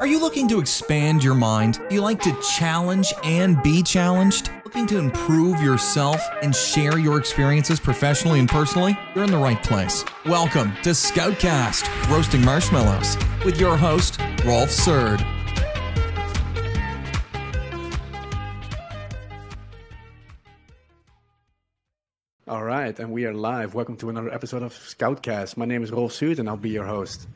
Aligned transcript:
Are 0.00 0.06
you 0.06 0.18
looking 0.18 0.48
to 0.48 0.60
expand 0.60 1.22
your 1.22 1.34
mind? 1.34 1.78
Do 1.90 1.94
you 1.94 2.00
like 2.00 2.22
to 2.22 2.34
challenge 2.40 3.12
and 3.22 3.62
be 3.62 3.82
challenged? 3.82 4.50
Looking 4.64 4.86
to 4.86 4.96
improve 4.96 5.60
yourself 5.60 6.26
and 6.40 6.56
share 6.56 6.98
your 6.98 7.18
experiences 7.18 7.78
professionally 7.78 8.38
and 8.38 8.48
personally? 8.48 8.98
You're 9.14 9.24
in 9.24 9.30
the 9.30 9.36
right 9.36 9.62
place. 9.62 10.02
Welcome 10.24 10.72
to 10.84 10.94
Scoutcast, 10.94 11.86
Roasting 12.08 12.42
Marshmallows, 12.42 13.18
with 13.44 13.60
your 13.60 13.76
host, 13.76 14.18
Rolf 14.46 14.70
Surd. 14.70 15.22
All 22.48 22.64
right, 22.64 22.98
and 22.98 23.12
we 23.12 23.26
are 23.26 23.34
live. 23.34 23.74
Welcome 23.74 23.98
to 23.98 24.08
another 24.08 24.32
episode 24.32 24.62
of 24.62 24.72
Scoutcast. 24.72 25.58
My 25.58 25.66
name 25.66 25.82
is 25.82 25.92
Rolf 25.92 26.12
Suit, 26.12 26.38
and 26.38 26.48
I'll 26.48 26.56
be 26.56 26.70
your 26.70 26.86
host. 26.86 27.28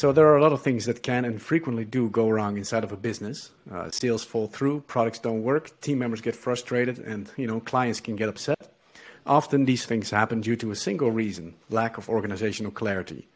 So 0.00 0.12
there 0.12 0.28
are 0.28 0.38
a 0.38 0.42
lot 0.42 0.54
of 0.54 0.62
things 0.62 0.86
that 0.86 1.02
can 1.02 1.26
and 1.26 1.42
frequently 1.42 1.84
do 1.84 2.08
go 2.08 2.30
wrong 2.30 2.56
inside 2.56 2.84
of 2.84 2.90
a 2.90 2.96
business. 2.96 3.50
Uh, 3.70 3.90
sales 3.90 4.24
fall 4.24 4.46
through, 4.46 4.80
products 4.86 5.18
don't 5.18 5.42
work, 5.42 5.78
team 5.82 5.98
members 5.98 6.22
get 6.22 6.34
frustrated, 6.34 7.00
and 7.00 7.30
you 7.36 7.46
know 7.46 7.60
clients 7.60 8.00
can 8.00 8.16
get 8.16 8.30
upset. 8.30 8.72
Often 9.26 9.66
these 9.66 9.84
things 9.84 10.08
happen 10.08 10.40
due 10.40 10.56
to 10.56 10.70
a 10.70 10.74
single 10.74 11.10
reason: 11.10 11.54
lack 11.68 11.98
of 11.98 12.08
organizational 12.08 12.72
clarity. 12.72 13.28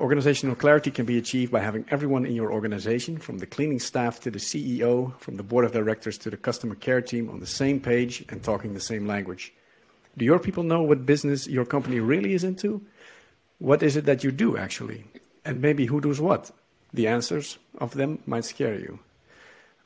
Organizational 0.00 0.56
clarity 0.56 0.90
can 0.90 1.06
be 1.06 1.18
achieved 1.18 1.52
by 1.52 1.60
having 1.60 1.84
everyone 1.88 2.26
in 2.26 2.34
your 2.34 2.52
organization, 2.52 3.16
from 3.16 3.38
the 3.38 3.46
cleaning 3.46 3.78
staff 3.78 4.18
to 4.22 4.30
the 4.32 4.40
CEO, 4.40 5.16
from 5.20 5.36
the 5.36 5.44
board 5.44 5.64
of 5.64 5.70
directors 5.70 6.18
to 6.18 6.30
the 6.30 6.36
customer 6.36 6.74
care 6.74 7.00
team, 7.00 7.30
on 7.30 7.38
the 7.38 7.46
same 7.46 7.78
page 7.78 8.24
and 8.28 8.42
talking 8.42 8.74
the 8.74 8.80
same 8.80 9.06
language. 9.06 9.54
Do 10.18 10.24
your 10.24 10.40
people 10.40 10.64
know 10.64 10.82
what 10.82 11.06
business 11.06 11.46
your 11.46 11.64
company 11.64 12.00
really 12.00 12.34
is 12.34 12.42
into? 12.42 12.84
What 13.60 13.84
is 13.84 13.94
it 13.96 14.06
that 14.06 14.24
you 14.24 14.32
do 14.32 14.56
actually? 14.56 15.04
And 15.44 15.60
maybe 15.60 15.86
who 15.86 16.00
does 16.00 16.20
what? 16.20 16.50
The 16.92 17.08
answers 17.08 17.58
of 17.78 17.94
them 17.94 18.18
might 18.26 18.44
scare 18.44 18.74
you. 18.74 18.98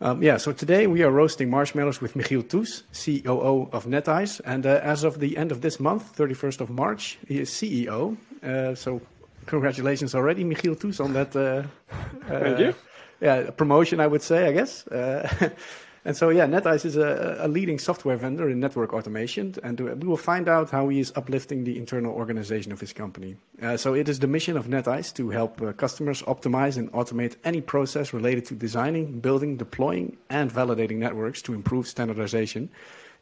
Um, 0.00 0.22
yeah, 0.22 0.36
so 0.36 0.52
today 0.52 0.86
we 0.86 1.02
are 1.02 1.10
roasting 1.10 1.48
marshmallows 1.48 2.02
with 2.02 2.14
Michiel 2.14 2.46
Toes, 2.46 2.82
COO 2.92 3.70
of 3.72 3.86
NetYCE. 3.86 4.42
And 4.44 4.66
uh, 4.66 4.80
as 4.82 5.04
of 5.04 5.20
the 5.20 5.38
end 5.38 5.52
of 5.52 5.62
this 5.62 5.80
month, 5.80 6.16
31st 6.16 6.60
of 6.60 6.70
March, 6.70 7.18
he 7.26 7.40
is 7.40 7.50
CEO. 7.50 8.16
Uh, 8.42 8.74
so 8.74 9.00
congratulations 9.46 10.14
already, 10.14 10.44
Michiel 10.44 10.78
Toes, 10.78 11.00
on 11.00 11.14
that. 11.14 11.34
Uh, 11.34 11.62
Thank 12.28 12.58
you. 12.58 12.74
Yeah, 13.20 13.50
promotion, 13.50 13.98
I 14.00 14.06
would 14.06 14.22
say, 14.22 14.46
I 14.46 14.52
guess. 14.52 14.86
And 16.06 16.16
so, 16.16 16.28
yeah, 16.28 16.46
NetYCE 16.46 16.84
is 16.84 16.96
a, 16.96 17.36
a, 17.40 17.48
leading 17.48 17.80
software 17.80 18.16
vendor 18.16 18.48
in 18.48 18.60
network 18.60 18.92
automation, 18.92 19.56
and 19.64 19.80
we 19.80 20.06
will 20.06 20.16
find 20.16 20.48
out 20.48 20.70
how 20.70 20.88
he 20.88 21.00
is 21.00 21.12
uplifting 21.16 21.64
the 21.64 21.76
internal 21.76 22.14
organization 22.14 22.70
of 22.70 22.78
his 22.78 22.92
company. 22.92 23.34
Uh, 23.60 23.76
so, 23.76 23.92
it 23.92 24.08
is 24.08 24.20
the 24.20 24.28
mission 24.28 24.56
of 24.56 24.68
NetYCE 24.68 25.12
to 25.14 25.30
help 25.30 25.60
uh, 25.60 25.72
customers 25.72 26.22
optimize 26.22 26.76
and 26.76 26.92
automate 26.92 27.34
any 27.42 27.60
process 27.60 28.12
related 28.12 28.46
to 28.46 28.54
designing, 28.54 29.18
building, 29.18 29.56
deploying, 29.56 30.16
and 30.30 30.48
validating 30.48 30.98
networks 30.98 31.42
to 31.42 31.54
improve 31.54 31.88
standardization, 31.88 32.70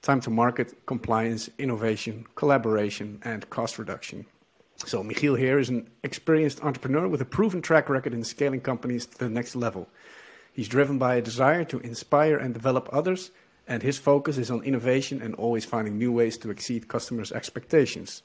time 0.02 0.20
to 0.20 0.28
market, 0.28 0.74
compliance, 0.84 1.48
innovation, 1.56 2.26
collaboration, 2.34 3.18
and 3.24 3.48
cost 3.48 3.78
reduction. 3.78 4.26
So, 4.76 5.02
Michiel 5.02 5.38
here 5.38 5.58
is 5.58 5.70
an 5.70 5.88
experienced 6.02 6.62
entrepreneur 6.62 7.08
with 7.08 7.22
a 7.22 7.24
proven 7.24 7.62
track 7.62 7.88
record 7.88 8.12
in 8.12 8.22
scaling 8.24 8.60
companies 8.60 9.06
to 9.06 9.18
the 9.20 9.30
next 9.30 9.56
level. 9.56 9.88
He's 10.54 10.68
driven 10.68 10.98
by 10.98 11.16
a 11.16 11.22
desire 11.22 11.64
to 11.64 11.80
inspire 11.80 12.36
and 12.36 12.54
develop 12.54 12.88
others, 12.92 13.32
and 13.66 13.82
his 13.82 13.98
focus 13.98 14.38
is 14.38 14.52
on 14.52 14.62
innovation 14.62 15.20
and 15.20 15.34
always 15.34 15.64
finding 15.64 15.98
new 15.98 16.12
ways 16.12 16.38
to 16.38 16.50
exceed 16.50 16.86
customers' 16.86 17.32
expectations. 17.32 18.22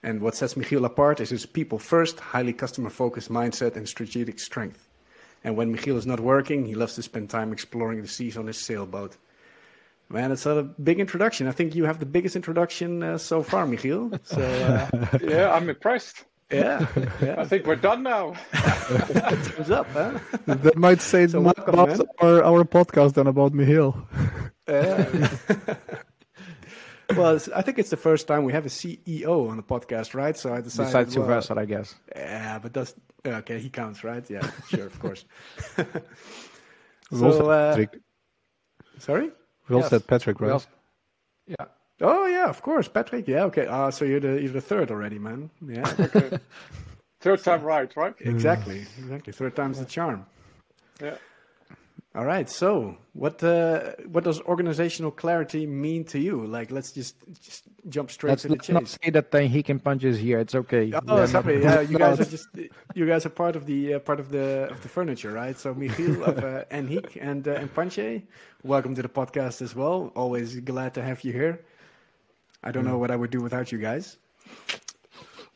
And 0.00 0.20
what 0.20 0.36
sets 0.36 0.54
Michiel 0.54 0.84
apart 0.84 1.20
is 1.20 1.30
his 1.30 1.44
people 1.44 1.80
first, 1.80 2.20
highly 2.20 2.52
customer 2.52 2.88
focused 2.88 3.32
mindset 3.32 3.74
and 3.74 3.88
strategic 3.88 4.38
strength. 4.38 4.88
And 5.42 5.56
when 5.56 5.76
Michiel 5.76 5.96
is 5.96 6.06
not 6.06 6.20
working, 6.20 6.66
he 6.66 6.76
loves 6.76 6.94
to 6.94 7.02
spend 7.02 7.30
time 7.30 7.52
exploring 7.52 8.00
the 8.00 8.08
seas 8.08 8.36
on 8.36 8.46
his 8.46 8.58
sailboat. 8.58 9.16
Man, 10.08 10.30
it's 10.30 10.46
a 10.46 10.62
big 10.62 11.00
introduction. 11.00 11.48
I 11.48 11.52
think 11.52 11.74
you 11.74 11.84
have 11.84 11.98
the 11.98 12.06
biggest 12.06 12.36
introduction 12.36 13.02
uh, 13.02 13.18
so 13.18 13.42
far, 13.42 13.66
Michiel. 13.66 14.20
So, 14.22 14.40
uh, 14.40 15.18
yeah, 15.22 15.52
I'm 15.52 15.68
impressed. 15.68 16.26
Yeah, 16.50 16.86
yeah. 17.20 17.34
I 17.38 17.44
think 17.44 17.66
we're 17.66 17.76
done 17.76 18.02
now. 18.04 18.28
What's 18.52 19.70
up, 19.70 19.88
huh? 19.92 20.18
That 20.46 20.76
might 20.76 21.00
say 21.00 21.26
so 21.26 21.40
more 21.40 21.54
welcome, 21.56 21.74
about 21.74 22.08
our, 22.20 22.44
our 22.44 22.64
podcast 22.64 23.14
than 23.14 23.26
about 23.26 23.52
Michiel. 23.52 24.06
Yeah. 24.68 25.74
well, 27.16 27.40
I 27.54 27.62
think 27.62 27.80
it's 27.80 27.90
the 27.90 27.96
first 27.96 28.28
time 28.28 28.44
we 28.44 28.52
have 28.52 28.64
a 28.64 28.68
CEO 28.68 29.50
on 29.50 29.56
the 29.56 29.62
podcast, 29.64 30.14
right? 30.14 30.36
So 30.36 30.54
I 30.54 30.60
decided. 30.60 30.88
Besides 30.88 31.16
well, 31.16 31.26
Sylvester, 31.26 31.58
I 31.58 31.64
guess. 31.64 31.96
Yeah, 32.14 32.60
but 32.60 32.72
does 32.72 32.94
okay? 33.26 33.58
He 33.58 33.68
counts, 33.68 34.04
right? 34.04 34.28
Yeah, 34.30 34.48
sure, 34.68 34.86
of 34.86 34.98
course. 35.00 35.24
so, 37.10 37.50
uh, 37.50 37.86
sorry. 38.98 39.32
We 39.68 39.74
all 39.74 39.80
yes. 39.80 39.90
said 39.90 40.06
Patrick, 40.06 40.40
right? 40.40 40.64
yeah. 41.48 41.66
Oh 42.00 42.26
yeah, 42.26 42.48
of 42.48 42.62
course, 42.62 42.88
Patrick. 42.88 43.26
Yeah, 43.26 43.44
okay. 43.44 43.66
Uh, 43.66 43.90
so 43.90 44.04
you're 44.04 44.20
the 44.20 44.40
you're 44.40 44.52
the 44.52 44.60
third 44.60 44.90
already, 44.90 45.18
man. 45.18 45.50
Yeah. 45.66 45.94
Okay. 45.98 46.38
third 47.20 47.42
time 47.42 47.62
right, 47.62 47.90
right? 47.96 48.14
Exactly, 48.20 48.84
exactly. 48.98 49.32
Third 49.32 49.56
time's 49.56 49.78
yeah. 49.78 49.84
the 49.84 49.90
charm. 49.90 50.26
Yeah. 51.00 51.16
All 52.14 52.24
right. 52.24 52.48
So, 52.48 52.96
what 53.12 53.42
uh, 53.42 53.92
what 54.08 54.24
does 54.24 54.40
organizational 54.42 55.10
clarity 55.10 55.66
mean 55.66 56.04
to 56.04 56.18
you? 56.18 56.46
Like, 56.46 56.70
let's 56.70 56.92
just 56.92 57.16
just 57.42 57.64
jump 57.88 58.10
straight 58.10 58.30
let's, 58.30 58.42
to 58.42 58.48
the 58.48 58.54
let's 58.54 58.66
chase. 58.66 58.74
not 58.74 58.88
say 58.88 59.10
that 59.10 59.30
thing. 59.30 59.50
he 59.50 59.62
can 59.62 59.78
punch 59.78 60.02
his 60.02 60.18
here. 60.18 60.38
It's 60.38 60.54
okay. 60.54 60.92
Oh, 61.08 61.18
yeah, 61.18 61.26
sorry. 61.26 61.62
Yeah, 61.62 61.80
you 61.80 61.98
guys 61.98 62.20
are 62.20 62.24
just 62.24 62.48
you 62.94 63.06
guys 63.06 63.26
are 63.26 63.30
part 63.30 63.54
of 63.54 63.66
the 63.66 63.94
uh, 63.94 63.98
part 63.98 64.20
of 64.20 64.30
the 64.30 64.68
of 64.70 64.82
the 64.82 64.88
furniture, 64.88 65.32
right? 65.32 65.58
So, 65.58 65.74
Michiel 65.74 66.22
of 66.28 66.38
uh, 66.38 66.64
Enhik 66.70 67.18
and 67.20 67.46
uh, 67.48 67.52
and 67.52 67.74
Panche, 67.74 68.22
welcome 68.62 68.94
to 68.94 69.02
the 69.02 69.10
podcast 69.10 69.60
as 69.60 69.74
well. 69.74 70.10
Always 70.14 70.60
glad 70.60 70.94
to 70.94 71.02
have 71.02 71.22
you 71.22 71.32
here. 71.32 71.64
I 72.62 72.72
don't 72.72 72.84
know 72.84 72.98
what 72.98 73.10
I 73.10 73.16
would 73.16 73.30
do 73.30 73.40
without 73.40 73.72
you 73.72 73.78
guys. 73.78 74.16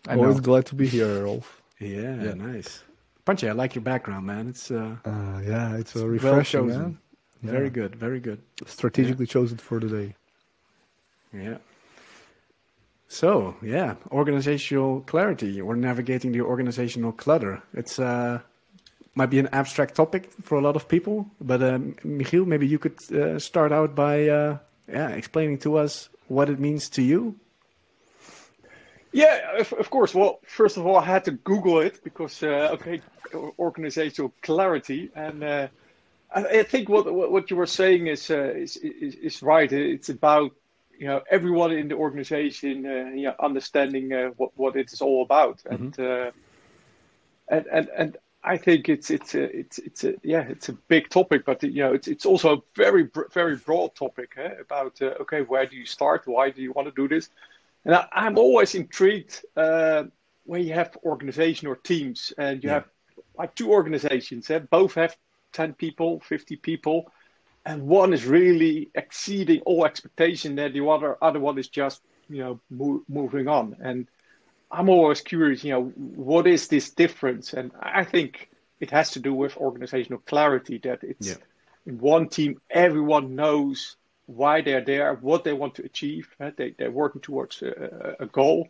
I 0.08 0.14
Always 0.14 0.36
know. 0.36 0.42
glad 0.42 0.66
to 0.66 0.74
be 0.74 0.86
here, 0.86 1.24
Rolf. 1.24 1.60
Yeah, 1.78 2.22
yeah. 2.22 2.34
nice. 2.34 2.82
Punchy, 3.24 3.48
I 3.48 3.52
like 3.52 3.74
your 3.74 3.82
background, 3.82 4.26
man. 4.26 4.48
It's 4.48 4.70
uh, 4.70 4.96
uh 5.04 5.40
yeah, 5.44 5.76
it's, 5.76 5.94
a 5.96 6.06
refreshing, 6.06 6.66
well 6.66 6.78
man. 6.78 6.98
Yeah. 7.42 7.50
Very 7.50 7.70
good, 7.70 7.96
very 7.96 8.20
good. 8.20 8.40
Strategically 8.66 9.26
yeah. 9.26 9.32
chosen 9.32 9.58
for 9.58 9.80
the 9.80 9.88
day. 9.88 10.14
Yeah. 11.32 11.58
So 13.08 13.56
yeah, 13.62 13.96
organizational 14.10 15.00
clarity 15.00 15.60
or 15.60 15.74
navigating 15.76 16.32
the 16.32 16.42
organizational 16.42 17.12
clutter. 17.12 17.62
It's 17.74 17.98
uh, 17.98 18.40
might 19.14 19.30
be 19.30 19.38
an 19.38 19.48
abstract 19.52 19.96
topic 19.96 20.30
for 20.42 20.58
a 20.58 20.60
lot 20.60 20.76
of 20.76 20.88
people, 20.88 21.26
but 21.40 21.62
um, 21.62 21.96
Michiel, 22.04 22.46
maybe 22.46 22.66
you 22.66 22.78
could 22.78 22.98
uh, 23.12 23.38
start 23.38 23.72
out 23.72 23.94
by 23.94 24.28
uh, 24.28 24.58
yeah 24.88 25.08
explaining 25.08 25.58
to 25.58 25.76
us 25.76 26.08
what 26.30 26.48
it 26.48 26.60
means 26.60 26.88
to 26.90 27.02
you? 27.02 27.34
Yeah, 29.12 29.58
of, 29.58 29.72
of, 29.72 29.90
course. 29.90 30.14
Well, 30.14 30.38
first 30.46 30.76
of 30.76 30.86
all, 30.86 30.96
I 30.96 31.04
had 31.04 31.24
to 31.24 31.32
Google 31.32 31.80
it 31.80 32.04
because 32.04 32.42
uh, 32.44 32.70
okay, 32.74 33.02
organizational 33.58 34.32
clarity, 34.40 35.10
and 35.16 35.42
uh, 35.42 35.66
I, 36.32 36.44
I, 36.44 36.62
think 36.62 36.88
what 36.88 37.12
what 37.12 37.50
you 37.50 37.56
were 37.56 37.66
saying 37.66 38.06
is, 38.06 38.30
uh, 38.30 38.52
is, 38.54 38.76
is, 38.76 39.16
is 39.16 39.42
right. 39.42 39.70
It's 39.72 40.08
about 40.08 40.52
you 40.96 41.08
know 41.08 41.22
everyone 41.28 41.72
in 41.72 41.88
the 41.88 41.96
organization, 41.96 42.86
uh, 42.86 43.10
you 43.12 43.24
know, 43.24 43.34
understanding 43.40 44.12
uh, 44.12 44.28
what 44.36 44.52
what 44.54 44.76
it 44.76 44.92
is 44.92 45.00
all 45.00 45.22
about, 45.22 45.58
mm-hmm. 45.64 45.74
and, 45.74 45.98
uh, 45.98 46.30
and 47.48 47.66
and 47.66 47.88
and 47.98 48.16
I 48.42 48.56
think 48.56 48.88
it's 48.88 49.10
it's 49.10 49.34
a 49.34 49.44
it's 49.56 49.78
it's 49.78 50.04
a 50.04 50.14
yeah 50.22 50.42
it's 50.48 50.70
a 50.70 50.72
big 50.72 51.10
topic, 51.10 51.44
but 51.44 51.62
you 51.62 51.82
know 51.82 51.92
it's 51.92 52.08
it's 52.08 52.24
also 52.24 52.56
a 52.56 52.60
very 52.74 53.08
very 53.32 53.56
broad 53.56 53.94
topic 53.94 54.32
eh, 54.38 54.54
about 54.60 55.00
uh, 55.02 55.14
okay 55.20 55.42
where 55.42 55.66
do 55.66 55.76
you 55.76 55.84
start? 55.84 56.26
Why 56.26 56.50
do 56.50 56.62
you 56.62 56.72
want 56.72 56.88
to 56.88 56.94
do 56.94 57.06
this? 57.06 57.28
And 57.84 57.94
I, 57.94 58.06
am 58.14 58.38
always 58.38 58.74
intrigued 58.74 59.44
uh, 59.56 60.04
when 60.44 60.62
you 60.62 60.72
have 60.72 60.96
organization 61.04 61.68
or 61.68 61.76
teams 61.76 62.32
and 62.38 62.62
you 62.62 62.68
yeah. 62.68 62.74
have 62.76 62.84
like 63.36 63.54
two 63.54 63.70
organizations, 63.70 64.50
eh, 64.50 64.58
both 64.58 64.94
have 64.94 65.16
ten 65.52 65.74
people, 65.74 66.20
fifty 66.20 66.56
people, 66.56 67.12
and 67.66 67.82
one 67.82 68.14
is 68.14 68.24
really 68.24 68.90
exceeding 68.94 69.60
all 69.62 69.84
expectation, 69.84 70.58
and 70.58 70.74
the 70.74 70.86
other 70.86 71.22
other 71.22 71.40
one 71.40 71.58
is 71.58 71.68
just 71.68 72.00
you 72.30 72.38
know 72.38 72.60
mo- 72.70 73.02
moving 73.06 73.48
on 73.48 73.76
and 73.80 74.06
I'm 74.70 74.88
always 74.88 75.20
curious, 75.20 75.64
you 75.64 75.72
know, 75.72 75.84
what 75.96 76.46
is 76.46 76.68
this 76.68 76.90
difference? 76.90 77.52
And 77.52 77.72
I 77.80 78.04
think 78.04 78.50
it 78.78 78.90
has 78.90 79.10
to 79.12 79.18
do 79.18 79.34
with 79.34 79.56
organizational 79.56 80.20
clarity 80.20 80.78
that 80.78 81.02
it's 81.02 81.28
yeah. 81.28 81.34
in 81.86 81.98
one 81.98 82.28
team, 82.28 82.60
everyone 82.70 83.34
knows 83.34 83.96
why 84.26 84.62
they're 84.62 84.84
there, 84.84 85.14
what 85.14 85.42
they 85.42 85.52
want 85.52 85.74
to 85.74 85.84
achieve. 85.84 86.28
Right? 86.38 86.56
They, 86.56 86.74
they're 86.78 86.90
working 86.90 87.20
towards 87.20 87.62
a, 87.62 88.16
a 88.20 88.26
goal 88.26 88.68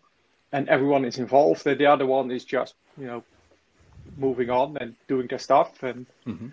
and 0.52 0.68
everyone 0.68 1.04
is 1.04 1.18
involved. 1.18 1.66
And 1.66 1.78
the 1.78 1.86
other 1.86 2.06
one 2.06 2.30
is 2.30 2.44
just, 2.44 2.74
you 2.96 3.06
know, 3.06 3.22
moving 4.16 4.48
on 4.50 4.78
and 4.78 4.96
doing 5.06 5.26
their 5.26 5.38
stuff. 5.38 5.82
And, 5.82 6.06
mm-hmm. 6.26 6.48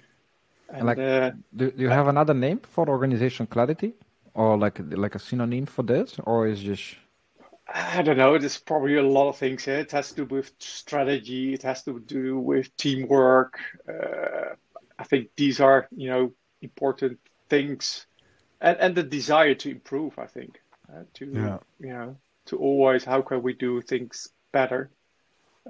and 0.70 0.86
like, 0.86 0.98
uh, 1.00 1.32
do, 1.56 1.72
do 1.72 1.84
you 1.84 1.90
have 1.90 2.10
another 2.10 2.34
name 2.34 2.60
for 2.60 2.90
organizational 2.90 3.48
clarity 3.48 3.94
or 4.34 4.58
like, 4.58 4.80
like 4.92 5.16
a 5.16 5.20
synonym 5.20 5.66
for 5.66 5.84
this 5.84 6.18
or 6.26 6.48
is 6.48 6.62
just 6.62 6.96
I 7.74 8.02
don't 8.02 8.18
know. 8.18 8.38
There's 8.38 8.58
probably 8.58 8.96
a 8.96 9.04
lot 9.04 9.30
of 9.30 9.38
things. 9.38 9.68
It 9.68 9.92
has 9.92 10.10
to 10.10 10.26
do 10.26 10.36
with 10.36 10.52
strategy. 10.60 11.54
It 11.54 11.64
has 11.64 11.84
to 11.84 12.00
do 12.00 12.40
with 12.40 12.76
teamwork. 12.78 13.60
Uh, 13.88 14.56
I 14.98 15.04
think 15.04 15.30
these 15.36 15.60
are 15.60 15.88
you 15.96 16.10
know 16.10 16.32
important 16.62 17.20
things, 17.50 18.06
and 18.62 18.78
and 18.78 18.96
the 18.96 19.04
desire 19.04 19.54
to 19.56 19.70
improve. 19.70 20.18
I 20.18 20.28
think 20.28 20.62
uh, 20.90 21.04
to 21.16 21.26
yeah. 21.26 21.58
you 21.80 21.90
know 21.90 22.18
to 22.46 22.58
always 22.58 23.04
how 23.04 23.22
can 23.22 23.44
we 23.44 23.54
do 23.54 23.82
things 23.82 24.30
better 24.52 24.90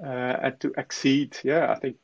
uh, 0.02 0.36
and 0.42 0.60
to 0.60 0.72
exceed. 0.76 1.36
Yeah, 1.42 1.72
I 1.72 1.78
think 1.80 1.96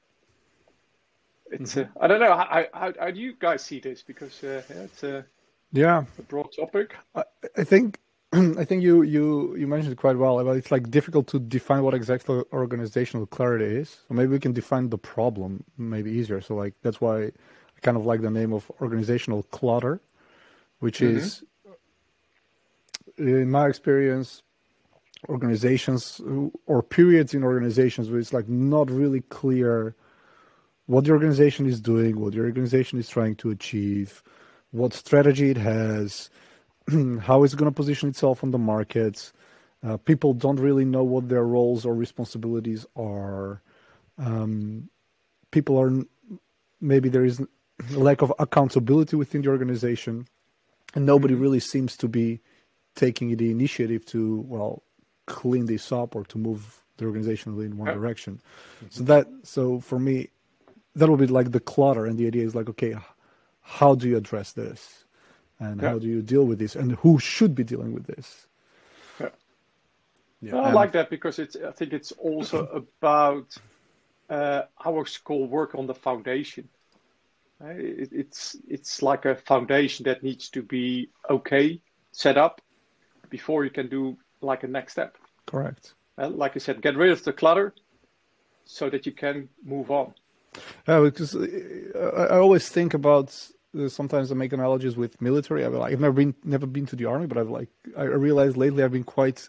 it's. 1.51 1.75
Mm-hmm. 1.75 1.99
Uh, 1.99 2.05
I 2.05 2.07
don't 2.09 2.21
know 2.21 2.35
how, 2.35 2.67
how, 2.73 2.93
how 2.99 3.11
do 3.11 3.21
you 3.21 3.35
guys 3.39 3.63
see 3.63 3.81
this 3.81 4.03
because 4.03 4.43
uh, 4.43 4.63
yeah, 4.69 4.77
it's 4.77 5.03
a 5.05 5.25
yeah 5.73 6.05
a 6.19 6.23
broad 6.23 6.53
topic. 6.53 6.97
I, 7.15 7.25
I 7.57 7.65
think 7.65 8.01
I 8.59 8.65
think 8.65 8.83
you 8.83 9.03
you 9.03 9.55
you 9.57 9.67
mentioned 9.67 9.93
it 9.93 9.97
quite 9.97 10.19
well. 10.19 10.43
But 10.43 10.57
it's 10.57 10.73
like 10.73 10.91
difficult 10.91 11.29
to 11.29 11.39
define 11.39 11.83
what 11.83 11.95
exactly 11.95 12.43
organizational 12.53 13.27
clarity 13.27 13.77
is. 13.77 13.91
So 14.09 14.15
maybe 14.15 14.33
we 14.33 14.41
can 14.41 14.53
define 14.53 14.91
the 14.91 14.99
problem 14.99 15.65
maybe 15.79 16.11
easier. 16.11 16.41
So 16.41 16.55
like 16.55 16.75
that's 16.83 17.01
why 17.01 17.27
I 17.27 17.33
kind 17.83 17.97
of 17.97 18.07
like 18.07 18.23
the 18.23 18.31
name 18.31 18.53
of 18.53 18.71
organizational 18.81 19.45
clutter, 19.45 20.01
which 20.81 20.99
mm-hmm. 20.99 21.19
is 21.19 21.45
in 23.17 23.51
my 23.51 23.69
experience 23.69 24.43
organizations 25.29 26.21
or 26.67 26.83
periods 26.83 27.35
in 27.35 27.45
organizations 27.45 28.11
where 28.11 28.19
it's 28.19 28.33
like 28.33 28.49
not 28.49 28.91
really 28.91 29.21
clear 29.21 29.95
what 30.87 31.05
the 31.05 31.13
organization 31.13 31.67
is 31.67 31.81
doing, 31.81 32.21
what 32.21 32.35
the 32.35 32.41
organization 32.41 32.99
is 32.99 33.09
trying 33.09 33.35
to 33.37 33.51
achieve, 33.51 34.23
what 34.73 34.93
strategy 34.93 35.51
it 35.51 35.57
has, 35.57 36.29
how 37.21 37.45
it's 37.45 37.55
going 37.55 37.71
to 37.71 37.75
position 37.75 38.09
itself 38.09 38.43
on 38.45 38.51
the 38.51 38.59
markets. 38.59 39.33
Uh, 39.83 39.97
people 39.99 40.33
don't 40.33 40.61
really 40.61 40.85
know 40.85 41.05
what 41.05 41.29
their 41.29 41.45
roles 41.45 41.85
or 41.85 41.95
responsibilities 41.95 42.87
are. 42.97 43.61
Um, 44.19 44.89
people 45.51 45.79
are 45.79 45.93
maybe 46.81 47.09
there 47.09 47.25
is 47.25 47.41
a 47.41 47.99
lack 47.99 48.23
of 48.23 48.33
accountability 48.39 49.17
within 49.17 49.43
the 49.43 49.49
organization, 49.49 50.27
and 50.95 51.05
nobody 51.05 51.35
mm-hmm. 51.35 51.43
really 51.43 51.61
seems 51.61 51.97
to 51.99 52.09
be 52.09 52.41
taking 52.95 53.37
the 53.37 53.51
initiative 53.51 54.05
to 54.07 54.41
well 54.47 54.83
clean 55.27 55.67
this 55.67 55.91
up 55.91 56.15
or 56.15 56.25
to 56.25 56.39
move 56.39 56.83
the 56.97 57.07
organization 57.07 57.61
in 57.61 57.77
one 57.77 57.93
direction. 57.93 58.41
Mm-hmm. 58.77 58.87
So 58.91 59.05
that 59.05 59.27
so 59.43 59.81
for 59.81 59.99
me, 59.99 60.29
that 60.95 61.09
will 61.09 61.17
be 61.17 61.27
like 61.27 61.51
the 61.51 61.61
clutter, 61.61 62.07
and 62.07 62.19
the 62.19 62.27
idea 62.27 62.45
is 62.45 62.55
like, 62.55 62.69
okay, 62.71 62.95
how 63.61 63.95
do 63.95 64.09
you 64.09 64.17
address 64.17 64.53
this, 64.53 65.04
and 65.61 65.81
yeah. 65.81 65.91
how 65.91 65.99
do 65.99 66.07
you 66.07 66.23
deal 66.23 66.45
with 66.45 66.59
this, 66.59 66.77
and 66.77 66.93
who 66.97 67.19
should 67.19 67.55
be 67.55 67.65
dealing 67.65 67.93
with 67.93 68.07
this? 68.07 68.47
Yeah, 69.21 69.29
yeah. 70.41 70.57
I 70.57 70.73
like 70.73 70.93
that 70.93 71.11
because 71.11 71.39
it's. 71.39 71.57
I 71.57 71.73
think 71.73 71.93
it's 71.93 72.13
also 72.13 72.67
about 73.01 73.57
uh, 74.31 74.63
our 74.85 75.07
school 75.07 75.47
work 75.47 75.75
on 75.75 75.87
the 75.87 75.95
foundation. 75.95 76.69
It, 77.61 78.11
it's 78.13 78.57
it's 78.69 79.03
like 79.03 79.25
a 79.25 79.37
foundation 79.37 80.05
that 80.05 80.23
needs 80.23 80.51
to 80.51 80.63
be 80.63 81.09
okay 81.31 81.81
set 82.13 82.37
up 82.37 82.61
before 83.31 83.65
you 83.65 83.71
can 83.71 83.89
do 83.89 84.17
like 84.41 84.65
a 84.65 84.69
next 84.69 84.93
step. 84.93 85.17
Correct. 85.47 85.95
Uh, 86.19 86.29
like 86.29 86.53
I 86.55 86.59
said, 86.59 86.83
get 86.83 86.97
rid 86.97 87.11
of 87.11 87.25
the 87.25 87.33
clutter 87.33 87.75
so 88.65 88.89
that 88.91 89.07
you 89.07 89.13
can 89.13 89.49
move 89.65 89.91
on. 89.91 90.15
Yeah, 90.87 91.01
because 91.01 91.35
I 91.37 92.39
always 92.39 92.69
think 92.69 92.95
about 92.95 93.29
sometimes 93.89 94.31
I 94.31 94.35
make 94.35 94.53
analogies 94.53 94.97
with 94.97 95.21
military. 95.21 95.65
I've, 95.65 95.73
like, 95.73 95.93
I've 95.93 96.01
never 96.01 96.13
been 96.13 96.35
never 96.45 96.67
been 96.67 96.87
to 96.87 96.97
the 96.97 97.07
army, 97.07 97.27
but 97.27 97.39
I've 97.39 97.51
like 97.51 97.69
I 97.97 98.03
realized 98.03 98.57
lately 98.57 98.83
I've 98.83 98.93
been 98.93 99.05
quite 99.05 99.49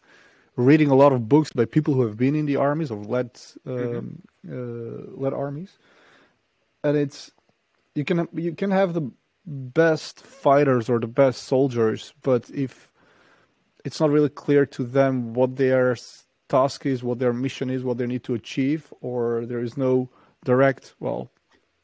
reading 0.56 0.89
a 0.89 0.95
lot 0.95 1.12
of 1.12 1.27
books 1.27 1.51
by 1.51 1.66
people 1.66 1.94
who 1.94 2.06
have 2.06 2.18
been 2.18 2.36
in 2.36 2.45
the 2.45 2.56
armies 2.56 2.92
or 2.92 3.04
led 3.04 3.31
um, 3.66 4.24
mm-hmm. 4.45 4.54
uh, 4.54 5.22
led 5.22 5.33
armies, 5.33 5.77
and 6.83 6.98
it's 6.98 7.31
you 7.94 8.06
can 8.06 8.27
you 8.33 8.54
can 8.54 8.72
have 8.72 8.94
the 8.94 9.12
best 9.45 10.19
fighters 10.19 10.89
or 10.89 11.00
the 11.00 11.07
best 11.07 11.44
soldiers, 11.44 12.13
but 12.22 12.50
if 12.50 12.92
it's 13.83 14.00
not 14.00 14.10
really 14.10 14.30
clear 14.30 14.66
to 14.66 14.83
them 14.83 15.33
what 15.33 15.56
their 15.57 15.95
task 16.50 16.86
is, 16.86 17.04
what 17.04 17.19
their 17.19 17.33
mission 17.33 17.69
is, 17.69 17.83
what 17.83 17.98
they 17.98 18.07
need 18.07 18.24
to 18.24 18.33
achieve, 18.33 18.92
or 19.01 19.45
there 19.45 19.62
is 19.62 19.77
no 19.77 20.10
direct, 20.44 20.95
well, 21.00 21.30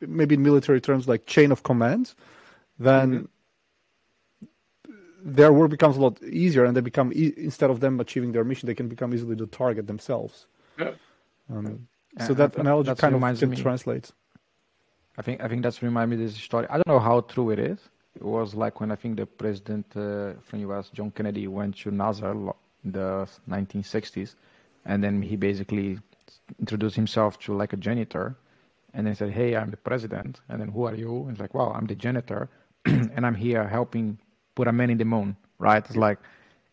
maybe 0.01 0.35
in 0.35 0.43
military 0.43 0.81
terms 0.81 1.07
like 1.07 1.25
chain 1.25 1.51
of 1.51 1.63
command, 1.63 2.13
then 2.79 3.27
mm-hmm. 4.43 4.55
their 5.23 5.53
work 5.53 5.69
becomes 5.69 5.97
a 5.97 6.01
lot 6.01 6.21
easier, 6.23 6.65
and 6.65 6.75
they 6.75 6.81
become 6.81 7.11
e- 7.13 7.33
instead 7.37 7.69
of 7.69 7.79
them 7.79 7.99
achieving 7.99 8.31
their 8.31 8.43
mission, 8.43 8.67
they 8.67 8.75
can 8.75 8.87
become 8.87 9.13
easily 9.13 9.35
the 9.35 9.47
target 9.47 9.87
themselves. 9.87 10.47
Yeah. 10.79 10.91
Um, 11.49 11.87
so 12.25 12.33
that 12.33 12.55
analogy 12.57 12.93
kind 12.95 13.15
of 13.15 13.39
can 13.39 13.49
me. 13.49 13.57
translate. 13.57 14.11
I 15.17 15.21
think 15.21 15.41
I 15.41 15.47
think 15.47 15.63
that's 15.63 15.81
remind 15.81 16.11
me 16.11 16.17
this 16.17 16.35
story. 16.35 16.67
I 16.69 16.75
don't 16.75 16.87
know 16.87 16.99
how 16.99 17.21
true 17.21 17.51
it 17.51 17.59
is, 17.59 17.79
it 18.15 18.23
was 18.23 18.53
like 18.53 18.79
when 18.79 18.91
I 18.91 18.95
think 18.95 19.17
the 19.17 19.25
president 19.25 19.85
uh, 19.95 20.33
from 20.41 20.59
US, 20.71 20.89
John 20.89 21.11
Kennedy, 21.11 21.47
went 21.47 21.77
to 21.77 21.91
NASA 21.91 22.53
in 22.83 22.91
the 22.91 23.27
1960s, 23.49 24.35
and 24.85 25.03
then 25.03 25.21
he 25.21 25.35
basically 25.35 25.99
introduced 26.59 26.95
himself 26.95 27.39
to 27.39 27.53
like 27.53 27.73
a 27.73 27.77
janitor, 27.77 28.35
and 28.93 29.07
they 29.07 29.13
said, 29.13 29.31
"Hey, 29.31 29.55
I'm 29.55 29.71
the 29.71 29.77
president." 29.77 30.41
And 30.49 30.61
then 30.61 30.69
who 30.69 30.83
are 30.85 30.95
you? 30.95 31.23
And 31.23 31.31
it's 31.31 31.39
like, 31.39 31.53
"Well, 31.53 31.71
I'm 31.75 31.85
the 31.85 31.95
janitor, 31.95 32.49
and 32.85 33.25
I'm 33.25 33.35
here 33.35 33.67
helping 33.67 34.17
put 34.55 34.67
a 34.67 34.71
man 34.71 34.89
in 34.89 34.97
the 34.97 35.05
moon." 35.05 35.35
Right? 35.59 35.83
It's 35.85 35.95
like 35.95 36.19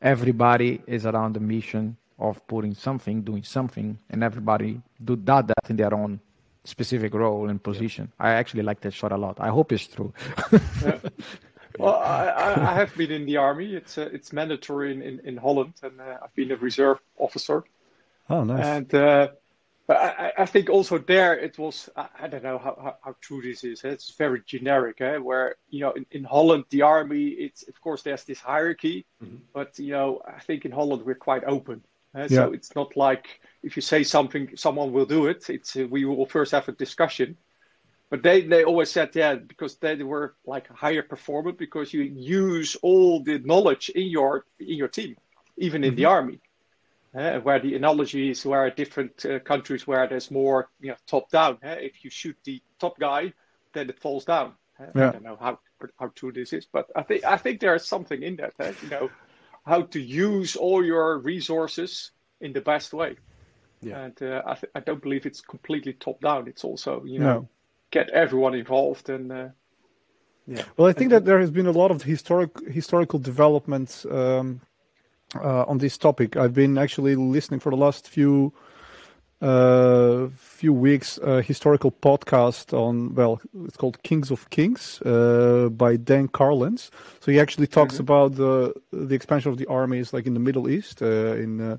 everybody 0.01 0.83
is 0.87 1.07
around 1.07 1.35
the 1.35 1.41
mission 1.41 1.97
of 2.19 2.45
putting 2.49 2.75
something, 2.75 3.23
doing 3.23 3.45
something, 3.45 3.99
and 4.11 4.25
everybody 4.25 4.81
do 5.05 5.17
that 5.25 5.47
that 5.47 5.71
in 5.71 5.77
their 5.77 5.95
own 5.95 6.21
specific 6.65 7.15
role 7.15 7.49
and 7.49 7.63
position. 7.63 8.13
Yeah. 8.21 8.27
I 8.27 8.31
actually 8.33 8.63
like 8.63 8.81
that 8.81 8.93
shot 8.93 9.13
a 9.13 9.17
lot. 9.17 9.39
I 9.41 9.49
hope 9.49 9.73
it's 9.73 9.87
true. 9.87 10.13
yeah. 10.85 10.99
Well, 11.79 11.95
I, 11.95 12.55
I, 12.57 12.75
have 12.75 12.95
been 12.97 13.13
in 13.13 13.25
the 13.25 13.37
army. 13.37 13.75
It's 13.75 13.99
uh, 13.99 14.09
it's 14.13 14.33
mandatory 14.33 14.91
in, 14.91 15.01
in, 15.01 15.21
in 15.21 15.37
Holland, 15.37 15.75
and 15.83 16.01
uh, 16.01 16.19
I've 16.23 16.35
been 16.35 16.51
a 16.51 16.57
reserve 16.57 16.99
officer. 17.19 17.63
Oh, 18.29 18.43
nice. 18.43 18.67
And 18.67 18.95
uh, 18.95 19.29
but 19.89 19.97
I, 19.97 20.33
I 20.39 20.47
think 20.47 20.69
also 20.69 20.99
there 20.99 21.37
it 21.37 21.59
was 21.59 21.89
I, 21.97 22.09
I 22.21 22.29
don't 22.29 22.45
know 22.45 22.59
how, 22.59 22.79
how, 22.81 22.97
how, 23.03 23.17
true 23.23 23.41
this 23.41 23.65
is. 23.65 23.83
It's 23.85 24.11
very 24.11 24.43
generic, 24.47 25.01
eh? 25.01 25.17
where 25.17 25.57
you 25.71 25.81
know 25.81 25.93
in, 25.93 26.07
in 26.13 26.25
Holland 26.25 26.65
the 26.69 26.83
army 26.83 27.29
it's 27.29 27.67
of 27.67 27.81
course 27.81 28.03
there's 28.03 28.25
this 28.25 28.39
hierarchy, 28.39 29.07
mm-hmm. 29.25 29.37
but 29.55 29.79
you 29.79 29.93
know 29.93 30.21
I 30.29 30.41
think 30.41 30.67
in 30.67 30.73
Holland 30.73 31.03
we're 31.05 31.15
quite 31.15 31.43
open. 31.45 31.83
Uh, 32.15 32.21
yeah. 32.21 32.29
So 32.29 32.53
it's 32.53 32.77
not 32.77 32.97
like 32.97 33.41
if 33.63 33.77
you 33.77 33.83
say 33.83 34.05
something, 34.05 34.51
someone 34.57 34.93
will 34.93 35.07
do 35.07 35.27
it. 35.27 35.49
It's 35.49 35.75
uh, 35.75 35.87
we 35.89 36.05
will 36.05 36.27
first 36.27 36.53
have 36.53 36.69
a 36.69 36.73
discussion. 36.73 37.37
But 38.11 38.23
they, 38.23 38.41
they 38.41 38.65
always 38.65 38.91
said, 38.91 39.11
yeah, 39.15 39.35
because 39.35 39.77
they 39.77 40.03
were 40.03 40.35
like 40.47 40.67
higher 40.69 41.03
performer 41.03 41.53
because 41.53 41.93
you 41.93 42.03
use 42.03 42.75
all 42.81 43.23
the 43.23 43.39
knowledge 43.39 43.91
in 43.91 44.09
your 44.09 44.47
in 44.61 44.77
your 44.77 44.89
team, 44.89 45.17
even 45.57 45.83
in 45.83 45.91
mm-hmm. 45.91 45.97
the 45.97 46.05
army. 46.07 46.41
Uh, 47.19 47.41
where 47.41 47.59
the 47.59 47.75
analogy 47.75 48.31
is 48.31 48.47
where 48.47 48.71
different 48.71 49.27
uh, 49.27 49.41
countries 49.41 49.89
where 49.89 50.07
there's 50.07 50.31
more 50.31 50.69
you 50.81 50.91
know, 50.91 50.97
top 51.09 51.29
down. 51.31 51.59
Uh, 51.65 51.75
if 51.81 52.05
you 52.05 52.11
shoot 52.11 52.37
the 52.45 52.63
top 52.79 52.97
guy, 52.97 53.33
then 53.73 53.91
it 53.91 53.99
falls 53.99 54.25
down. 54.25 54.53
Yeah. 54.79 55.09
I 55.09 55.13
don't 55.13 55.25
know 55.25 55.37
how 55.41 55.59
how 55.99 56.13
true 56.15 56.31
this 56.31 56.53
is, 56.53 56.67
but 56.73 56.87
I 56.95 57.03
think 57.03 57.25
I 57.25 57.37
think 57.37 57.59
there 57.59 57.75
is 57.75 57.85
something 57.85 58.23
in 58.23 58.37
that. 58.37 58.55
you 58.83 58.89
know, 58.89 59.11
how 59.67 59.83
to 59.83 60.01
use 60.01 60.55
all 60.55 60.85
your 60.85 61.19
resources 61.19 62.13
in 62.41 62.53
the 62.53 62.61
best 62.61 62.93
way. 62.93 63.17
Yeah. 63.81 63.99
And 63.99 64.23
uh, 64.23 64.43
I, 64.47 64.55
th- 64.55 64.73
I 64.77 64.81
don't 64.81 65.03
believe 65.03 65.27
it's 65.27 65.41
completely 65.41 65.95
top 65.95 66.21
down. 66.21 66.47
It's 66.47 66.63
also, 66.63 67.03
you 67.05 67.19
know, 67.19 67.41
no. 67.41 67.49
get 67.91 68.11
everyone 68.11 68.55
involved 68.55 69.11
and. 69.11 69.33
Uh, 69.33 69.49
yeah. 70.47 70.63
Well, 70.77 70.89
I 70.89 70.95
think 70.95 71.11
that 71.11 71.25
there 71.27 71.41
has 71.41 71.51
been 71.51 71.67
a 71.67 71.73
lot 71.73 71.91
of 71.91 72.05
historic 72.05 72.53
historical 72.69 73.19
developments 73.19 74.07
um, 74.07 74.63
uh, 75.35 75.65
on 75.65 75.79
this 75.79 75.99
topic. 75.99 76.37
I've 76.37 76.55
been 76.55 76.79
actually 76.79 77.17
listening 77.17 77.61
for 77.61 77.71
the 77.71 77.77
last 77.77 78.09
few 78.09 78.53
uh, 79.41 80.29
few 80.37 80.73
weeks 80.73 81.19
a 81.19 81.41
historical 81.43 81.93
podcast 81.93 82.73
on 82.73 83.15
well 83.15 83.41
it's 83.67 83.77
called 83.77 84.03
kings 84.03 84.31
of 84.33 84.51
kings 84.51 85.01
uh, 85.03 85.69
by 85.71 85.97
dan 85.97 86.27
Carlin's 86.27 86.91
so 87.21 87.31
he 87.31 87.39
actually 87.39 87.69
talks 87.69 87.95
mm-hmm. 87.95 88.03
about 88.03 88.35
the 88.35 88.75
the 88.93 89.15
expansion 89.15 89.53
of 89.53 89.59
the 89.59 89.67
armies 89.67 90.13
like 90.13 90.27
in 90.27 90.35
the 90.35 90.41
middle 90.41 90.69
east 90.69 91.03
uh, 91.03 91.35
in 91.35 91.61
uh, 91.61 91.77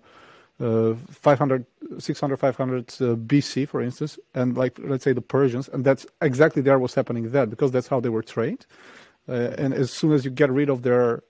uh 0.61 0.93
500 1.09 1.65
600 1.97 2.37
500 2.37 2.79
uh, 2.79 3.15
bc 3.15 3.67
for 3.67 3.81
instance 3.81 4.17
and 4.33 4.57
like 4.57 4.79
let's 4.83 5.03
say 5.03 5.11
the 5.11 5.21
persians 5.21 5.67
and 5.69 5.83
that's 5.83 6.05
exactly 6.21 6.61
there 6.61 6.79
was 6.79 6.93
happening 6.93 7.29
then 7.31 7.49
because 7.49 7.71
that's 7.71 7.87
how 7.87 7.99
they 7.99 8.09
were 8.09 8.23
trained 8.23 8.65
uh, 9.27 9.53
and 9.57 9.73
as 9.73 9.91
soon 9.91 10.13
as 10.13 10.23
you 10.23 10.31
get 10.31 10.49
rid 10.49 10.69
of 10.69 10.83
their 10.83 11.23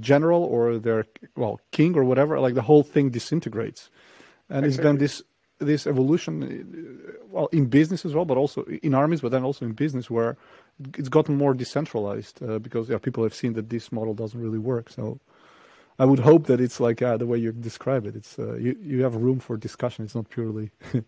general 0.00 0.42
or 0.44 0.78
their 0.78 1.06
well 1.36 1.60
king 1.72 1.96
or 1.96 2.04
whatever 2.04 2.38
like 2.40 2.54
the 2.54 2.62
whole 2.62 2.82
thing 2.82 3.10
disintegrates 3.10 3.90
and 4.50 4.64
exactly. 4.64 4.68
it's 4.68 4.82
been 4.82 4.98
this 4.98 5.22
this 5.58 5.86
evolution, 5.86 7.14
well, 7.30 7.48
in 7.52 7.66
business 7.66 8.04
as 8.04 8.14
well, 8.14 8.24
but 8.24 8.36
also 8.36 8.64
in 8.82 8.94
armies, 8.94 9.20
but 9.20 9.32
then 9.32 9.42
also 9.42 9.64
in 9.64 9.72
business, 9.72 10.10
where 10.10 10.36
it's 10.98 11.08
gotten 11.08 11.36
more 11.36 11.54
decentralized 11.54 12.42
uh, 12.42 12.58
because 12.58 12.90
yeah, 12.90 12.98
people 12.98 13.22
have 13.22 13.34
seen 13.34 13.54
that 13.54 13.70
this 13.70 13.90
model 13.90 14.14
doesn't 14.14 14.40
really 14.40 14.58
work. 14.58 14.90
So 14.90 15.18
I 15.98 16.04
would 16.04 16.18
hope 16.18 16.46
that 16.46 16.60
it's 16.60 16.78
like 16.78 17.00
uh, 17.00 17.16
the 17.16 17.26
way 17.26 17.38
you 17.38 17.52
describe 17.52 18.06
it. 18.06 18.16
It's 18.16 18.38
uh, 18.38 18.56
you 18.56 18.76
you 18.82 19.02
have 19.02 19.16
room 19.16 19.40
for 19.40 19.56
discussion. 19.56 20.04
It's 20.04 20.14
not 20.14 20.28
purely 20.28 20.70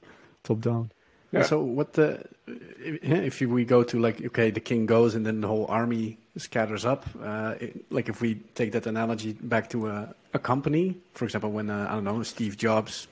top 0.45 0.61
down. 0.61 0.93
Yeah. 1.31 1.43
So 1.43 1.61
what 1.61 1.93
the 1.93 2.25
if 2.47 3.41
we 3.41 3.65
go 3.65 3.83
to 3.83 3.99
like 3.99 4.25
okay 4.25 4.51
the 4.51 4.61
king 4.61 4.87
goes 4.87 5.15
and 5.15 5.27
then 5.27 5.43
the 5.43 5.49
whole 5.49 5.67
army 5.69 6.17
scatters 6.39 6.87
up 6.87 7.05
uh, 7.23 7.55
it, 7.61 7.93
like 7.93 8.09
if 8.09 8.21
we 8.21 8.37
take 8.55 8.73
that 8.73 8.87
analogy 8.87 9.33
back 9.35 9.69
to 9.71 9.89
a, 9.89 10.15
a 10.33 10.39
company 10.39 10.97
for 11.13 11.25
example 11.27 11.51
when 11.51 11.69
uh, 11.69 11.87
I 11.91 11.95
don't 11.95 12.05
know 12.05 12.23
Steve 12.23 12.57
Jobs 12.57 13.09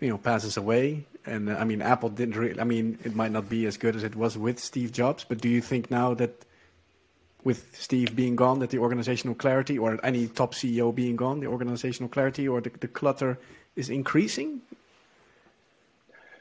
you 0.00 0.08
know 0.08 0.16
passes 0.16 0.56
away 0.56 1.04
and 1.26 1.50
uh, 1.50 1.56
I 1.56 1.64
mean 1.64 1.82
Apple 1.82 2.08
didn't 2.08 2.36
really 2.36 2.58
I 2.58 2.64
mean 2.64 2.98
it 3.04 3.14
might 3.14 3.32
not 3.32 3.50
be 3.50 3.66
as 3.66 3.76
good 3.76 3.94
as 3.94 4.04
it 4.04 4.16
was 4.16 4.38
with 4.38 4.58
Steve 4.58 4.92
Jobs 4.92 5.26
but 5.28 5.42
do 5.42 5.48
you 5.48 5.60
think 5.60 5.90
now 5.90 6.14
that 6.14 6.46
with 7.44 7.76
Steve 7.76 8.16
being 8.16 8.36
gone 8.36 8.60
that 8.60 8.70
the 8.70 8.78
organizational 8.78 9.34
clarity 9.34 9.78
or 9.78 9.98
any 10.02 10.28
top 10.28 10.54
CEO 10.54 10.94
being 10.94 11.16
gone 11.16 11.40
the 11.40 11.46
organizational 11.46 12.08
clarity 12.08 12.48
or 12.48 12.62
the, 12.62 12.70
the 12.80 12.88
clutter 12.88 13.38
is 13.76 13.90
increasing 13.90 14.62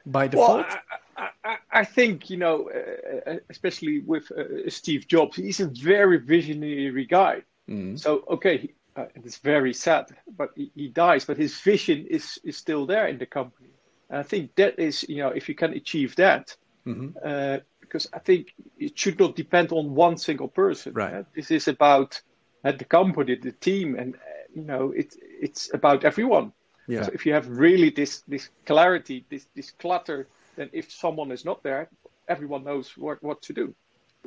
by 0.06 0.28
default? 0.28 0.68
Well, 0.68 0.80
I, 0.92 0.98
I, 1.44 1.58
I, 1.72 1.86
think 1.86 2.30
you 2.30 2.38
know, 2.38 2.70
uh, 2.70 3.32
uh, 3.32 3.36
especially 3.50 4.00
with 4.00 4.32
uh, 4.32 4.70
Steve 4.70 5.08
Jobs, 5.08 5.38
he's 5.38 5.60
a 5.60 5.68
very 5.68 6.18
visionary 6.18 7.06
guy. 7.06 7.42
Mm-hmm. 7.70 7.98
So 7.98 8.24
okay, 8.30 8.74
uh, 8.96 9.06
it's 9.16 9.38
very 9.38 9.74
sad, 9.74 10.08
but 10.38 10.52
he, 10.56 10.72
he, 10.76 10.88
dies, 10.88 11.26
but 11.26 11.38
his 11.38 11.60
vision 11.60 12.06
is 12.08 12.40
is 12.44 12.58
still 12.58 12.86
there 12.86 13.08
in 13.08 13.18
the 13.18 13.26
company. 13.26 13.70
And 14.10 14.20
I 14.20 14.24
think 14.24 14.56
that 14.56 14.80
is 14.80 15.06
you 15.10 15.18
know, 15.18 15.30
if 15.30 15.50
you 15.50 15.56
can 15.56 15.74
achieve 15.74 16.16
that. 16.16 16.56
Mm-hmm. 16.86 17.18
Uh, 17.24 17.58
because 17.82 18.08
I 18.14 18.20
think 18.20 18.54
it 18.78 18.98
should 18.98 19.20
not 19.20 19.36
depend 19.36 19.72
on 19.72 19.96
one 19.96 20.16
single 20.18 20.48
person. 20.48 20.94
Right. 20.94 21.26
This 21.34 21.50
is 21.50 21.68
about 21.68 22.22
the 22.64 22.86
company, 22.86 23.34
the 23.34 23.52
team, 23.52 23.96
and 23.96 24.16
you 24.54 24.64
know, 24.64 24.92
it, 24.92 25.16
it's 25.20 25.74
about 25.74 26.06
everyone. 26.06 26.54
Yeah. 26.88 27.04
So 27.04 27.12
if 27.14 27.26
you 27.26 27.34
have 27.34 27.48
really 27.48 27.90
this 27.90 28.22
this 28.28 28.50
clarity, 28.66 29.26
this 29.30 29.48
this 29.56 29.72
clutter, 29.72 30.28
then 30.60 30.70
if 30.74 30.92
someone 30.92 31.32
is 31.32 31.46
not 31.46 31.64
there, 31.64 31.90
everyone 32.28 32.66
knows 32.66 32.92
what 32.98 33.24
what 33.24 33.42
to 33.44 33.54
do. 33.54 33.74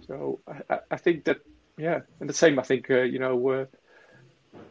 So 0.07 0.41
I, 0.71 0.79
I 0.91 0.97
think 0.97 1.25
that 1.25 1.39
yeah, 1.79 2.01
and 2.21 2.29
the 2.29 2.35
same 2.35 2.59
I 2.59 2.63
think 2.63 2.91
uh, 2.91 3.03
you 3.03 3.19
know 3.19 3.49
uh, 3.51 3.65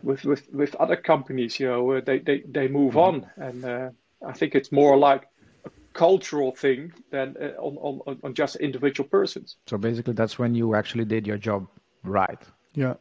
with 0.01 0.25
with 0.25 0.47
with 0.51 0.75
other 0.75 0.97
companies, 0.97 1.59
you 1.59 1.67
know 1.67 1.91
uh, 1.91 2.01
they 2.03 2.19
they 2.19 2.43
they 2.47 2.67
move 2.67 2.97
on, 2.97 3.27
and 3.37 3.63
uh, 3.63 3.89
I 4.27 4.33
think 4.33 4.55
it's 4.55 4.71
more 4.71 4.97
like 4.97 5.23
a 5.65 5.69
cultural 5.93 6.51
thing 6.55 6.91
than 7.11 7.35
uh, 7.39 7.61
on 7.61 7.77
on 8.07 8.19
on 8.23 8.33
just 8.33 8.55
individual 8.55 9.07
persons. 9.07 9.57
So 9.67 9.77
basically, 9.77 10.13
that's 10.13 10.39
when 10.39 10.55
you 10.55 10.75
actually 10.75 11.05
did 11.05 11.27
your 11.27 11.37
job 11.37 11.67
right. 12.03 12.41
Yeah. 12.73 12.95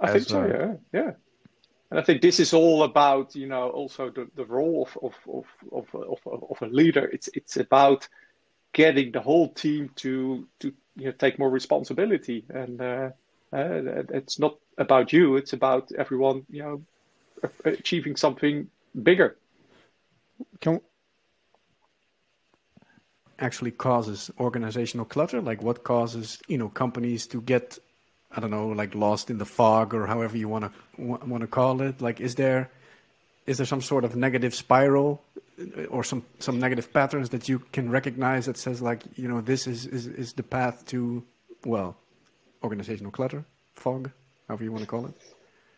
I 0.00 0.06
As, 0.06 0.12
think 0.12 0.28
so. 0.28 0.40
Uh, 0.40 0.46
yeah. 0.46 1.00
Yeah. 1.00 1.10
And 1.90 1.98
I 1.98 2.02
think 2.02 2.22
this 2.22 2.38
is 2.38 2.54
all 2.54 2.84
about, 2.84 3.34
you 3.34 3.46
know, 3.46 3.68
also 3.70 4.10
the, 4.10 4.28
the 4.36 4.44
role 4.44 4.88
of, 5.02 5.14
of, 5.26 5.46
of, 5.72 5.86
of, 5.94 6.18
of, 6.50 6.62
a 6.62 6.66
leader. 6.66 7.04
It's 7.06 7.28
it's 7.34 7.56
about 7.56 8.08
getting 8.72 9.10
the 9.10 9.20
whole 9.20 9.48
team 9.48 9.90
to 9.96 10.46
to 10.60 10.72
you 10.96 11.06
know 11.06 11.12
take 11.12 11.38
more 11.38 11.50
responsibility, 11.50 12.44
and 12.48 12.80
uh, 12.80 13.10
uh, 13.52 14.04
it's 14.14 14.38
not 14.38 14.56
about 14.78 15.12
you. 15.12 15.36
It's 15.36 15.52
about 15.52 15.90
everyone, 15.98 16.46
you 16.48 16.62
know, 16.62 16.82
achieving 17.64 18.14
something 18.16 18.68
bigger. 19.02 19.36
Can 20.60 20.80
actually 23.40 23.72
causes 23.72 24.30
organizational 24.38 25.06
clutter? 25.06 25.40
Like 25.40 25.60
what 25.62 25.82
causes 25.82 26.38
you 26.46 26.58
know 26.58 26.68
companies 26.68 27.26
to 27.28 27.40
get 27.42 27.78
I 28.34 28.40
don't 28.40 28.50
know, 28.50 28.68
like 28.68 28.94
lost 28.94 29.30
in 29.30 29.38
the 29.38 29.44
fog 29.44 29.92
or 29.94 30.06
however 30.06 30.36
you 30.36 30.48
want 30.48 30.64
to 30.64 31.02
want 31.02 31.40
to 31.40 31.46
call 31.46 31.80
it? 31.82 32.00
Like, 32.00 32.20
is 32.20 32.34
there 32.36 32.70
is 33.46 33.56
there 33.56 33.66
some 33.66 33.80
sort 33.80 34.04
of 34.04 34.14
negative 34.14 34.54
spiral 34.54 35.22
uh, 35.58 35.84
or 35.84 36.04
some 36.04 36.24
some 36.38 36.60
negative 36.60 36.92
patterns 36.92 37.30
that 37.30 37.48
you 37.48 37.58
can 37.72 37.90
recognize 37.90 38.46
that 38.46 38.56
says 38.56 38.80
like 38.80 39.02
you 39.16 39.28
know 39.28 39.40
this 39.40 39.66
is 39.66 39.86
is 39.86 40.06
is 40.06 40.32
the 40.34 40.42
path 40.42 40.86
to 40.86 41.24
well 41.64 41.96
organizational 42.62 43.10
clutter, 43.10 43.44
fog, 43.74 44.10
however 44.46 44.64
you 44.64 44.72
want 44.72 44.82
to 44.82 44.88
call 44.88 45.06
it? 45.06 45.14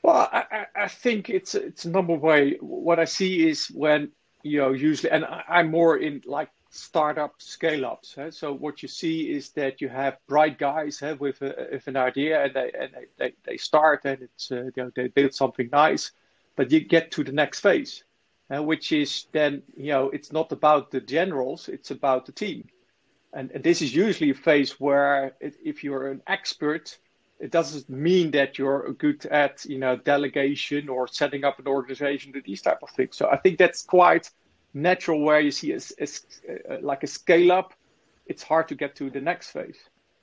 Well, 0.03 0.29
I, 0.33 0.67
I 0.75 0.89
think 0.89 1.31
it's 1.31 1.55
it's 1.55 1.85
a 1.85 1.91
number 1.91 2.15
way. 2.15 2.57
What 2.61 2.99
I 2.99 3.05
see 3.05 3.49
is 3.49 3.69
when 3.69 4.11
you 4.43 4.59
know 4.59 4.73
usually, 4.73 5.11
and 5.11 5.25
I'm 5.49 5.71
more 5.71 5.97
in 5.97 6.23
like 6.27 6.51
startup 6.75 7.35
scale 7.39 7.85
ups. 7.85 8.17
So 8.31 8.53
what 8.53 8.83
you 8.83 8.89
see 8.89 9.31
is 9.31 9.51
that 9.51 9.81
you 9.81 9.89
have 9.91 10.17
bright 10.27 10.59
guys 10.59 11.03
with, 11.19 11.43
a, 11.43 11.69
with 11.71 11.87
an 11.87 11.97
idea 11.97 12.45
and 12.45 12.55
they, 12.55 12.73
and 12.79 12.91
they, 13.19 13.35
they 13.45 13.57
start 13.59 14.05
and 14.05 14.23
it's 14.23 14.51
uh, 14.51 14.65
you 14.65 14.73
know, 14.77 14.91
they 14.97 15.09
build 15.09 15.35
something 15.35 15.69
nice, 15.71 16.13
but 16.57 16.71
you 16.71 16.81
get 16.81 17.11
to 17.13 17.25
the 17.25 17.33
next 17.33 17.61
phase, 17.61 18.05
which 18.49 18.91
is 18.91 19.27
then 19.33 19.63
you 19.77 19.93
know 19.93 20.09
it's 20.11 20.33
not 20.33 20.51
about 20.51 20.91
the 20.91 21.01
generals, 21.01 21.69
it's 21.69 21.91
about 21.91 22.25
the 22.27 22.33
team, 22.33 22.67
and, 23.33 23.51
and 23.51 23.63
this 23.63 23.83
is 23.83 23.95
usually 23.95 24.31
a 24.31 24.35
phase 24.35 24.81
where 24.81 25.35
it, 25.41 25.57
if 25.63 25.85
you're 25.85 26.11
an 26.11 26.23
expert. 26.27 26.99
It 27.41 27.51
doesn't 27.51 27.91
mean 27.91 28.31
that 28.31 28.57
you're 28.57 28.93
good 28.93 29.27
at, 29.27 29.65
you 29.65 29.79
know, 29.79 29.97
delegation 29.97 30.89
or 30.89 31.09
setting 31.09 31.43
up 31.43 31.59
an 31.59 31.67
organization 31.67 32.33
to 32.35 32.41
these 32.41 32.63
type 32.63 32.79
of 32.83 32.91
things. 32.91 33.17
So 33.17 33.29
I 33.29 33.37
think 33.37 33.59
that's 33.59 33.83
quite 33.83 34.31
natural 34.75 35.21
where 35.21 35.41
you 35.41 35.51
see 35.51 35.73
a, 35.73 35.81
a, 35.99 36.07
a, 36.69 36.81
like 36.81 37.03
a 37.03 37.07
scale 37.07 37.53
up, 37.53 37.75
it's 38.27 38.43
hard 38.43 38.69
to 38.69 38.75
get 38.75 38.97
to 38.97 39.11
the 39.11 39.21
next 39.21 39.51
phase. 39.51 39.79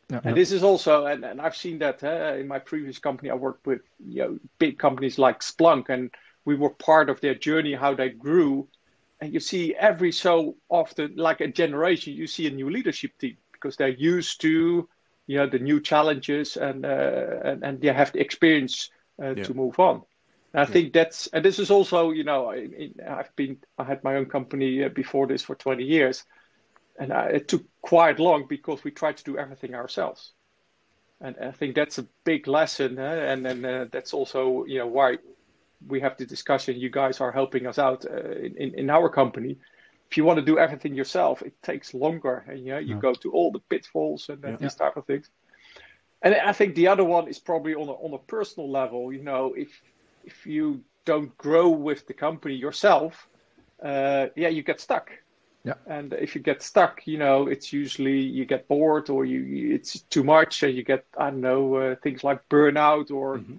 Yeah, 0.10 0.22
and 0.24 0.36
this 0.36 0.52
is 0.52 0.64
also, 0.64 1.06
and, 1.06 1.24
and 1.24 1.40
I've 1.40 1.56
seen 1.56 1.80
that 1.80 2.04
uh, 2.04 2.36
in 2.40 2.48
my 2.48 2.58
previous 2.58 2.98
company, 2.98 3.30
I 3.30 3.36
worked 3.36 3.68
with 3.68 3.84
you 4.00 4.24
know 4.24 4.40
big 4.58 4.80
companies 4.80 5.20
like 5.20 5.42
Splunk, 5.42 5.90
and 5.90 6.10
we 6.46 6.56
were 6.56 6.72
part 6.72 7.10
of 7.10 7.22
their 7.22 7.36
journey, 7.36 7.74
how 7.74 7.94
they 7.94 8.10
grew. 8.10 8.68
And 9.22 9.34
you 9.34 9.40
see 9.40 9.76
every 9.76 10.12
so 10.12 10.56
often, 10.70 11.16
like 11.16 11.42
a 11.42 11.48
generation, 11.48 12.14
you 12.14 12.26
see 12.26 12.48
a 12.48 12.52
new 12.52 12.70
leadership 12.70 13.18
team 13.20 13.38
because 13.52 13.76
they're 13.76 13.90
used 13.90 14.42
to, 14.42 14.88
you 15.28 15.38
know, 15.38 15.48
the 15.48 15.60
new 15.60 15.80
challenges 15.80 16.58
and 16.58 16.86
uh, 16.86 17.26
and, 17.44 17.64
and 17.64 17.82
they 17.82 17.94
have 17.94 18.12
the 18.14 18.22
experience 18.22 18.90
uh, 19.22 19.36
yeah. 19.36 19.44
to 19.44 19.54
move 19.54 19.78
on. 19.80 20.02
I 20.54 20.66
think 20.66 20.94
that's, 20.94 21.28
and 21.28 21.46
this 21.46 21.60
is 21.60 21.70
also, 21.70 22.12
you 22.12 22.24
know, 22.24 22.52
I, 22.52 22.68
have 23.06 23.36
been, 23.36 23.58
I 23.78 23.84
had 23.84 24.04
my 24.04 24.16
own 24.16 24.26
company 24.26 24.84
uh, 24.84 24.90
before 24.90 25.28
this 25.28 25.44
for 25.44 25.56
20 25.56 25.84
years, 25.84 26.26
and 27.00 27.14
I, 27.14 27.28
it 27.28 27.48
took 27.48 27.64
quite 27.82 28.20
long 28.20 28.46
because 28.48 28.84
we 28.84 28.92
tried 28.92 29.18
to 29.18 29.24
do 29.24 29.38
everything 29.38 29.76
ourselves. 29.76 30.34
And 31.22 31.36
I 31.40 31.52
think 31.52 31.76
that's 31.76 31.98
a 31.98 32.08
big 32.24 32.48
lesson, 32.48 32.98
uh, 32.98 33.02
and 33.02 33.46
then 33.46 33.66
uh, 33.66 33.86
that's 33.92 34.14
also, 34.14 34.66
you 34.66 34.80
know, 34.80 34.88
why 34.88 35.18
we 35.86 36.00
have 36.00 36.18
the 36.18 36.26
discussion. 36.26 36.80
You 36.80 36.90
guys 36.90 37.22
are 37.22 37.32
helping 37.32 37.68
us 37.68 37.78
out 37.78 38.06
uh, 38.06 38.32
in, 38.32 38.74
in 38.74 38.90
our 38.90 39.10
company. 39.10 39.58
If 40.10 40.18
you 40.18 40.24
want 40.24 40.40
to 40.40 40.46
do 40.46 40.58
everything 40.58 40.96
yourself, 40.96 41.42
it 41.42 41.62
takes 41.62 41.94
longer, 41.94 42.46
and 42.48 42.60
you 42.60 42.72
know, 42.72 42.80
you 42.80 42.96
yeah. 42.96 43.02
go 43.02 43.14
to 43.14 43.32
all 43.32 43.52
the 43.52 43.60
pitfalls 43.60 44.30
and 44.30 44.42
yeah. 44.44 44.56
these 44.56 44.76
type 44.76 44.98
of 44.98 45.06
things. 45.06 45.30
And 46.22 46.34
I 46.36 46.54
think 46.54 46.76
the 46.76 46.88
other 46.88 47.04
one 47.04 47.28
is 47.28 47.40
probably 47.40 47.76
on 47.76 47.88
a, 47.88 47.94
on 47.94 48.14
a 48.14 48.18
personal 48.18 48.70
level. 48.70 49.14
You 49.14 49.24
know, 49.24 49.54
if 49.56 49.70
if 50.30 50.46
you 50.46 50.66
don't 51.06 51.32
grow 51.38 51.68
with 51.88 52.02
the 52.10 52.14
company 52.14 52.56
yourself, 52.56 53.14
uh, 53.84 54.28
yeah, 54.36 54.52
you 54.58 54.64
get 54.72 54.80
stuck. 54.80 55.08
Yeah. 55.64 55.78
And 55.88 56.14
if 56.14 56.36
you 56.36 56.42
get 56.42 56.62
stuck, 56.62 56.96
you 57.06 57.18
know, 57.18 57.48
it's 57.54 57.74
usually 57.74 58.20
you 58.38 58.46
get 58.46 58.68
bored 58.68 59.10
or 59.10 59.26
you 59.26 59.40
it's 59.76 59.92
too 60.16 60.24
much 60.24 60.64
and 60.64 60.74
you 60.78 60.84
get 60.84 61.04
I 61.18 61.30
don't 61.32 61.42
know 61.42 61.64
uh, 61.76 61.96
things 62.04 62.24
like 62.24 62.40
burnout 62.50 63.12
or 63.12 63.30
mm-hmm. 63.38 63.58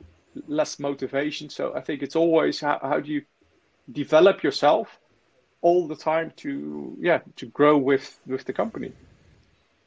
less 0.59 0.79
motivation. 0.79 1.51
So 1.51 1.63
I 1.79 1.81
think 1.87 2.03
it's 2.03 2.17
always 2.17 2.61
how, 2.61 2.79
how 2.91 3.01
do 3.01 3.11
you 3.17 3.23
develop 4.03 4.43
yourself 4.47 4.87
all 5.63 5.87
the 5.93 5.97
time 5.97 6.33
to 6.43 6.53
yeah 7.09 7.21
to 7.41 7.47
grow 7.59 7.77
with 7.91 8.07
with 8.27 8.45
the 8.45 8.55
company. 8.63 8.93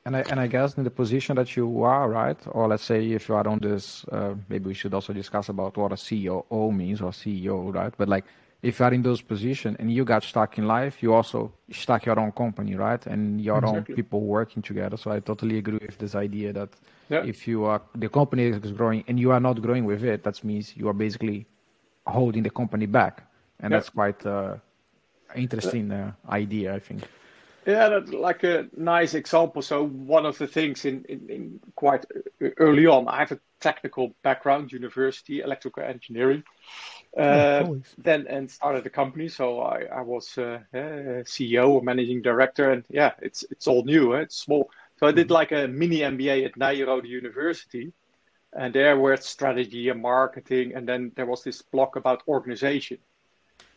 And 0.05 0.17
I, 0.17 0.21
and 0.29 0.39
I 0.39 0.47
guess 0.47 0.75
in 0.75 0.83
the 0.83 0.91
position 0.91 1.37
that 1.37 1.55
you 1.55 1.83
are, 1.83 2.09
right? 2.09 2.37
Or 2.47 2.67
let's 2.67 2.83
say 2.83 3.11
if 3.11 3.29
you 3.29 3.35
are 3.35 3.47
on 3.47 3.59
this, 3.59 4.05
uh, 4.11 4.35
maybe 4.49 4.67
we 4.67 4.73
should 4.73 4.93
also 4.93 5.13
discuss 5.13 5.47
about 5.47 5.77
what 5.77 5.93
a 5.93 5.95
CEO 5.95 6.75
means 6.75 7.01
or 7.01 7.11
CEO, 7.11 7.73
right? 7.73 7.93
But 7.97 8.09
like 8.09 8.25
if 8.63 8.79
you 8.79 8.85
are 8.85 8.93
in 8.93 9.01
those 9.01 9.21
positions 9.21 9.77
and 9.79 9.91
you 9.91 10.03
got 10.03 10.23
stuck 10.23 10.57
in 10.57 10.67
life, 10.67 11.01
you 11.01 11.13
also 11.13 11.53
stuck 11.71 12.05
your 12.05 12.19
own 12.19 12.33
company, 12.33 12.75
right? 12.75 13.05
And 13.05 13.39
your 13.39 13.59
exactly. 13.59 13.93
own 13.93 13.95
people 13.95 14.21
working 14.21 14.61
together. 14.61 14.97
So 14.97 15.11
I 15.11 15.21
totally 15.21 15.57
agree 15.57 15.79
with 15.81 15.97
this 15.97 16.15
idea 16.15 16.51
that 16.53 16.69
yeah. 17.09 17.23
if 17.23 17.47
you 17.47 17.63
are 17.63 17.81
the 17.95 18.09
company 18.09 18.43
is 18.47 18.71
growing 18.71 19.05
and 19.07 19.17
you 19.17 19.31
are 19.31 19.39
not 19.39 19.61
growing 19.61 19.85
with 19.85 20.03
it, 20.03 20.23
that 20.23 20.43
means 20.43 20.75
you 20.75 20.89
are 20.89 20.93
basically 20.93 21.45
holding 22.07 22.43
the 22.43 22.49
company 22.49 22.85
back, 22.85 23.23
and 23.59 23.71
yeah. 23.71 23.77
that's 23.77 23.89
quite 23.89 24.25
uh, 24.25 24.55
interesting 25.35 25.91
uh, 25.91 26.11
idea, 26.29 26.73
I 26.73 26.79
think. 26.79 27.03
Yeah, 27.65 27.89
that's 27.89 28.11
like 28.11 28.43
a 28.43 28.67
nice 28.75 29.13
example. 29.13 29.61
So 29.61 29.85
one 29.85 30.25
of 30.25 30.37
the 30.37 30.47
things 30.47 30.85
in, 30.85 31.05
in, 31.07 31.29
in, 31.29 31.59
quite 31.75 32.05
early 32.57 32.87
on, 32.87 33.07
I 33.07 33.19
have 33.19 33.31
a 33.31 33.39
technical 33.61 34.13
background, 34.21 34.71
university, 34.71 35.39
electrical 35.39 35.83
engineering. 35.83 36.43
Uh, 37.17 37.63
oh, 37.65 37.81
then 37.97 38.25
and 38.27 38.49
started 38.49 38.85
a 38.85 38.89
company. 38.89 39.29
So 39.29 39.61
I, 39.61 39.83
I 39.83 40.01
was 40.01 40.37
uh, 40.37 40.59
CEO 40.73 41.69
or 41.69 41.81
managing 41.81 42.21
director, 42.21 42.71
and 42.71 42.83
yeah, 42.89 43.11
it's 43.21 43.45
it's 43.51 43.67
all 43.67 43.83
new. 43.83 44.13
It's 44.13 44.35
small. 44.35 44.69
So 44.99 45.07
I 45.07 45.11
did 45.11 45.27
mm-hmm. 45.27 45.33
like 45.33 45.51
a 45.51 45.67
mini 45.67 45.99
MBA 45.99 46.45
at 46.45 46.55
Nyenrode 46.55 47.07
University, 47.07 47.93
and 48.51 48.73
there 48.73 48.97
were 48.97 49.15
strategy 49.17 49.89
and 49.89 50.01
marketing, 50.01 50.73
and 50.75 50.87
then 50.87 51.11
there 51.15 51.25
was 51.25 51.43
this 51.43 51.61
block 51.61 51.95
about 51.95 52.23
organization. 52.27 52.97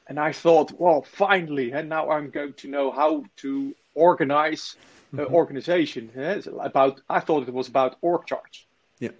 And 0.09 0.21
I 0.21 0.33
thought, 0.33 0.73
well, 0.79 1.03
finally, 1.03 1.73
and 1.73 1.89
now 1.89 2.11
I'm 2.11 2.31
going 2.31 2.53
to 2.55 2.69
know 2.69 2.91
how 2.91 3.25
to 3.37 3.75
organize 3.95 4.77
uh, 5.19 5.25
organization. 5.25 6.11
eh, 6.17 6.35
it's 6.35 6.49
about 6.61 7.01
I 7.09 7.21
thought 7.21 7.49
it 7.49 7.55
was 7.55 7.69
about 7.69 7.97
org 8.03 8.27
charts. 8.27 8.67
Yeah. 8.99 9.11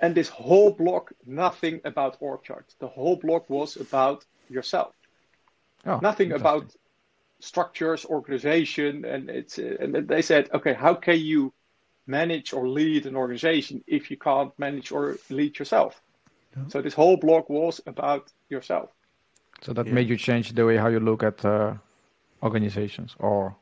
And 0.00 0.14
this 0.14 0.28
whole 0.28 0.70
block, 0.70 1.12
nothing 1.26 1.80
about 1.84 2.18
org 2.20 2.42
charts. 2.44 2.74
The 2.78 2.86
whole 2.86 3.16
block 3.16 3.50
was 3.50 3.76
about 3.76 4.24
yourself. 4.48 4.94
Oh, 5.84 5.98
nothing 6.00 6.32
about 6.32 6.74
structures, 7.40 8.04
organization, 8.04 9.04
and 9.04 9.30
it's 9.30 9.58
uh, 9.58 9.76
and 9.80 9.94
they 10.08 10.22
said, 10.22 10.50
okay, 10.54 10.74
how 10.74 10.94
can 10.94 11.18
you 11.18 11.52
manage 12.06 12.52
or 12.52 12.68
lead 12.68 13.06
an 13.06 13.16
organization 13.16 13.82
if 13.86 14.10
you 14.10 14.16
can't 14.16 14.56
manage 14.58 14.92
or 14.92 15.16
lead 15.30 15.58
yourself? 15.58 16.00
So 16.68 16.82
this 16.82 16.94
whole 16.94 17.16
block 17.16 17.48
was 17.48 17.80
about 17.86 18.32
yourself. 18.48 18.90
So 19.60 19.72
that 19.74 19.90
Yeah. 19.90 19.92
made 19.92 20.08
you 20.08 20.16
change 20.16 20.52
the 20.52 20.66
way 20.66 20.76
how 20.76 20.88
you 20.88 21.00
look 21.00 21.22
at 21.22 21.44
uh, 21.44 21.74
organizations, 22.42 23.16
or 23.20 23.56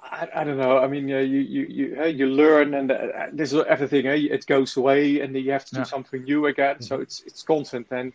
I, 0.00 0.28
I 0.34 0.44
don't 0.44 0.58
know. 0.58 0.78
I 0.78 0.88
mean, 0.88 1.12
uh, 1.12 1.18
you 1.18 1.38
you 1.40 1.66
you 1.68 2.00
uh, 2.00 2.06
you 2.06 2.26
learn, 2.26 2.74
and 2.74 2.90
uh, 2.90 3.26
this 3.32 3.52
is 3.52 3.62
everything. 3.68 4.06
Uh, 4.08 4.12
it 4.12 4.46
goes 4.46 4.76
away, 4.76 5.20
and 5.20 5.34
then 5.34 5.42
you 5.44 5.52
have 5.52 5.64
to 5.66 5.74
do 5.74 5.84
something 5.84 6.22
new 6.24 6.46
again. 6.46 6.80
So 6.80 7.00
it's 7.00 7.22
it's 7.26 7.42
constant, 7.42 7.86
and 7.90 8.12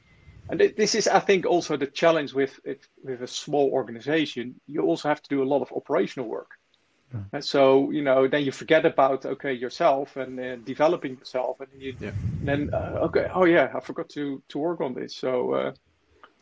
and 0.49 0.59
this 0.77 0.95
is, 0.95 1.07
I 1.07 1.19
think, 1.19 1.45
also 1.45 1.77
the 1.77 1.87
challenge 1.87 2.33
with 2.33 2.59
it, 2.65 2.85
with 3.03 3.21
a 3.21 3.27
small 3.27 3.69
organization. 3.71 4.55
You 4.67 4.81
also 4.83 5.09
have 5.09 5.21
to 5.21 5.29
do 5.29 5.43
a 5.43 5.49
lot 5.51 5.61
of 5.61 5.71
operational 5.73 6.27
work, 6.29 6.51
and 7.33 7.43
so 7.43 7.91
you 7.91 8.03
know 8.03 8.27
then 8.27 8.43
you 8.45 8.51
forget 8.51 8.85
about 8.85 9.25
okay 9.25 9.53
yourself 9.53 10.17
and 10.17 10.39
uh, 10.39 10.55
developing 10.57 11.17
yourself, 11.17 11.59
and 11.61 11.69
you 11.81 11.95
Yeah. 11.99 12.11
then 12.41 12.69
uh, 12.73 12.99
okay 13.07 13.27
oh 13.33 13.45
yeah 13.45 13.71
I 13.75 13.79
forgot 13.81 14.09
to 14.09 14.43
to 14.49 14.59
work 14.59 14.81
on 14.81 14.93
this. 14.93 15.15
So 15.15 15.53
uh, 15.53 15.71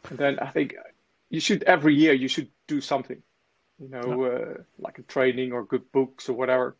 and 0.09 0.17
then 0.19 0.39
I 0.39 0.47
think 0.51 0.75
you 1.29 1.39
should 1.39 1.63
every 1.63 1.95
year 1.95 2.13
you 2.13 2.27
should 2.27 2.49
do 2.67 2.81
something 2.81 3.21
you 3.77 3.89
know, 3.89 4.23
uh, 4.23 4.53
like 4.79 4.99
a 4.99 5.01
training 5.03 5.51
or 5.51 5.65
good 5.65 5.91
books 5.91 6.29
or 6.29 6.33
whatever. 6.33 6.75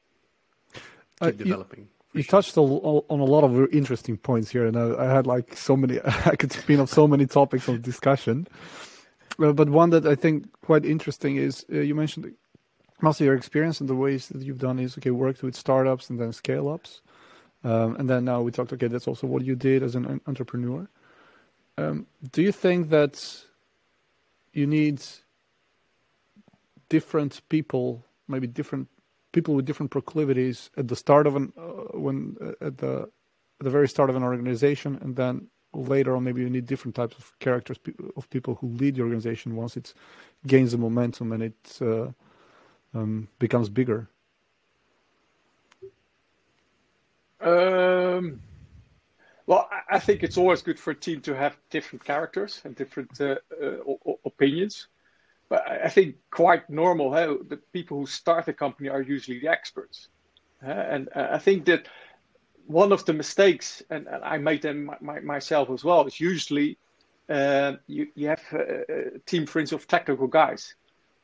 Uh, 1.20 1.26
Keep 1.28 1.40
you- 1.40 1.46
developing. 1.46 1.88
for 2.10 2.18
You 2.18 2.24
sure. 2.24 2.32
touched 2.42 2.58
on, 2.58 2.70
on 3.10 3.20
a 3.20 3.26
lot 3.26 3.44
of 3.44 3.74
interesting 3.74 4.16
points 4.18 4.50
here, 4.52 4.66
and 4.66 4.78
I, 4.78 5.06
I 5.06 5.14
had 5.14 5.28
like 5.28 5.58
so 5.58 5.76
many. 5.76 6.00
I 6.06 6.36
could 6.38 6.54
spin 6.54 6.80
off 6.80 6.90
so 6.90 7.06
many 7.08 7.26
topics 7.26 7.68
of 7.68 7.82
discussion. 7.82 8.48
Uh, 9.38 9.52
but 9.52 9.68
one 9.70 9.90
that 9.90 10.06
I 10.06 10.16
think 10.16 10.46
quite 10.62 10.86
interesting 10.86 11.36
is 11.36 11.66
uh, 11.70 11.80
you 11.80 11.96
mentioned 11.96 12.34
most 13.02 13.20
of 13.20 13.26
your 13.26 13.36
experience 13.36 13.82
and 13.82 13.90
the 13.90 13.96
ways 13.96 14.30
that 14.30 14.42
you've 14.42 14.60
done 14.60 14.80
is 14.80 14.98
okay, 14.98 15.12
worked 15.12 15.44
with 15.44 15.54
startups 15.56 16.10
and 16.10 16.18
then 16.18 16.32
scale 16.32 16.70
ups, 16.70 17.02
um, 17.66 17.98
and 17.98 18.10
then 18.10 18.24
now 18.24 18.42
we 18.42 18.52
talked. 18.52 18.72
Okay, 18.72 18.88
that's 18.88 19.08
also 19.08 19.28
what 19.28 19.44
you 19.44 19.56
did 19.56 19.84
as 19.84 19.96
an 19.96 20.06
en- 20.08 20.22
entrepreneur. 20.28 20.88
Um, 21.78 22.08
do 22.32 22.42
you 22.42 22.52
think 22.52 22.90
that 22.90 23.44
you 24.54 24.66
need 24.66 25.02
different 26.90 27.42
people, 27.50 28.06
maybe 28.28 28.48
different 28.48 28.88
people 29.32 29.54
with 29.54 29.66
different 29.66 29.92
proclivities 29.92 30.70
at 30.78 30.88
the 30.88 30.96
start 30.96 31.28
of 31.28 31.36
an 31.36 31.52
uh, 31.58 31.98
when 32.00 32.38
uh, 32.42 32.66
at 32.66 32.78
the 32.78 33.10
at 33.60 33.64
the 33.64 33.70
very 33.70 33.88
start 33.88 34.10
of 34.10 34.16
an 34.16 34.24
organization, 34.24 34.98
and 35.02 35.16
then 35.16 35.48
later 35.74 36.16
on 36.16 36.24
maybe 36.24 36.42
you 36.42 36.50
need 36.50 36.66
different 36.66 36.96
types 36.96 37.18
of 37.18 37.38
characters 37.40 37.78
of 38.16 38.30
people 38.30 38.56
who 38.56 38.68
lead 38.68 38.96
the 38.96 39.02
organization 39.02 39.56
once 39.56 39.76
it 39.76 39.94
gains 40.48 40.72
the 40.72 40.78
momentum 40.78 41.34
and 41.34 41.44
it 41.44 41.80
uh, 41.82 42.08
um, 42.94 43.28
becomes 43.40 43.68
bigger. 43.70 44.08
Um, 47.42 48.42
well, 49.48 49.70
I- 49.90 50.00
think 50.00 50.24
it's 50.24 50.38
always 50.38 50.62
good 50.62 50.80
for 50.80 50.92
a 50.92 50.96
team 50.96 51.22
to 51.22 51.36
have 51.36 51.58
different 51.70 52.04
characters 52.04 52.62
and 52.64 52.76
different 52.76 53.20
uh, 53.22 53.36
uh, 53.64 54.14
opinions. 54.26 54.88
But 55.50 55.70
I 55.70 55.90
think 55.90 56.16
quite 56.32 56.70
normal. 56.70 57.14
Huh? 57.14 57.38
The 57.48 57.58
people 57.72 58.00
who 58.00 58.06
start 58.08 58.48
a 58.48 58.54
company 58.54 58.90
are 58.90 59.02
usually 59.02 59.40
the 59.40 59.48
experts, 59.50 60.10
huh? 60.64 60.72
and 60.72 61.10
uh, 61.16 61.28
I 61.32 61.38
think 61.38 61.66
that 61.66 61.88
one 62.66 62.92
of 62.92 63.06
the 63.06 63.14
mistakes, 63.14 63.84
and, 63.90 64.08
and 64.08 64.24
I 64.24 64.38
made 64.38 64.62
them 64.62 64.86
my, 64.86 64.98
my, 65.02 65.20
myself 65.20 65.70
as 65.70 65.84
well, 65.84 66.06
is 66.08 66.20
usually 66.20 66.78
uh, 67.30 67.74
you 67.88 68.08
you 68.16 68.28
have 68.28 68.42
a, 68.54 69.16
a 69.16 69.20
team, 69.26 69.46
for 69.46 69.60
instance, 69.60 69.82
of 69.84 69.88
technical 69.88 70.28
guys, 70.28 70.76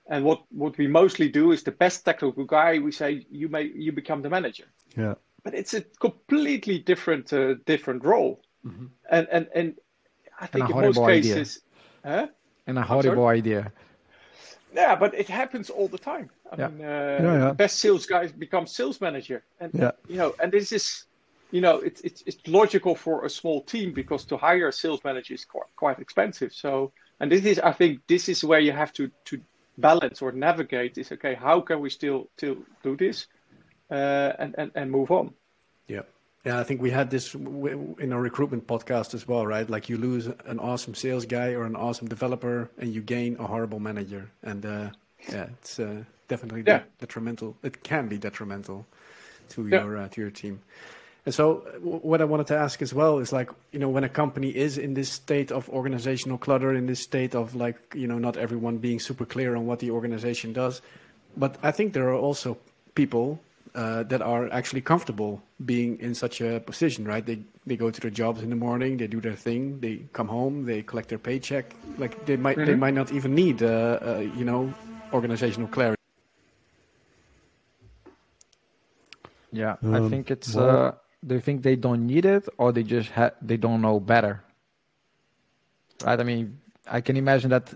and 0.08 0.24
what 0.24 0.44
what 0.52 0.78
we 0.78 0.88
mostly 0.88 1.30
do 1.30 1.52
is 1.52 1.64
the 1.64 1.72
best 1.72 2.06
technical 2.06 2.46
guy. 2.46 2.80
We 2.80 2.92
say 2.92 3.26
you 3.32 3.50
may 3.50 3.64
you 3.64 3.92
become 3.92 4.22
the 4.22 4.30
manager 4.30 4.66
Yeah, 4.96 5.16
but 5.44 5.54
it's 5.54 5.74
a 5.74 5.82
completely 6.00 6.80
different 6.80 7.32
uh, 7.34 7.56
different 7.66 8.04
role 8.04 8.42
and 9.10 9.28
and 9.32 9.48
and 9.56 9.76
i 10.40 10.48
think 10.48 10.70
a 10.70 10.74
in 10.74 10.80
most 10.80 10.98
horrible 10.98 11.06
idea. 11.06 11.36
cases 11.36 11.62
huh? 12.06 12.28
and 12.68 12.78
a 12.78 12.82
sorry? 12.82 12.98
horrible 13.04 13.28
idea. 13.28 13.72
yeah 14.74 14.96
but 14.96 15.14
it 15.14 15.28
happens 15.28 15.70
all 15.70 15.88
the 15.88 15.98
time 15.98 16.30
i 16.52 16.56
Yeah. 16.58 16.68
mean 16.68 16.82
uh, 16.82 17.22
Yeah, 17.24 17.38
yeah. 17.46 17.54
best 17.54 17.80
sales 17.80 18.06
guys 18.06 18.32
become 18.32 18.66
sales 18.68 19.02
manager 19.02 19.44
and 19.60 19.74
Yeah. 19.74 19.92
you 20.08 20.18
know 20.18 20.36
and 20.40 20.52
this 20.52 20.72
is 20.72 21.06
you 21.52 21.62
know 21.62 21.80
it's, 21.80 22.02
it's 22.02 22.24
it's 22.26 22.48
logical 22.48 22.96
for 22.96 23.26
a 23.26 23.30
small 23.30 23.62
team 23.64 23.94
because 23.94 24.26
to 24.26 24.38
hire 24.38 24.68
a 24.68 24.72
sales 24.74 25.02
manager 25.04 25.34
is 25.34 25.46
quite, 25.46 25.72
quite 25.76 26.00
expensive 26.00 26.54
so 26.54 26.94
and 27.20 27.32
this 27.32 27.46
is 27.46 27.60
i 27.60 27.72
think 27.74 28.00
this 28.08 28.30
is 28.30 28.44
where 28.44 28.60
you 28.60 28.72
have 28.72 28.92
to 28.94 29.10
to 29.26 29.42
balance 29.78 30.22
or 30.22 30.32
navigate 30.32 30.98
is 30.98 31.12
okay 31.12 31.34
how 31.36 31.62
can 31.62 31.80
we 31.82 31.90
still 31.90 32.30
still 32.38 32.58
do 32.84 32.96
this 32.96 33.28
and, 33.96 34.56
and 34.58 34.72
and 34.76 34.92
move 34.92 35.12
on 35.12 35.34
Yeah. 35.88 36.02
Yeah, 36.46 36.60
I 36.60 36.64
think 36.64 36.82
we 36.82 36.90
had 36.90 37.12
this 37.12 37.36
in 37.36 38.10
our 38.14 38.22
recruitment 38.22 38.66
podcast 38.66 39.14
as 39.14 39.28
well, 39.28 39.46
right? 39.46 39.70
Like 39.70 39.90
you 39.90 39.98
lose 39.98 40.26
an 40.46 40.60
awesome 40.60 40.96
sales 40.96 41.26
guy 41.28 41.50
or 41.54 41.66
an 41.66 41.76
awesome 41.76 42.08
developer, 42.08 42.68
and 42.80 42.92
you 42.96 43.02
gain 43.02 43.36
a 43.40 43.46
horrible 43.46 43.80
manager. 43.80 44.24
And 44.42 44.66
uh, 44.66 44.90
yeah, 45.32 45.50
it's 45.60 45.78
uh, 45.80 46.04
definitely 46.28 46.64
Yeah. 46.66 46.80
de- 46.80 46.86
detrimental. 47.06 47.56
It 47.62 47.84
can 47.84 48.08
be 48.08 48.18
detrimental 48.18 48.86
to 49.50 49.68
Yeah. 49.68 49.84
your 49.84 49.98
uh, 49.98 50.08
to 50.14 50.22
your 50.22 50.32
team. 50.32 50.62
And 51.26 51.34
so, 51.36 51.46
uh, 51.62 51.78
what 52.12 52.20
I 52.22 52.26
wanted 52.26 52.48
to 52.48 52.58
ask 52.58 52.82
as 52.82 52.92
well 52.92 53.20
is 53.22 53.32
like, 53.32 53.52
you 53.72 53.78
know, 53.80 53.90
when 53.94 54.04
a 54.04 54.10
company 54.10 54.50
is 54.50 54.78
in 54.80 54.96
this 54.96 55.10
state 55.12 55.52
of 55.52 55.70
organizational 55.70 56.40
clutter, 56.40 56.74
in 56.74 56.88
this 56.88 57.02
state 57.04 57.36
of 57.36 57.54
like, 57.54 57.78
you 57.94 58.08
know, 58.08 58.18
not 58.18 58.36
everyone 58.38 58.80
being 58.80 59.00
super 59.00 59.26
clear 59.26 59.56
on 59.56 59.68
what 59.68 59.78
the 59.80 59.92
organization 59.92 60.54
does, 60.54 60.82
but 61.38 61.52
I 61.62 61.72
think 61.72 61.94
there 61.94 62.10
are 62.10 62.18
also 62.30 62.58
people 62.96 63.40
uh, 63.76 64.04
that 64.04 64.22
are 64.22 64.52
actually 64.52 64.82
comfortable 64.82 65.42
being 65.66 66.00
in 66.00 66.14
such 66.16 66.42
a 66.42 66.60
position, 66.60 67.06
right? 67.06 67.26
They 67.26 67.40
they 67.66 67.78
go 67.78 67.90
to 67.92 68.02
their 68.02 68.12
jobs 68.12 68.42
in 68.42 68.50
the 68.50 68.56
morning, 68.56 68.98
they 68.98 69.08
do 69.08 69.22
their 69.22 69.36
thing, 69.36 69.80
they 69.80 70.06
come 70.14 70.28
home, 70.28 70.66
they 70.66 70.82
collect 70.82 71.10
their 71.10 71.20
paycheck. 71.20 71.74
Like 71.98 72.26
they 72.26 72.38
might 72.38 72.66
they 72.66 72.76
might 72.76 72.94
not 72.94 73.12
even 73.12 73.34
need, 73.36 73.62
uh, 73.64 73.68
uh, 74.02 74.20
you 74.38 74.46
know, 74.46 74.74
organizational 75.14 75.68
clarity. 75.70 75.98
Yeah, 79.52 79.76
I 79.92 79.98
Um, 79.98 80.10
think 80.10 80.32
it's. 80.32 80.56
well- 80.56 80.70
uh, 80.70 80.92
do 81.26 81.36
you 81.36 81.42
think 81.42 81.62
they 81.62 81.76
don't 81.76 82.08
need 82.08 82.26
it, 82.26 82.48
or 82.58 82.72
they 82.72 82.84
just 82.84 83.12
ha- 83.12 83.36
they 83.42 83.58
don't 83.58 83.82
know 83.82 84.00
better? 84.00 84.44
Right. 86.04 86.20
I 86.20 86.24
mean, 86.24 86.60
I 86.88 87.02
can 87.02 87.16
imagine 87.18 87.50
that 87.52 87.74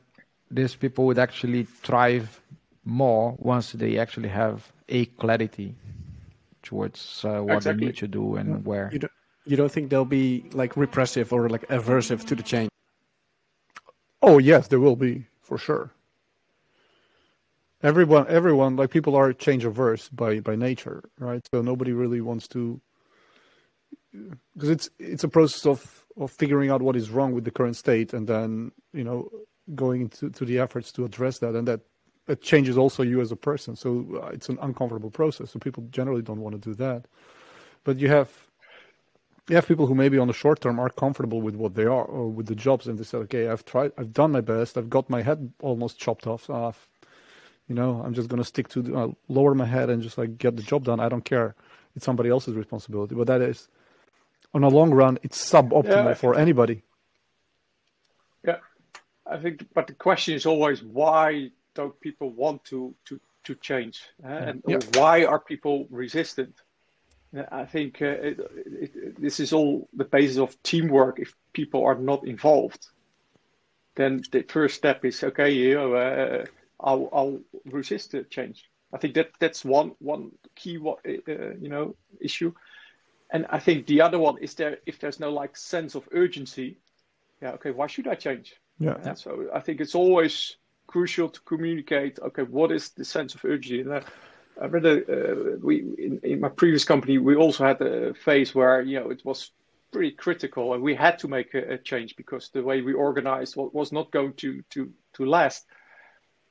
these 0.49 0.75
people 0.75 1.05
would 1.05 1.19
actually 1.19 1.63
thrive 1.63 2.41
more 2.83 3.35
once 3.39 3.71
they 3.73 3.97
actually 3.97 4.29
have 4.29 4.71
a 4.89 5.05
clarity 5.05 5.75
towards 6.65 7.23
uh, 7.23 7.39
what 7.39 7.57
Exactly. 7.57 7.79
they 7.79 7.85
need 7.87 7.97
to 7.97 8.07
do 8.07 8.35
and 8.35 8.65
where. 8.65 8.89
You 8.91 8.99
don't 8.99 9.11
you 9.45 9.55
don't 9.55 9.71
think 9.71 9.89
they'll 9.89 10.05
be 10.05 10.45
like 10.51 10.75
repressive 10.75 11.31
or 11.31 11.47
like 11.49 11.67
aversive 11.69 12.25
to 12.25 12.35
the 12.35 12.43
change? 12.43 12.69
Oh 14.21 14.39
yes, 14.39 14.67
there 14.67 14.79
will 14.79 14.95
be 14.95 15.27
for 15.41 15.57
sure. 15.57 15.91
Everyone, 17.83 18.25
everyone, 18.27 18.75
like 18.75 18.89
people 18.89 19.15
are 19.15 19.31
change 19.33 19.63
averse 19.63 20.09
by 20.09 20.39
by 20.39 20.55
nature, 20.55 21.03
right? 21.19 21.45
So 21.53 21.61
nobody 21.61 21.93
really 21.93 22.21
wants 22.21 22.47
to, 22.49 22.81
because 24.55 24.69
it's 24.69 24.89
it's 24.97 25.23
a 25.23 25.29
process 25.29 25.65
of 25.67 26.05
of 26.17 26.31
figuring 26.31 26.71
out 26.71 26.81
what 26.81 26.95
is 26.95 27.11
wrong 27.11 27.33
with 27.33 27.43
the 27.43 27.51
current 27.51 27.75
state, 27.75 28.13
and 28.13 28.27
then 28.27 28.71
you 28.93 29.03
know 29.03 29.29
going 29.75 30.01
into 30.01 30.31
to 30.31 30.45
the 30.45 30.57
efforts 30.57 30.91
to 30.93 31.05
address 31.05 31.39
that, 31.39 31.53
and 31.53 31.67
that 31.67 31.81
that 32.27 32.41
changes 32.41 32.77
also 32.77 33.03
you 33.03 33.21
as 33.21 33.31
a 33.31 33.35
person. 33.35 33.75
So 33.75 34.21
uh, 34.23 34.27
it's 34.27 34.49
an 34.49 34.57
uncomfortable 34.61 35.11
process. 35.11 35.51
So 35.51 35.59
people 35.59 35.87
generally 35.91 36.21
don't 36.21 36.41
want 36.41 36.61
to 36.61 36.69
do 36.69 36.75
that, 36.75 37.05
but 37.83 37.99
you 37.99 38.09
have 38.09 38.29
you 39.47 39.55
have 39.55 39.67
people 39.67 39.85
who 39.85 39.93
maybe 39.93 40.17
on 40.17 40.27
the 40.27 40.33
short 40.33 40.59
term 40.61 40.79
are 40.79 40.89
comfortable 40.89 41.39
with 41.39 41.55
what 41.55 41.75
they 41.75 41.83
are 41.83 42.03
or 42.03 42.27
with 42.29 42.47
the 42.47 42.55
jobs 42.55 42.87
and 42.87 42.97
they 42.97 43.03
say 43.03 43.17
okay 43.19 43.47
i've 43.47 43.63
tried 43.63 43.91
i've 43.97 44.11
done 44.11 44.31
my 44.31 44.41
best. 44.41 44.77
I've 44.77 44.89
got 44.89 45.09
my 45.09 45.21
head 45.21 45.53
almost 45.61 45.99
chopped 45.99 46.25
off. 46.25 46.45
So 46.45 46.65
I've, 46.67 46.87
you 47.67 47.75
know 47.75 48.01
i'm 48.05 48.13
just 48.13 48.29
going 48.29 48.41
to 48.41 48.43
stick 48.43 48.67
to 48.69 48.81
the, 48.81 48.95
uh, 48.95 49.07
lower 49.27 49.53
my 49.55 49.65
head 49.65 49.89
and 49.89 50.01
just 50.01 50.17
like 50.17 50.37
get 50.37 50.55
the 50.55 50.63
job 50.63 50.83
done. 50.85 50.99
I 50.99 51.09
don't 51.09 51.25
care. 51.25 51.55
It's 51.95 52.05
somebody 52.05 52.29
else's 52.29 52.55
responsibility. 52.55 53.15
But 53.15 53.27
that 53.27 53.41
is 53.41 53.67
on 54.53 54.63
a 54.63 54.69
long 54.69 54.91
run 54.91 55.19
it's 55.21 55.37
suboptimal 55.51 56.05
Yeah. 56.09 56.13
for 56.15 56.35
anybody. 56.35 56.81
Yeah, 58.43 58.57
I 59.25 59.37
think, 59.37 59.67
but 59.73 59.87
the 59.87 59.93
question 59.93 60.33
is 60.35 60.45
always 60.45 60.83
why 60.83 61.51
don't 61.75 61.99
people 61.99 62.31
want 62.31 62.63
to 62.65 62.95
to 63.05 63.19
to 63.43 63.55
change, 63.55 64.01
uh, 64.23 64.27
and 64.27 64.63
why 64.95 65.25
are 65.25 65.39
people 65.39 65.87
resistant? 65.91 66.55
Uh, 67.35 67.43
I 67.51 67.65
think 67.65 68.01
uh, 68.01 68.05
it, 68.05 68.39
it, 68.65 69.21
this 69.21 69.39
is 69.39 69.53
all 69.53 69.87
the 69.93 70.05
basis 70.05 70.37
of 70.37 70.61
teamwork. 70.63 71.19
If 71.19 71.35
people 71.53 71.85
are 71.85 71.95
not 71.95 72.25
involved, 72.25 72.87
then 73.95 74.23
the 74.31 74.41
first 74.43 74.75
step 74.75 75.05
is 75.05 75.23
okay. 75.23 75.51
You 75.51 75.75
know, 75.75 75.93
uh, 75.93 76.45
I'll 76.79 77.09
I'll 77.13 77.39
resist 77.65 78.11
the 78.11 78.23
change. 78.23 78.63
I 78.93 78.97
think 78.97 79.13
that 79.15 79.31
that's 79.39 79.65
one 79.65 79.91
one 79.99 80.31
key 80.55 80.77
uh, 80.77 81.11
you 81.59 81.69
know 81.69 81.95
issue, 82.19 82.53
and 83.31 83.45
I 83.49 83.59
think 83.59 83.87
the 83.87 84.01
other 84.01 84.19
one 84.19 84.37
is 84.39 84.55
there 84.55 84.77
if 84.85 84.99
there's 84.99 85.19
no 85.19 85.31
like 85.31 85.57
sense 85.57 85.95
of 85.95 86.07
urgency, 86.11 86.77
yeah, 87.41 87.51
okay, 87.51 87.71
why 87.71 87.87
should 87.87 88.07
I 88.07 88.15
change? 88.15 88.55
Yeah. 88.79 88.93
Uh, 88.93 89.15
so 89.15 89.47
I 89.53 89.59
think 89.59 89.81
it's 89.81 89.95
always 89.95 90.57
crucial 90.95 91.27
to 91.27 91.41
communicate. 91.41 92.19
Okay, 92.19 92.43
what 92.43 92.71
is 92.71 92.91
the 92.91 93.03
sense 93.03 93.35
of 93.35 93.43
urgency? 93.43 93.81
And, 93.81 93.91
uh, 93.91 94.01
I 94.61 94.67
read 94.67 94.85
uh, 94.85 95.57
we 95.61 95.79
in, 95.97 96.21
in 96.23 96.39
my 96.39 96.47
previous 96.47 96.85
company 96.85 97.17
we 97.17 97.35
also 97.35 97.65
had 97.65 97.81
a 97.81 98.13
phase 98.13 98.55
where 98.55 98.81
you 98.81 98.97
know 98.97 99.09
it 99.11 99.21
was 99.25 99.51
pretty 99.91 100.11
critical 100.11 100.73
and 100.73 100.81
we 100.81 100.95
had 100.95 101.19
to 101.19 101.27
make 101.27 101.53
a, 101.53 101.73
a 101.73 101.77
change 101.77 102.15
because 102.15 102.49
the 102.49 102.63
way 102.63 102.81
we 102.81 102.93
organized 102.93 103.57
was 103.57 103.91
not 103.91 104.11
going 104.11 104.33
to 104.35 104.63
to 104.69 104.89
to 105.15 105.25
last. 105.25 105.65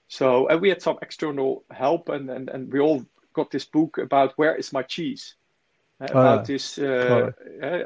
So 0.09 0.49
and 0.49 0.61
we 0.61 0.69
had 0.69 0.83
some 0.83 0.99
external 1.01 1.65
help 1.71 2.11
and 2.11 2.29
and, 2.29 2.51
and 2.51 2.71
we 2.71 2.81
all 2.81 3.03
got 3.33 3.51
this 3.51 3.65
book 3.65 3.97
about 3.97 4.37
where 4.37 4.55
is 4.55 4.75
my 4.75 4.83
cheese 4.83 5.37
about 6.01 6.41
uh, 6.41 6.43
this. 6.43 6.79
Uh, 6.79 7.31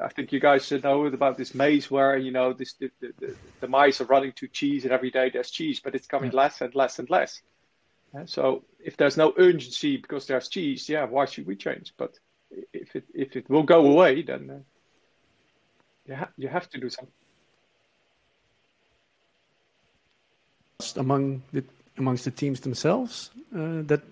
I 0.02 0.08
think 0.08 0.32
you 0.32 0.40
guys 0.40 0.66
should 0.66 0.82
know 0.82 1.06
about 1.06 1.36
this 1.36 1.54
maze 1.54 1.90
where 1.90 2.16
you 2.16 2.30
know 2.30 2.52
this 2.52 2.74
the, 2.74 2.90
the, 3.00 3.34
the, 3.60 3.68
mice 3.68 4.00
are 4.00 4.06
running 4.06 4.32
to 4.32 4.48
cheese, 4.48 4.84
and 4.84 4.92
every 4.92 5.10
day 5.10 5.30
there's 5.30 5.50
cheese, 5.50 5.80
but 5.80 5.94
it's 5.94 6.06
coming 6.06 6.30
yeah. 6.32 6.38
less 6.38 6.60
and 6.60 6.74
less 6.74 6.98
and 6.98 7.10
less. 7.10 7.42
So 8.24 8.64
if 8.82 8.96
there's 8.96 9.16
no 9.16 9.34
urgency 9.36 9.96
because 9.98 10.26
there's 10.26 10.48
cheese, 10.48 10.88
yeah, 10.88 11.04
why 11.04 11.26
should 11.26 11.46
we 11.46 11.56
change? 11.56 11.92
But 11.96 12.18
if 12.72 12.96
it 12.96 13.04
if 13.14 13.36
it 13.36 13.48
will 13.50 13.62
go 13.62 13.86
away, 13.86 14.22
then 14.22 14.50
uh, 14.50 14.58
you 16.06 16.14
ha- 16.14 16.32
you 16.36 16.48
have 16.48 16.68
to 16.70 16.80
do 16.80 16.88
something. 16.88 17.12
Among 20.96 21.42
the 21.52 21.64
amongst 21.98 22.24
the 22.24 22.30
teams 22.30 22.60
themselves, 22.60 23.30
uh, 23.54 23.82
that 23.82 24.02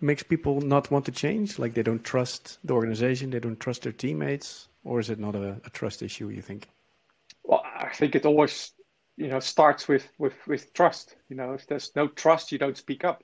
makes 0.00 0.22
people 0.22 0.60
not 0.60 0.90
want 0.90 1.04
to 1.06 1.12
change? 1.12 1.58
Like 1.58 1.74
they 1.74 1.82
don't 1.82 2.04
trust 2.04 2.58
the 2.64 2.74
organization, 2.74 3.30
they 3.30 3.40
don't 3.40 3.60
trust 3.60 3.82
their 3.82 3.92
teammates, 3.92 4.68
or 4.84 5.00
is 5.00 5.10
it 5.10 5.18
not 5.18 5.34
a, 5.34 5.60
a 5.64 5.70
trust 5.70 6.02
issue? 6.02 6.28
You 6.28 6.42
think? 6.42 6.68
Well, 7.44 7.62
I 7.64 7.90
think 7.94 8.14
it 8.14 8.26
always, 8.26 8.72
you 9.16 9.28
know, 9.28 9.40
starts 9.40 9.88
with 9.88 10.08
with 10.18 10.34
with 10.46 10.72
trust. 10.72 11.16
You 11.28 11.36
know, 11.36 11.52
if 11.52 11.66
there's 11.66 11.92
no 11.96 12.08
trust, 12.08 12.52
you 12.52 12.58
don't 12.58 12.76
speak 12.76 13.04
up. 13.04 13.22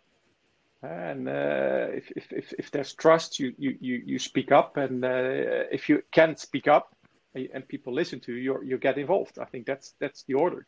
And 0.83 1.29
uh, 1.29 1.89
if, 1.91 2.11
if, 2.15 2.33
if, 2.33 2.53
if, 2.59 2.71
there's 2.71 2.93
trust, 2.93 3.41
you, 3.41 3.55
you, 3.59 3.77
you, 3.81 4.03
you 4.05 4.19
speak 4.19 4.53
up. 4.53 4.77
And 4.77 5.05
uh, 5.05 5.65
if 5.73 5.89
you 5.89 6.03
can't 6.12 6.39
speak 6.39 6.69
up 6.69 6.95
and 7.35 7.67
people 7.67 7.93
listen 7.93 8.21
to 8.21 8.33
you, 8.33 8.61
you 8.61 8.62
you 8.62 8.79
get 8.79 8.99
involved. 8.99 9.39
I 9.39 9.45
think 9.45 9.67
that's 9.67 9.95
that's 10.01 10.23
the 10.25 10.35
order. 10.35 10.67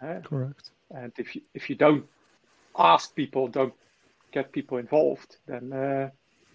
Uh, 0.00 0.20
Correct. 0.22 0.70
And 0.90 1.12
if 1.18 1.34
you, 1.34 1.42
if 1.54 1.68
you 1.68 1.76
don't 1.76 2.06
ask 2.78 3.14
people, 3.14 3.48
don't 3.48 3.74
get 4.32 4.52
people 4.52 4.78
involved, 4.78 5.36
then 5.46 5.72
uh, 5.72 6.10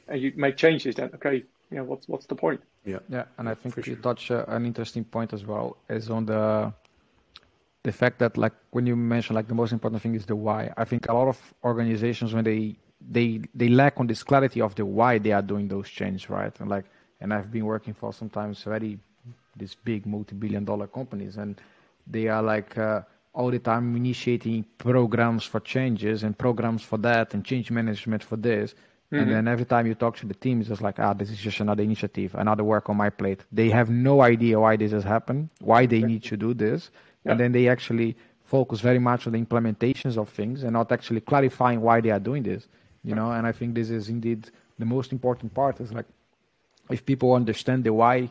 and 0.08 0.22
you 0.22 0.34
make 0.36 0.58
changes, 0.58 0.96
then 0.96 1.12
okay, 1.16 1.44
you 1.72 1.78
know 1.78 1.84
what's 1.84 2.08
what's 2.08 2.26
the 2.28 2.36
point? 2.36 2.62
Yeah, 2.86 3.00
yeah, 3.10 3.26
and 3.38 3.48
I 3.48 3.54
think 3.54 3.86
you 3.88 3.96
touch 3.96 4.32
uh, 4.32 4.46
an 4.48 4.66
interesting 4.66 5.04
point 5.04 5.34
as 5.34 5.46
well 5.46 5.78
is 5.90 6.10
on 6.10 6.26
the 6.26 6.74
the 7.84 7.92
fact 7.92 8.20
that 8.20 8.38
like 8.38 8.54
when 8.72 8.86
you 8.86 8.96
mention 8.96 9.36
like 9.36 9.48
the 9.48 9.56
most 9.56 9.72
important 9.72 10.02
thing 10.02 10.16
is 10.16 10.26
the 10.26 10.36
why. 10.36 10.72
I 10.78 10.86
think 10.86 11.08
a 11.10 11.14
lot 11.14 11.28
of 11.28 11.54
organizations 11.64 12.34
when 12.34 12.44
they 12.44 12.76
they 13.12 13.42
they 13.54 13.70
lack 13.70 14.00
on 14.00 14.08
this 14.08 14.24
clarity 14.24 14.62
of 14.62 14.76
the 14.76 14.86
why 14.86 15.18
they 15.18 15.32
are 15.32 15.42
doing 15.42 15.68
those 15.68 15.90
changes, 15.90 16.30
right? 16.30 16.54
And 16.60 16.70
like 16.70 16.86
and 17.22 17.34
I've 17.34 17.52
been 17.52 17.66
working 17.66 17.94
for 17.94 18.14
sometimes 18.14 18.64
very 18.64 19.00
these 19.56 19.76
big 19.76 20.06
multi-billion 20.06 20.66
dollar 20.66 20.88
companies 20.88 21.38
and 21.38 21.60
they 22.08 22.28
are 22.28 22.44
like 22.44 22.78
uh, 22.78 23.02
all 23.34 23.50
the 23.50 23.60
time 23.60 23.96
initiating 23.96 24.66
programs 24.78 25.44
for 25.44 25.60
changes 25.60 26.24
and 26.24 26.38
programs 26.38 26.84
for 26.84 26.98
that 27.00 27.34
and 27.34 27.44
change 27.44 27.72
management 27.72 28.24
for 28.24 28.36
this. 28.36 28.74
Mm-hmm. 28.74 29.16
And 29.16 29.32
then 29.32 29.48
every 29.48 29.66
time 29.66 29.88
you 29.88 29.96
talk 29.96 30.18
to 30.18 30.26
the 30.26 30.34
team, 30.34 30.60
it's 30.60 30.70
just 30.70 30.82
like, 30.82 31.00
ah, 31.00 31.14
this 31.14 31.30
is 31.30 31.38
just 31.38 31.60
another 31.60 31.84
initiative, 31.84 32.36
another 32.36 32.64
work 32.64 32.90
on 32.90 32.98
my 32.98 33.10
plate. 33.10 33.42
They 33.52 33.70
have 33.70 33.90
no 33.90 34.22
idea 34.22 34.60
why 34.60 34.76
this 34.76 34.92
has 34.92 35.04
happened, 35.04 35.50
why 35.62 35.86
they 35.86 36.02
need 36.02 36.24
to 36.26 36.38
do 36.38 36.54
this. 36.54 36.92
Yeah. 37.24 37.32
And 37.32 37.40
then 37.40 37.52
they 37.52 37.68
actually 37.68 38.16
focus 38.44 38.82
very 38.82 39.00
much 39.00 39.26
on 39.26 39.34
the 39.34 39.42
implementations 39.44 40.18
of 40.18 40.30
things 40.30 40.64
and 40.64 40.74
not 40.74 40.92
actually 40.92 41.22
clarifying 41.22 41.82
why 41.82 42.02
they 42.02 42.12
are 42.12 42.20
doing 42.20 42.44
this. 42.44 42.68
You 43.04 43.16
know, 43.16 43.32
and 43.32 43.46
I 43.46 43.52
think 43.52 43.76
this 43.76 43.90
is 43.90 44.10
indeed 44.10 44.50
the 44.80 44.86
most 44.86 45.12
important 45.12 45.54
part 45.54 45.82
is 45.82 45.92
like 45.92 46.06
if 46.90 47.06
people 47.06 47.34
understand 47.34 47.84
the 47.84 47.94
why 47.94 48.30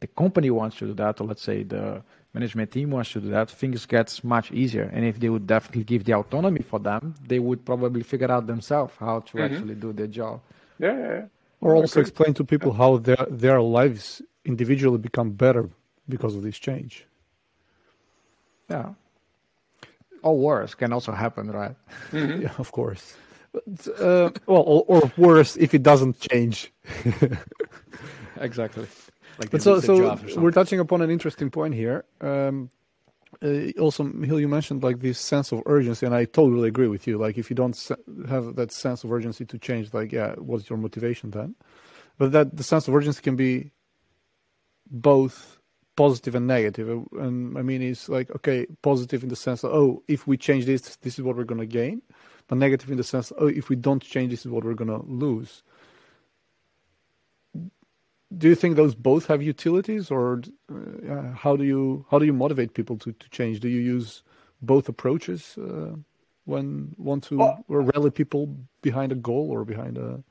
the 0.00 0.06
company 0.06 0.50
wants 0.50 0.76
to 0.78 0.86
do 0.86 0.94
that, 0.94 1.20
or 1.20 1.26
let's 1.26 1.42
say 1.42 1.62
the 1.62 2.02
management 2.34 2.72
team 2.72 2.90
wants 2.90 3.12
to 3.12 3.20
do 3.20 3.28
that, 3.30 3.48
things 3.50 3.86
gets 3.86 4.24
much 4.24 4.50
easier. 4.52 4.90
And 4.92 5.04
if 5.04 5.20
they 5.20 5.30
would 5.30 5.46
definitely 5.46 5.84
give 5.84 6.04
the 6.04 6.14
autonomy 6.14 6.60
for 6.60 6.80
them, 6.80 7.14
they 7.26 7.38
would 7.38 7.64
probably 7.64 8.02
figure 8.02 8.30
out 8.30 8.46
themselves 8.46 8.92
how 8.98 9.20
to 9.20 9.36
mm-hmm. 9.36 9.54
actually 9.54 9.74
do 9.76 9.92
their 9.92 10.08
job. 10.08 10.40
Yeah, 10.78 10.98
yeah, 10.98 11.08
yeah. 11.08 11.24
Or 11.60 11.76
also 11.76 12.00
explain 12.00 12.34
to 12.34 12.44
people 12.44 12.72
how 12.74 12.98
their 12.98 13.26
their 13.30 13.62
lives 13.62 14.20
individually 14.44 14.98
become 14.98 15.30
better 15.30 15.70
because 16.08 16.34
of 16.36 16.42
this 16.42 16.58
change. 16.58 17.06
Yeah. 18.68 18.90
Or 20.22 20.36
worse 20.36 20.74
can 20.74 20.92
also 20.92 21.12
happen, 21.12 21.50
right? 21.50 21.76
Mm-hmm. 22.10 22.42
yeah, 22.42 22.52
of 22.58 22.72
course. 22.72 23.16
But, 23.52 24.00
uh, 24.00 24.30
well, 24.46 24.62
or, 24.62 24.84
or 24.88 25.12
worse 25.16 25.56
if 25.56 25.74
it 25.74 25.82
doesn't 25.82 26.18
change. 26.18 26.72
exactly. 28.40 28.86
Like 29.38 29.50
but 29.50 29.62
so, 29.62 29.80
so 29.80 30.18
we're 30.36 30.50
touching 30.50 30.80
upon 30.80 31.02
an 31.02 31.10
interesting 31.10 31.50
point 31.50 31.74
here. 31.74 32.04
Um, 32.20 32.70
uh, 33.42 33.70
also, 33.80 34.04
Hill, 34.22 34.40
you 34.40 34.48
mentioned 34.48 34.82
like 34.82 35.00
this 35.00 35.18
sense 35.18 35.52
of 35.52 35.62
urgency, 35.66 36.06
and 36.06 36.14
I 36.14 36.24
totally 36.24 36.68
agree 36.68 36.88
with 36.88 37.06
you. 37.06 37.18
Like, 37.18 37.36
if 37.36 37.50
you 37.50 37.56
don't 37.56 37.76
have 38.28 38.56
that 38.56 38.72
sense 38.72 39.04
of 39.04 39.12
urgency 39.12 39.44
to 39.46 39.58
change, 39.58 39.92
like, 39.92 40.12
yeah, 40.12 40.34
what's 40.36 40.70
your 40.70 40.78
motivation 40.78 41.30
then? 41.30 41.54
But 42.18 42.32
that 42.32 42.56
the 42.56 42.62
sense 42.62 42.86
of 42.86 42.94
urgency 42.94 43.22
can 43.22 43.36
be 43.36 43.72
both 44.90 45.58
positive 45.96 46.34
and 46.34 46.46
negative. 46.46 46.88
And 47.18 47.58
I 47.58 47.62
mean, 47.62 47.82
it's 47.82 48.08
like 48.08 48.30
okay, 48.36 48.66
positive 48.82 49.22
in 49.22 49.28
the 49.28 49.36
sense 49.36 49.62
that 49.62 49.70
oh, 49.70 50.02
if 50.08 50.26
we 50.26 50.36
change 50.36 50.66
this, 50.66 50.96
this 50.96 51.18
is 51.18 51.24
what 51.24 51.36
we're 51.36 51.44
going 51.44 51.60
to 51.60 51.66
gain. 51.66 52.02
But 52.46 52.58
negative 52.58 52.90
in 52.90 52.98
the 52.98 53.04
sense, 53.04 53.32
oh, 53.38 53.46
if 53.46 53.68
we 53.68 53.76
don't 53.76 54.02
change, 54.02 54.30
this 54.30 54.44
is 54.44 54.52
what 54.52 54.64
we're 54.64 54.74
going 54.74 54.90
to 54.90 55.04
lose 55.06 55.62
do 58.38 58.48
you 58.48 58.54
think 58.54 58.76
those 58.76 58.94
both 58.94 59.26
have 59.26 59.42
utilities, 59.42 60.10
or 60.10 60.42
uh, 60.70 61.32
how 61.34 61.56
do 61.56 61.64
you 61.64 62.06
how 62.10 62.18
do 62.18 62.26
you 62.26 62.32
motivate 62.32 62.74
people 62.74 62.96
to, 62.98 63.12
to 63.12 63.28
change? 63.30 63.60
Do 63.60 63.68
you 63.68 63.80
use 63.80 64.22
both 64.62 64.88
approaches 64.88 65.56
uh, 65.58 65.94
when 66.44 66.94
want 66.98 67.24
to 67.24 67.38
well, 67.38 67.64
rally 67.68 68.10
people 68.10 68.56
behind 68.82 69.12
a 69.12 69.16
goal 69.16 69.50
or 69.50 69.64
behind 69.64 69.98
a? 69.98 70.22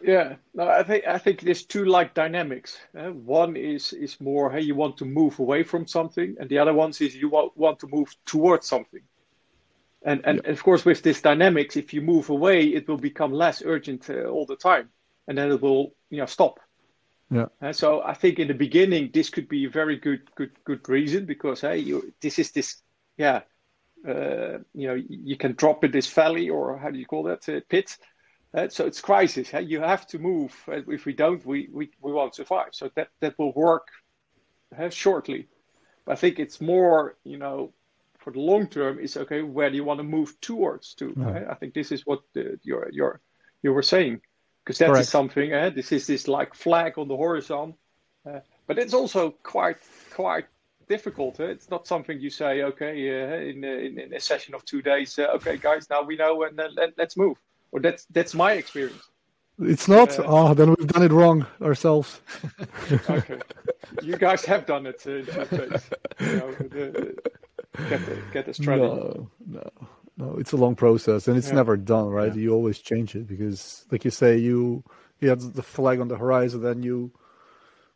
Yeah, 0.00 0.36
no, 0.54 0.68
I 0.68 0.82
think 0.82 1.06
I 1.06 1.18
think 1.18 1.40
there's 1.40 1.64
two 1.64 1.84
like 1.84 2.14
dynamics. 2.14 2.78
Uh, 2.96 3.10
one 3.10 3.56
is 3.56 3.92
is 3.92 4.20
more 4.20 4.50
hey, 4.50 4.60
you 4.60 4.74
want 4.74 4.96
to 4.98 5.04
move 5.04 5.38
away 5.38 5.62
from 5.62 5.86
something, 5.86 6.36
and 6.38 6.48
the 6.48 6.58
other 6.58 6.74
one 6.74 6.90
is 6.90 7.16
you 7.16 7.28
want, 7.28 7.56
want 7.56 7.78
to 7.80 7.88
move 7.88 8.14
towards 8.26 8.66
something. 8.66 9.02
And 10.02 10.20
and 10.24 10.40
yeah. 10.44 10.50
of 10.50 10.62
course, 10.62 10.84
with 10.84 11.02
this 11.02 11.22
dynamics, 11.22 11.76
if 11.76 11.94
you 11.94 12.02
move 12.02 12.30
away, 12.30 12.64
it 12.64 12.86
will 12.88 12.98
become 12.98 13.32
less 13.32 13.62
urgent 13.64 14.08
uh, 14.10 14.24
all 14.24 14.46
the 14.46 14.56
time, 14.56 14.90
and 15.26 15.36
then 15.36 15.50
it 15.50 15.60
will 15.60 15.94
you 16.10 16.18
know 16.18 16.26
stop 16.26 16.60
yeah. 17.30 17.46
Uh, 17.60 17.72
so 17.72 18.02
I 18.02 18.14
think 18.14 18.38
in 18.38 18.48
the 18.48 18.54
beginning 18.54 19.10
this 19.12 19.30
could 19.30 19.48
be 19.48 19.64
a 19.64 19.70
very 19.70 19.96
good 19.96 20.22
good 20.36 20.52
good 20.64 20.88
reason 20.88 21.26
because 21.26 21.60
hey 21.60 21.78
you 21.78 22.12
this 22.20 22.38
is 22.38 22.52
this 22.52 22.82
yeah 23.16 23.40
uh, 24.06 24.58
you 24.74 24.86
know 24.86 24.94
you 25.08 25.36
can 25.36 25.54
drop 25.54 25.82
in 25.82 25.90
this 25.90 26.06
valley 26.06 26.48
or 26.48 26.78
how 26.78 26.90
do 26.90 26.98
you 26.98 27.06
call 27.06 27.24
that 27.24 27.48
uh, 27.48 27.60
pit. 27.68 27.96
Uh, 28.54 28.68
so 28.68 28.86
it's 28.86 29.00
crisis. 29.00 29.50
Hey? 29.50 29.62
You 29.62 29.80
have 29.80 30.06
to 30.08 30.18
move. 30.18 30.54
Uh, 30.68 30.80
if 30.88 31.04
we 31.04 31.12
don't, 31.12 31.44
we, 31.44 31.68
we, 31.72 31.90
we 32.00 32.12
won't 32.12 32.34
survive. 32.34 32.68
So 32.72 32.90
that 32.94 33.08
that 33.20 33.38
will 33.38 33.52
work 33.52 33.88
uh, 34.78 34.88
shortly. 34.88 35.48
But 36.04 36.12
I 36.12 36.16
think 36.16 36.38
it's 36.38 36.60
more 36.60 37.16
you 37.24 37.38
know 37.38 37.72
for 38.18 38.32
the 38.32 38.40
long 38.40 38.68
term 38.68 39.00
is 39.00 39.16
okay 39.16 39.42
where 39.42 39.70
do 39.70 39.76
you 39.76 39.84
want 39.84 39.98
to 39.98 40.04
move 40.04 40.40
towards 40.40 40.94
to. 40.94 41.46
I 41.50 41.54
think 41.54 41.74
this 41.74 41.90
is 41.90 42.06
what 42.06 42.20
the, 42.34 42.60
your 42.62 42.88
your 42.92 43.20
you 43.62 43.72
were 43.72 43.82
saying 43.82 44.20
because 44.66 44.78
that 44.78 44.86
Correct. 44.86 45.02
is 45.02 45.08
something. 45.08 45.54
Uh, 45.54 45.70
this 45.70 45.92
is 45.92 46.08
this 46.08 46.26
like 46.26 46.52
flag 46.52 46.98
on 46.98 47.06
the 47.06 47.16
horizon, 47.16 47.74
uh, 48.28 48.40
but 48.66 48.78
it's 48.78 48.94
also 48.94 49.30
quite 49.44 49.76
quite 50.12 50.46
difficult. 50.88 51.38
Uh, 51.38 51.44
it's 51.44 51.70
not 51.70 51.86
something 51.86 52.20
you 52.20 52.30
say, 52.30 52.62
okay, 52.62 52.92
uh, 53.10 53.36
in, 53.36 53.62
in, 53.62 54.00
in 54.00 54.14
a 54.14 54.20
session 54.20 54.54
of 54.54 54.64
two 54.64 54.82
days. 54.82 55.16
Uh, 55.18 55.28
okay, 55.36 55.56
guys, 55.56 55.88
now 55.88 56.02
we 56.02 56.16
know, 56.16 56.42
and 56.42 56.56
let, 56.56 56.98
us 56.98 57.16
move. 57.16 57.36
Or 57.70 57.78
that's 57.78 58.06
that's 58.06 58.34
my 58.34 58.52
experience. 58.52 59.02
It's 59.60 59.86
not. 59.86 60.18
oh, 60.18 60.52
then 60.52 60.74
we've 60.74 60.88
done 60.88 61.04
it 61.04 61.12
wrong 61.12 61.46
ourselves. 61.62 62.20
okay, 63.08 63.38
you 64.02 64.16
guys 64.16 64.44
have 64.46 64.66
done 64.66 64.86
it. 64.86 65.06
you 65.06 65.22
know, 65.22 66.52
the, 66.58 67.16
get 67.88 68.04
the, 68.04 68.22
get 68.32 68.46
the 68.46 68.54
strategy. 68.54 68.82
No, 68.82 69.30
no 69.46 69.70
no, 70.16 70.36
it's 70.38 70.52
a 70.52 70.56
long 70.56 70.74
process 70.74 71.28
and 71.28 71.36
it's 71.36 71.48
yeah. 71.48 71.54
never 71.54 71.76
done, 71.76 72.08
right? 72.08 72.34
Yeah. 72.34 72.40
You 72.40 72.54
always 72.54 72.78
change 72.78 73.14
it 73.14 73.26
because, 73.26 73.84
like 73.90 74.04
you 74.04 74.10
say, 74.10 74.38
you 74.38 74.82
you 75.20 75.28
have 75.28 75.54
the 75.54 75.62
flag 75.62 76.00
on 76.00 76.08
the 76.08 76.16
horizon, 76.16 76.62
then 76.62 76.82
you, 76.82 77.12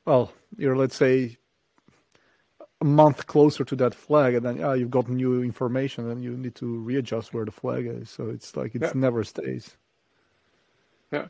well, 0.05 0.33
you're 0.57 0.77
let's 0.77 0.97
say 0.97 1.39
a 2.81 2.85
month 2.85 3.27
closer 3.27 3.65
to 3.65 3.77
that 3.77 3.95
flag, 3.95 4.35
and 4.35 4.45
then 4.45 4.57
yeah, 4.57 4.75
you've 4.75 4.91
got 4.91 5.09
new 5.09 5.43
information, 5.43 6.11
and 6.11 6.23
you 6.23 6.37
need 6.37 6.55
to 6.57 6.79
readjust 6.81 7.33
where 7.33 7.45
the 7.45 7.51
flag 7.51 7.87
is. 7.87 8.11
So 8.11 8.29
it's 8.29 8.57
like 8.57 8.75
it 8.75 8.83
yeah. 8.83 8.93
never 8.95 9.25
stays. 9.25 9.77
Yeah. 11.13 11.29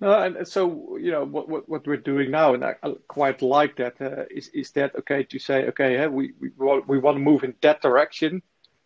No, 0.00 0.20
and 0.20 0.48
so 0.48 0.96
you 0.98 1.12
know 1.12 1.24
what 1.24 1.48
what, 1.48 1.68
what 1.68 1.86
we're 1.86 1.96
doing 1.96 2.30
now, 2.30 2.54
and 2.54 2.64
I, 2.64 2.74
I 2.82 2.94
quite 3.08 3.40
like 3.40 3.76
that. 3.76 4.00
Uh, 4.00 4.24
is 4.30 4.48
is 4.48 4.70
that 4.72 4.96
okay 4.96 5.22
to 5.24 5.38
say 5.38 5.66
okay? 5.68 5.94
Yeah, 5.94 6.08
we 6.08 6.32
we 6.40 6.50
want, 6.58 6.88
we 6.88 6.98
want 6.98 7.16
to 7.16 7.22
move 7.22 7.44
in 7.44 7.54
that 7.60 7.80
direction, 7.80 8.42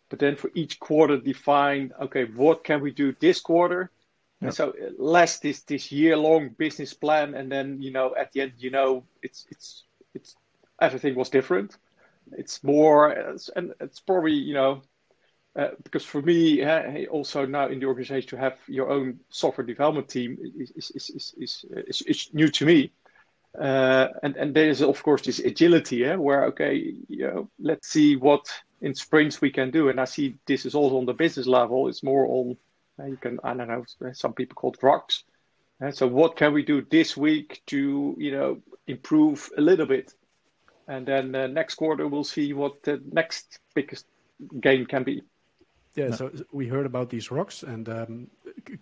but 0.09 0.19
then 0.19 0.35
for 0.35 0.51
each 0.53 0.79
quarter 0.79 1.17
define 1.17 1.91
okay 2.01 2.25
what 2.25 2.63
can 2.63 2.81
we 2.81 2.91
do 2.91 3.15
this 3.19 3.39
quarter. 3.39 3.91
And 4.39 4.53
so 4.53 4.71
less 4.99 5.39
this 5.39 5.63
this 5.63 5.91
year 5.91 6.15
long 6.15 6.49
business 6.49 6.93
plan, 6.93 7.33
and 7.33 7.51
then 7.51 7.81
you 7.81 7.91
know 7.91 8.13
at 8.15 8.31
the 8.33 8.41
end 8.41 8.53
you 8.59 8.69
know 8.69 9.03
it's 9.23 9.47
it's 9.49 9.83
it's 10.13 10.35
everything 10.79 11.15
was 11.15 11.29
different. 11.29 11.75
It's 12.33 12.63
more 12.63 13.09
and 13.55 13.73
it's 13.79 13.99
probably 13.99 14.33
you 14.33 14.53
know 14.53 14.83
uh, 15.57 15.69
because 15.83 16.05
for 16.05 16.21
me, 16.21 16.61
uh, 16.61 17.05
also 17.09 17.45
now 17.45 17.67
in 17.67 17.79
the 17.79 17.87
organization 17.87 18.29
to 18.29 18.37
have 18.37 18.59
your 18.67 18.91
own 18.91 19.19
software 19.29 19.65
development 19.65 20.07
team 20.07 20.37
is 20.59 20.71
is 20.71 20.91
is 20.91 21.09
is, 21.09 21.35
is, 21.39 21.65
is, 21.87 22.01
is 22.03 22.29
new 22.33 22.47
to 22.49 22.65
me. 22.65 22.91
Uh, 23.59 24.09
and 24.21 24.35
and 24.37 24.55
there 24.55 24.69
is 24.69 24.83
of 24.83 25.01
course 25.01 25.23
this 25.23 25.39
agility, 25.39 25.97
yeah, 25.97 26.15
where 26.15 26.45
okay, 26.45 26.93
you 27.07 27.25
know, 27.25 27.49
let's 27.57 27.87
see 27.87 28.15
what 28.15 28.45
in 28.81 28.93
sprints 28.93 29.41
we 29.41 29.51
can 29.51 29.71
do. 29.71 29.89
And 29.89 29.99
I 29.99 30.05
see 30.05 30.35
this 30.45 30.65
is 30.65 30.75
also 30.75 30.97
on 30.97 31.05
the 31.05 31.13
business 31.13 31.47
level. 31.47 31.87
It's 31.87 32.03
more 32.03 32.25
on 32.27 32.57
uh, 32.99 33.05
you 33.05 33.17
can 33.17 33.39
I 33.43 33.53
don't 33.53 33.67
know 33.67 33.85
some 34.13 34.33
people 34.33 34.55
call 34.55 34.73
it 34.73 34.83
rocks. 34.83 35.23
Uh, 35.81 35.91
so 35.91 36.07
what 36.07 36.35
can 36.35 36.53
we 36.53 36.63
do 36.63 36.85
this 36.89 37.15
week 37.15 37.61
to 37.67 38.15
you 38.17 38.31
know 38.31 38.61
improve 38.87 39.49
a 39.57 39.61
little 39.61 39.85
bit, 39.85 40.13
and 40.87 41.05
then 41.05 41.31
next 41.53 41.75
quarter 41.75 42.07
we'll 42.07 42.23
see 42.23 42.53
what 42.53 42.81
the 42.83 43.01
next 43.11 43.59
biggest 43.75 44.05
gain 44.59 44.85
can 44.85 45.03
be. 45.03 45.21
Yeah, 45.95 46.09
no. 46.09 46.15
so 46.15 46.31
we 46.51 46.67
heard 46.67 46.85
about 46.85 47.09
these 47.09 47.31
rocks, 47.31 47.63
and 47.63 47.89
um, 47.89 48.27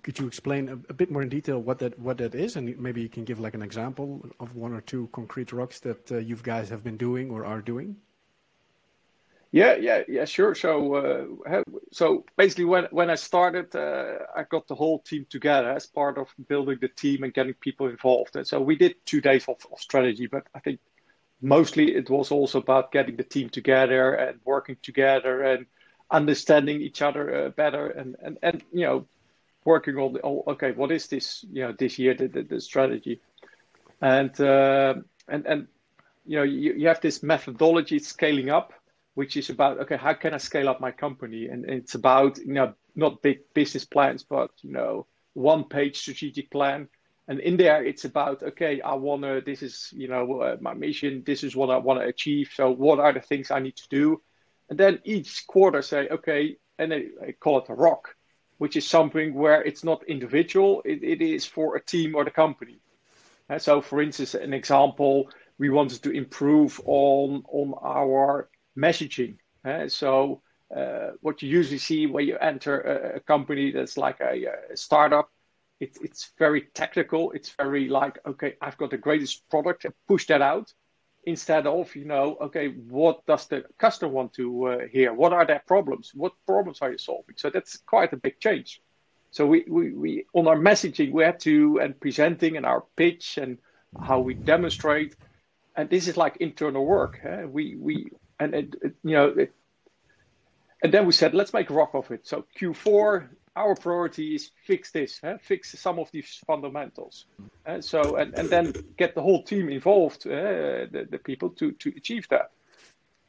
could 0.04 0.20
you 0.20 0.28
explain 0.28 0.68
a, 0.68 0.74
a, 0.74 0.94
bit 0.94 1.10
more 1.10 1.22
in 1.22 1.30
detail 1.30 1.60
what 1.62 1.80
that 1.80 1.98
what 1.98 2.18
that 2.18 2.36
is, 2.36 2.58
and 2.58 2.78
maybe 2.78 3.02
you 3.02 3.08
can 3.08 3.24
give 3.24 3.40
like 3.40 3.54
an 3.54 3.62
example 3.62 4.26
of 4.42 4.54
one 4.54 4.74
or 4.74 4.82
two 4.82 5.08
concrete 5.14 5.54
rocks 5.54 5.80
that 5.80 6.12
uh, 6.12 6.18
you 6.18 6.36
guys 6.36 6.68
have 6.68 6.84
been 6.84 6.98
doing 6.98 7.32
or 7.32 7.46
are 7.46 7.62
doing? 7.62 7.96
Yeah, 9.56 9.78
yeah, 9.78 10.04
yeah, 10.10 10.26
sure. 10.26 10.54
So, 10.54 10.96
uh, 11.48 11.64
so 11.94 12.26
basically, 12.36 12.66
when 12.66 12.88
when 12.92 13.10
I 13.10 13.16
started, 13.16 13.74
uh, 13.74 14.26
I 14.36 14.44
got 14.44 14.68
the 14.68 14.76
whole 14.76 15.00
team 15.00 15.26
together 15.30 15.70
as 15.72 15.88
part 15.88 16.18
of 16.18 16.28
building 16.50 16.80
the 16.82 16.90
team 16.90 17.24
and 17.24 17.34
getting 17.34 17.54
people 17.54 17.88
involved. 17.88 18.36
And 18.36 18.46
so 18.46 18.60
we 18.60 18.76
did 18.76 18.96
two 19.06 19.22
days 19.22 19.46
of, 19.48 19.56
of 19.72 19.80
strategy, 19.80 20.28
but 20.28 20.44
I 20.54 20.60
think 20.60 20.82
mostly 21.42 21.96
it 21.96 22.10
was 22.10 22.32
also 22.32 22.60
about 22.60 22.92
getting 22.92 23.16
the 23.16 23.24
team 23.24 23.48
together 23.50 24.14
and 24.14 24.42
working 24.44 24.76
together 24.84 25.42
and 25.44 25.68
understanding 26.12 26.82
each 26.82 27.02
other 27.02 27.46
uh, 27.46 27.50
better 27.52 27.88
and, 27.88 28.18
and, 28.22 28.38
and, 28.44 28.62
you 28.74 28.86
know, 28.86 29.08
working 29.64 29.96
on 29.98 30.12
the, 30.14 30.20
oh, 30.22 30.44
okay, 30.48 30.74
what 30.74 30.92
is 30.92 31.08
this, 31.08 31.46
you 31.50 31.62
know, 31.62 31.74
this 31.80 31.98
year, 31.98 32.14
the, 32.14 32.28
the, 32.28 32.44
the 32.44 32.60
strategy. 32.60 33.22
And, 34.02 34.38
uh, 34.42 34.96
and, 35.30 35.46
and, 35.46 35.68
you 36.26 36.38
know, 36.38 36.44
you, 36.44 36.74
you 36.74 36.88
have 36.90 37.00
this 37.00 37.24
methodology 37.24 38.00
scaling 38.00 38.50
up, 38.50 38.74
which 39.16 39.38
is 39.38 39.50
about, 39.50 39.80
okay, 39.80 39.98
how 39.98 40.14
can 40.14 40.34
I 40.34 40.38
scale 40.38 40.70
up 40.70 40.80
my 40.80 40.92
company? 40.92 41.48
And, 41.48 41.66
and 41.66 41.74
it's 41.74 41.96
about, 41.96 42.38
you 42.38 42.54
know, 42.54 42.74
not 42.96 43.22
big 43.22 43.40
business 43.54 43.86
plans, 43.86 44.24
but, 44.24 44.52
you 44.62 44.72
know, 44.72 45.08
one 45.34 45.64
page 45.64 45.98
strategic 45.98 46.52
plan. 46.52 46.88
And 47.28 47.40
in 47.40 47.58
there, 47.58 47.84
it's 47.84 48.06
about, 48.06 48.44
okay, 48.44 48.82
I 48.82 48.94
want 48.94 49.24
to, 49.24 49.42
this 49.44 49.64
is, 49.64 49.90
you 49.96 50.08
know, 50.08 50.42
uh, 50.42 50.58
my 50.62 50.74
mission, 50.74 51.24
this 51.26 51.44
is 51.44 51.56
what 51.56 51.72
I 51.72 51.78
want 51.78 52.00
to 52.00 52.08
achieve. 52.08 52.52
So 52.54 52.70
what 52.70 53.00
are 53.00 53.14
the 53.14 53.22
things 53.22 53.52
I 53.52 53.60
need 53.60 53.78
to 53.78 53.90
do? 53.90 54.22
And 54.70 54.80
then 54.80 55.00
each 55.04 55.48
quarter 55.48 55.82
say, 55.82 56.08
okay, 56.10 56.58
and 56.78 56.92
they, 56.92 57.08
they 57.22 57.32
call 57.32 57.60
it 57.60 57.70
a 57.70 57.74
rock, 57.74 58.16
which 58.58 58.76
is 58.76 58.88
something 58.88 59.34
where 59.34 59.62
it's 59.62 59.84
not 59.84 60.08
individual, 60.08 60.82
it, 60.86 61.04
it 61.04 61.22
is 61.22 61.46
for 61.46 61.76
a 61.76 61.84
team 61.84 62.16
or 62.16 62.26
the 62.26 62.32
company. 62.32 62.80
And 63.48 63.62
so, 63.62 63.82
for 63.82 64.02
instance, 64.02 64.34
an 64.34 64.54
example, 64.54 65.30
we 65.58 65.70
wanted 65.70 66.04
to 66.04 66.12
improve 66.12 66.82
on 66.86 67.44
on 67.48 67.74
our 67.82 68.50
messaging. 68.78 69.38
Uh, 69.64 69.88
so, 69.88 70.42
uh, 70.76 71.12
what 71.22 71.42
you 71.42 71.50
usually 71.50 71.78
see 71.78 72.08
when 72.08 72.28
you 72.28 72.38
enter 72.38 72.82
a, 72.82 73.18
a 73.18 73.20
company 73.20 73.72
that's 73.72 73.98
like 73.98 74.20
a, 74.20 74.46
a 74.72 74.78
startup, 74.78 75.30
it, 75.80 75.98
it's 76.02 76.32
very 76.38 76.62
technical. 76.74 77.32
It's 77.32 77.50
very 77.50 77.88
like, 77.88 78.18
okay, 78.26 78.56
I've 78.62 78.78
got 78.78 78.90
the 78.92 78.98
greatest 78.98 79.48
product 79.50 79.86
and 79.86 79.94
push 80.08 80.28
that 80.28 80.42
out 80.42 80.74
instead 81.26 81.66
of 81.66 81.96
you 81.96 82.06
know 82.06 82.38
okay 82.40 82.70
what 82.88 83.26
does 83.26 83.48
the 83.48 83.64
customer 83.78 84.12
want 84.12 84.34
to 84.34 84.66
uh, 84.66 84.78
hear 84.92 85.14
what 85.14 85.34
are 85.34 85.46
their 85.46 85.62
problems 85.66 86.12
what 86.14 86.34
problems 86.46 86.80
are 86.82 86.92
you 86.92 86.98
solving 86.98 87.36
so 87.36 87.50
that's 87.50 87.78
quite 87.78 88.14
a 88.14 88.18
big 88.18 88.40
change 88.40 88.82
so 89.32 89.46
we, 89.46 89.66
we, 89.68 89.92
we 89.92 90.26
on 90.34 90.48
our 90.48 90.58
messaging 90.58 91.12
we 91.12 91.24
had 91.24 91.40
to 91.40 91.80
and 91.82 92.00
presenting 92.00 92.58
and 92.58 92.66
our 92.66 92.84
pitch 92.96 93.38
and 93.38 93.58
how 94.00 94.20
we 94.20 94.34
demonstrate 94.34 95.16
and 95.76 95.90
this 95.90 96.08
is 96.08 96.16
like 96.16 96.38
internal 96.38 96.86
work 96.86 97.20
eh? 97.24 97.44
we 97.44 97.76
we 97.76 98.10
and 98.40 98.54
it, 98.54 98.76
it, 98.82 98.96
you 99.04 99.12
know 99.12 99.28
it, 99.28 99.54
and 100.84 100.94
then 100.94 101.06
we 101.06 101.12
said 101.12 101.34
let's 101.34 101.54
make 101.54 101.70
a 101.70 101.74
rock 101.74 101.92
of 101.94 102.10
it 102.12 102.26
so 102.28 102.46
q4 102.60 103.28
our 103.56 103.76
priority 103.76 104.36
is 104.36 104.52
fix 104.64 104.92
this, 104.92 105.20
huh? 105.24 105.38
fix 105.42 105.80
some 105.80 105.98
of 105.98 106.12
these 106.12 106.42
fundamentals. 106.46 107.26
And 107.66 107.84
so, 107.84 108.18
and, 108.18 108.34
and 108.38 108.50
then 108.50 108.74
get 108.98 109.16
the 109.16 109.22
whole 109.22 109.44
team 109.44 109.70
involved, 109.70 110.28
uh, 110.28 110.88
the, 110.92 111.08
the 111.10 111.18
people 111.18 111.50
to, 111.52 111.72
to 111.72 111.94
achieve 111.96 112.28
that. 112.30 112.52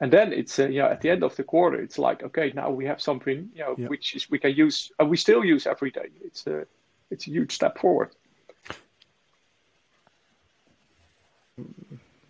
And 0.01 0.13
then 0.13 0.33
it's, 0.33 0.59
uh, 0.59 0.67
you 0.67 0.81
know, 0.83 0.89
at 0.89 1.01
the 1.01 1.11
end 1.11 1.23
of 1.23 1.37
the 1.37 1.45
quarter, 1.45 1.81
it's 1.81 1.99
like, 1.99 2.23
okay, 2.23 2.53
now 2.55 2.71
we 2.71 2.85
have 2.87 3.01
something, 3.01 3.49
you 3.55 3.61
know, 3.61 3.75
yeah. 3.79 3.87
which 3.87 4.15
is 4.17 4.29
we 4.29 4.39
can 4.39 4.53
use, 4.53 4.91
and 4.99 5.09
we 5.09 5.17
still 5.17 5.45
use 5.45 5.67
every 5.67 5.91
day. 5.91 6.09
It's 6.23 6.47
a, 6.47 6.67
it's 7.11 7.27
a 7.27 7.31
huge 7.31 7.53
step 7.53 7.79
forward. 7.79 8.11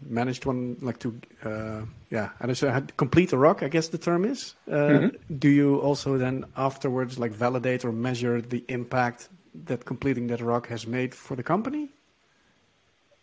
Managed 0.09 0.47
one 0.47 0.77
like 0.81 0.99
to 0.99 1.21
uh, 1.45 1.83
yeah 2.11 2.31
and 2.41 2.57
so 2.57 2.71
had 2.71 2.97
complete 2.97 3.33
a 3.33 3.39
rock 3.39 3.63
i 3.63 3.69
guess 3.69 3.89
the 3.89 3.99
term 3.99 4.25
is. 4.25 4.55
Uh, 4.69 4.73
mm-hmm. 4.73 5.35
do 5.39 5.49
you 5.49 5.79
also 5.81 6.19
then 6.19 6.45
afterwards 6.57 7.19
like 7.19 7.33
validate 7.33 7.85
or 7.85 7.93
measure 7.93 8.41
the 8.41 8.65
impact 8.69 9.29
that 9.65 9.85
completing 9.85 10.27
that 10.29 10.41
rock 10.41 10.69
has 10.69 10.87
made 10.87 11.15
for 11.15 11.37
the 11.37 11.43
company? 11.43 11.91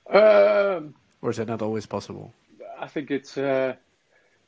Um, 0.10 0.96
or 1.22 1.30
is 1.30 1.38
that 1.38 1.48
not 1.48 1.62
always 1.62 1.86
possible? 1.86 2.34
I 2.80 2.88
think 2.88 3.12
it's 3.12 3.38
uh, 3.38 3.76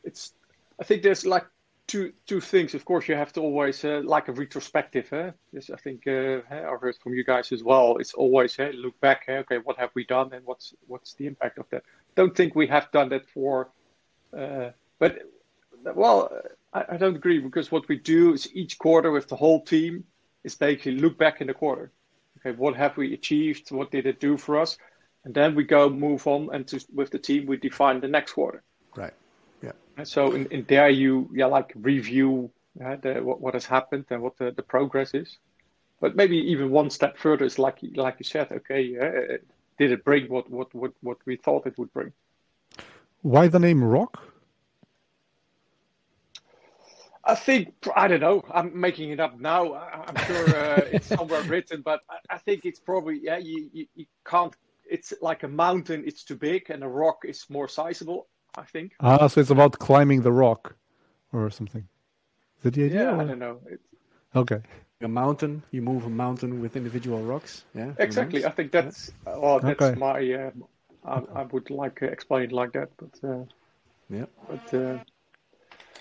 it's 0.03 0.33
i 0.79 0.83
think 0.83 1.03
there's 1.03 1.25
like 1.25 1.45
two 1.87 2.11
two 2.25 2.41
things. 2.41 2.73
Of 2.73 2.83
course 2.85 3.07
you 3.07 3.15
have 3.15 3.31
to 3.33 3.41
always 3.41 3.83
uh, 3.85 4.01
like 4.03 4.27
a 4.27 4.33
retrospective 4.33 5.07
yes 5.53 5.69
i 5.69 5.77
think 5.77 6.07
uh, 6.07 6.41
i've 6.49 6.81
heard 6.81 6.97
from 7.01 7.13
you 7.13 7.23
guys 7.23 7.51
as 7.51 7.63
well. 7.63 7.97
It's 7.97 8.13
always 8.13 8.55
hey, 8.55 8.71
look 8.73 8.99
back 8.99 9.23
hey, 9.27 9.37
okay 9.37 9.59
what 9.59 9.77
have 9.77 9.91
we 9.93 10.05
done 10.05 10.33
and 10.33 10.45
what's 10.45 10.73
what's 10.87 11.13
the 11.13 11.27
impact 11.27 11.57
of 11.59 11.69
that 11.69 11.83
don't 12.15 12.35
think 12.35 12.55
we 12.55 12.67
have 12.67 12.91
done 12.91 13.09
that 13.09 13.29
for. 13.29 13.69
Uh, 14.35 14.71
but 14.99 15.19
well, 15.93 16.31
I, 16.73 16.85
I, 16.89 16.97
don't 16.97 17.15
agree 17.15 17.39
because 17.39 17.71
what 17.71 17.87
we 17.87 17.97
do 17.97 18.33
is 18.33 18.53
each 18.53 18.77
quarter 18.77 19.11
with 19.11 19.27
the 19.27 19.35
whole 19.35 19.61
team 19.63 20.03
is 20.43 20.55
basically 20.55 20.93
look 20.93 21.17
back 21.17 21.41
in 21.41 21.47
the 21.47 21.53
quarter. 21.53 21.91
Okay, 22.39 22.55
what 22.57 22.75
have 22.75 22.97
we 22.97 23.13
achieved? 23.13 23.71
What 23.71 23.91
did 23.91 24.05
it 24.05 24.19
do 24.19 24.37
for 24.37 24.59
us? 24.59 24.77
And 25.23 25.33
then 25.33 25.55
we 25.55 25.63
go 25.63 25.89
move 25.89 26.27
on, 26.27 26.49
and 26.53 26.67
to, 26.67 26.83
with 26.93 27.09
the 27.11 27.19
team 27.19 27.45
we 27.45 27.57
define 27.57 27.99
the 27.99 28.07
next 28.07 28.33
quarter. 28.33 28.61
Right. 28.95 29.13
Yeah. 29.61 29.71
And 29.97 30.07
so 30.07 30.33
in, 30.33 30.45
in 30.47 30.65
there 30.67 30.89
you 30.89 31.29
yeah 31.33 31.47
like 31.47 31.73
review 31.75 32.51
the, 32.75 33.21
what, 33.23 33.41
what 33.41 33.53
has 33.53 33.65
happened 33.65 34.05
and 34.09 34.21
what 34.21 34.37
the, 34.37 34.51
the 34.51 34.63
progress 34.63 35.13
is. 35.13 35.37
But 36.01 36.15
maybe 36.15 36.37
even 36.37 36.71
one 36.71 36.89
step 36.89 37.17
further 37.17 37.45
is 37.45 37.57
like 37.57 37.79
like 37.95 38.15
you 38.19 38.25
said. 38.25 38.51
Okay, 38.51 38.97
uh, 38.99 39.37
did 39.77 39.91
it 39.91 40.03
bring 40.03 40.27
what, 40.29 40.49
what, 40.49 40.73
what, 40.73 40.93
what 41.01 41.17
we 41.25 41.35
thought 41.35 41.67
it 41.67 41.77
would 41.77 41.91
bring. 41.93 42.11
Why 43.21 43.47
the 43.47 43.59
name 43.59 43.83
Rock? 43.83 44.21
I 47.27 47.33
think 47.33 47.73
I 47.95 48.07
don't 48.07 48.19
know. 48.19 48.43
I'm 48.53 48.79
making 48.79 49.09
it 49.09 49.19
up 49.19 49.39
now. 49.39 49.73
I'm 49.73 50.15
sure 50.27 50.47
uh, 50.55 50.81
it's 50.91 51.07
somewhere 51.07 51.41
written, 51.43 51.81
but 51.81 52.01
I, 52.29 52.37
think 52.37 52.65
it's 52.65 52.79
probably 52.79 53.19
yeah. 53.23 53.37
You, 53.37 53.67
you, 53.73 53.87
you 53.95 54.05
can't. 54.25 54.55
It's 54.87 55.11
like 55.23 55.41
a 55.41 55.47
mountain. 55.47 56.03
It's 56.05 56.23
too 56.23 56.35
big, 56.35 56.69
and 56.69 56.83
a 56.83 56.87
rock 56.87 57.25
is 57.25 57.43
more 57.49 57.67
sizable. 57.67 58.27
I 58.55 58.65
think. 58.65 58.93
Ah, 58.99 59.25
so 59.25 59.41
it's 59.41 59.49
about 59.49 59.79
climbing 59.79 60.21
the 60.21 60.31
rock, 60.31 60.75
or 61.33 61.49
something. 61.49 61.87
Is 62.57 62.63
that 62.63 62.75
the 62.75 62.85
idea? 62.85 63.05
Yeah, 63.05 63.15
or? 63.15 63.21
I 63.21 63.23
don't 63.25 63.39
know. 63.39 63.59
It's... 63.71 63.87
Okay 64.35 64.61
a 65.05 65.07
mountain. 65.07 65.63
You 65.71 65.81
move 65.81 66.05
a 66.05 66.09
mountain 66.09 66.61
with 66.61 66.75
individual 66.75 67.21
rocks. 67.23 67.63
Yeah, 67.73 67.93
exactly. 67.97 68.45
I 68.45 68.51
think 68.51 68.71
that's 68.71 69.11
yeah. 69.25 69.37
well, 69.37 69.59
that's 69.59 69.81
okay. 69.81 69.99
my. 69.99 70.33
Uh, 70.33 70.51
I, 71.05 71.41
I, 71.41 71.43
would 71.43 71.69
like 71.69 71.99
to 71.99 72.05
explain 72.05 72.43
it 72.43 72.51
like 72.51 72.73
that, 72.73 72.89
but 72.97 73.29
uh, 73.29 73.43
yeah, 74.09 74.25
but 74.49 74.73
uh, 74.73 74.97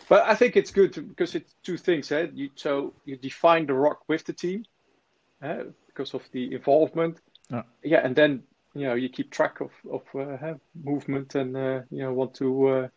but 0.08 0.24
I 0.26 0.34
think 0.34 0.56
it's 0.56 0.70
good 0.70 0.92
to, 0.94 1.02
because 1.02 1.34
it's 1.34 1.54
two 1.62 1.76
things. 1.76 2.10
Eh? 2.10 2.28
You 2.32 2.50
so 2.54 2.94
you 3.04 3.16
define 3.16 3.66
the 3.66 3.74
rock 3.74 4.00
with 4.08 4.24
the 4.24 4.32
team 4.32 4.64
eh? 5.42 5.64
because 5.86 6.14
of 6.14 6.22
the 6.32 6.54
involvement. 6.54 7.20
Yeah. 7.50 7.62
yeah, 7.82 8.00
and 8.02 8.16
then 8.16 8.42
you 8.74 8.86
know 8.86 8.94
you 8.94 9.08
keep 9.08 9.30
track 9.30 9.60
of 9.60 9.70
of 9.90 10.02
uh, 10.14 10.54
movement 10.82 11.34
and 11.34 11.56
uh, 11.56 11.80
you 11.90 12.02
know 12.02 12.12
want 12.12 12.34
to. 12.34 12.68
Uh, 12.68 12.88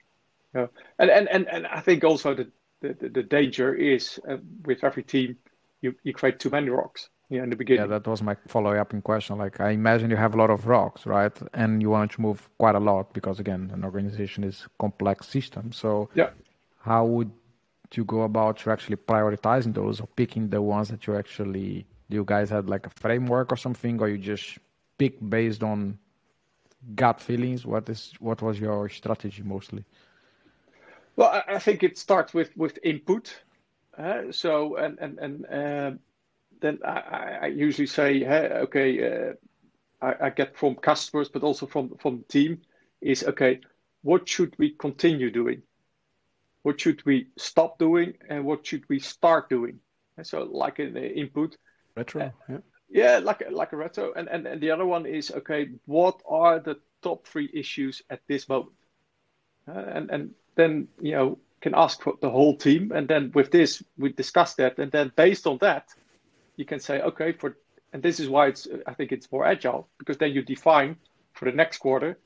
you 0.54 0.62
know, 0.62 0.70
and, 1.00 1.12
and 1.12 1.28
and 1.30 1.48
and 1.50 1.67
I 1.67 1.82
think 1.82 2.04
also 2.04 2.34
the 2.34 2.50
the, 2.82 3.10
the 3.10 3.24
danger 3.24 3.74
is 3.74 4.20
uh, 4.30 4.38
with 4.65 4.84
every 4.84 5.04
team 5.04 5.38
you, 5.82 5.96
you 6.04 6.13
create 6.13 6.40
too 6.40 6.50
many 6.50 6.70
rocks. 6.70 7.10
know, 7.30 7.44
in 7.44 7.50
the 7.50 7.56
beginning. 7.56 7.90
Yeah, 7.90 8.00
that 8.00 8.08
was 8.08 8.22
my 8.22 8.36
follow-up 8.48 8.94
in 8.94 9.02
question. 9.02 9.38
Like, 9.38 9.60
I 9.60 9.72
imagine 9.72 10.10
you 10.10 10.16
have 10.16 10.34
a 10.34 10.38
lot 10.38 10.50
of 10.50 10.66
rocks, 10.68 11.06
right? 11.06 11.32
And 11.54 11.82
you 11.82 11.90
want 11.90 12.12
to 12.13 12.22
move 12.22 12.50
quite 12.58 12.76
a 12.76 12.80
lot 12.80 13.13
because, 13.13 13.40
again, 13.40 13.70
an 13.74 13.84
organization 13.84 14.44
is 14.44 14.66
complex 14.80 15.28
system. 15.28 15.72
So, 15.72 16.10
yeah, 16.16 16.30
how 16.80 17.06
would 17.06 17.32
you 17.94 18.06
go 18.06 18.22
about 18.22 18.58
to 18.60 18.72
actually 18.72 18.98
prioritizing 18.98 19.74
those 19.74 20.00
or 20.00 20.08
picking 20.16 20.50
the 20.50 20.62
ones 20.62 20.90
that 20.90 21.06
you 21.06 21.16
actually? 21.16 21.86
Do 22.10 22.16
you 22.16 22.24
guys 22.24 22.50
have 22.50 22.70
like 22.70 22.86
a 22.86 22.90
framework 22.92 23.52
or 23.52 23.58
something, 23.58 24.00
or 24.00 24.08
you 24.08 24.18
just 24.18 24.60
pick 24.98 25.18
based 25.30 25.63
on 25.63 26.00
gut 26.96 27.20
feelings? 27.20 27.66
What 27.66 27.90
is 27.90 28.13
what 28.20 28.42
was 28.42 28.60
your 28.60 28.88
strategy 28.88 29.44
mostly? 29.44 29.84
Well, 31.18 31.44
I 31.48 31.60
think 31.60 31.84
it 31.84 31.98
starts 31.98 32.34
with 32.34 32.56
with 32.56 32.80
input. 32.84 33.36
Uh, 33.97 34.31
so 34.31 34.75
and 34.75 34.99
and 34.99 35.17
and 35.17 35.45
uh, 35.47 35.91
then 36.62 36.79
I, 36.86 37.39
I, 37.41 37.47
usually 37.47 37.88
say, 37.88 38.19
hey, 38.19 38.49
okay, 38.65 39.29
uh, 39.29 39.33
I, 40.01 40.27
I, 40.27 40.29
get 40.29 40.55
from 40.55 40.75
customers, 40.75 41.29
but 41.29 41.43
also 41.43 41.65
from 41.65 41.95
from 41.97 42.19
the 42.19 42.23
team, 42.25 42.62
is 43.01 43.23
okay. 43.23 43.62
What 44.03 44.29
should 44.29 44.53
we 44.60 44.71
continue 44.71 45.31
doing? 45.31 45.63
What 46.62 46.79
should 46.79 47.03
we 47.05 47.27
stop 47.38 47.79
doing, 47.79 48.13
and 48.29 48.45
what 48.45 48.65
should 48.65 48.83
we 48.88 48.99
start 48.99 49.49
doing? 49.49 49.79
And 50.15 50.27
so, 50.27 50.43
like 50.43 50.79
in 50.79 50.95
input, 50.95 51.57
retro, 51.95 52.21
uh, 52.21 52.29
yeah, 52.49 52.57
yeah, 52.89 53.17
like 53.17 53.43
like 53.49 53.73
a 53.73 53.77
retro, 53.77 54.13
and, 54.13 54.27
and 54.27 54.45
and 54.45 54.62
the 54.62 54.71
other 54.71 54.86
one 54.86 55.07
is 55.07 55.31
okay. 55.31 55.69
What 55.86 56.21
are 56.29 56.60
the 56.60 56.75
top 57.01 57.25
three 57.25 57.49
issues 57.51 58.03
at 58.12 58.21
this 58.27 58.47
moment? 58.47 58.75
Uh, 59.67 59.79
and 59.79 60.12
and 60.12 60.31
then 60.55 60.88
you 61.01 61.13
know 61.13 61.39
can 61.62 61.74
ask 61.76 62.02
for 62.02 62.13
the 62.22 62.30
whole 62.30 62.56
team, 62.56 62.91
and 62.91 63.08
then 63.08 63.32
with 63.34 63.52
this 63.52 63.84
we 63.98 64.12
discuss 64.12 64.56
that, 64.56 64.78
and 64.78 64.91
then 64.91 65.12
based 65.15 65.48
on 65.48 65.58
that, 65.60 65.89
you 66.56 66.65
can 66.65 66.80
say, 66.80 67.02
okay, 67.02 67.32
for 67.32 67.58
and 67.93 68.04
this 68.04 68.20
is 68.20 68.30
why 68.30 68.48
it's 68.48 68.67
I 68.86 68.93
think 68.93 69.12
it's 69.12 69.32
more 69.32 69.46
agile 69.46 69.88
because 69.98 70.17
then 70.17 70.32
you 70.32 70.41
define 70.41 70.98
for 71.34 71.46
the 71.46 71.56
next 71.56 71.78
quarter, 71.80 72.17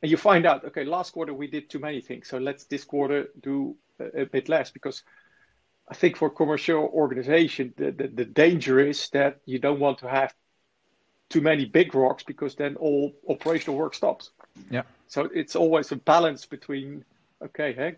and 0.00 0.10
you 0.10 0.16
find 0.16 0.46
out, 0.46 0.64
okay, 0.64 0.84
last 0.84 1.12
quarter 1.12 1.34
we 1.34 1.46
did 1.46 1.70
too 1.70 1.78
many 1.78 2.00
things, 2.00 2.28
so 2.28 2.38
let's 2.38 2.64
this 2.64 2.84
quarter 2.84 3.28
do 3.40 3.76
a, 4.00 4.22
a 4.22 4.26
bit 4.26 4.48
less 4.48 4.70
because 4.70 5.02
I 5.88 5.94
think 5.94 6.16
for 6.16 6.30
commercial 6.30 6.90
organization 6.92 7.74
the, 7.76 7.90
the, 7.90 8.08
the 8.08 8.24
danger 8.24 8.80
is 8.80 9.08
that 9.10 9.38
you 9.46 9.58
don't 9.58 9.80
want 9.80 9.98
to 9.98 10.08
have 10.08 10.34
too 11.28 11.40
many 11.40 11.64
big 11.64 11.94
rocks 11.94 12.22
because 12.22 12.54
then 12.54 12.76
all 12.76 13.14
operational 13.28 13.76
work 13.76 13.94
stops. 13.94 14.30
Yeah. 14.70 14.82
So 15.08 15.28
it's 15.34 15.56
always 15.56 15.90
a 15.92 15.96
balance 15.96 16.46
between 16.46 17.04
okay, 17.42 17.72
hey, 17.72 17.96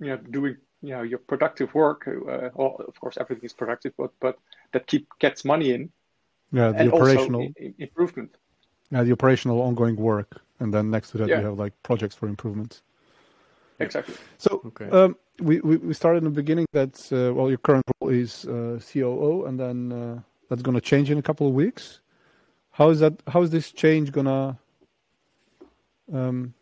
you 0.00 0.08
know 0.08 0.16
doing 0.16 0.56
you 0.82 0.90
know 0.90 1.02
your 1.02 1.18
productive 1.18 1.72
work. 1.74 2.08
Uh, 2.08 2.50
well, 2.54 2.76
of 2.86 2.98
course, 3.00 3.16
everything 3.20 3.44
is 3.44 3.52
productive, 3.52 3.92
but 3.96 4.12
but 4.20 4.38
that 4.72 4.86
keep 4.86 5.06
gets 5.18 5.44
money 5.44 5.72
in. 5.72 5.90
Yeah, 6.52 6.72
the 6.72 6.92
operational 6.92 7.48
improvement. 7.78 8.34
Yeah, 8.90 9.04
the 9.04 9.12
operational 9.12 9.60
ongoing 9.60 9.96
work, 9.96 10.42
and 10.58 10.74
then 10.74 10.90
next 10.90 11.10
to 11.12 11.18
that 11.18 11.28
yeah. 11.28 11.38
you 11.38 11.46
have 11.46 11.58
like 11.58 11.74
projects 11.82 12.14
for 12.14 12.26
improvement. 12.26 12.82
Exactly. 13.78 14.14
So 14.36 14.60
okay. 14.66 14.90
um, 14.90 15.16
we, 15.40 15.60
we 15.60 15.76
we 15.76 15.94
started 15.94 16.18
in 16.18 16.24
the 16.24 16.30
beginning 16.30 16.66
that 16.72 16.94
uh, 17.12 17.32
well 17.32 17.48
your 17.48 17.58
current 17.58 17.84
role 18.00 18.10
is 18.10 18.44
uh, 18.46 18.80
COO, 18.92 19.46
and 19.46 19.58
then 19.58 19.92
uh, 19.92 20.20
that's 20.48 20.62
going 20.62 20.74
to 20.74 20.80
change 20.80 21.10
in 21.10 21.18
a 21.18 21.22
couple 21.22 21.46
of 21.46 21.54
weeks. 21.54 22.00
How 22.72 22.90
is 22.90 23.00
that? 23.00 23.14
How 23.28 23.42
is 23.42 23.50
this 23.50 23.72
change 23.72 24.12
gonna 24.12 24.58
um, 26.12 26.54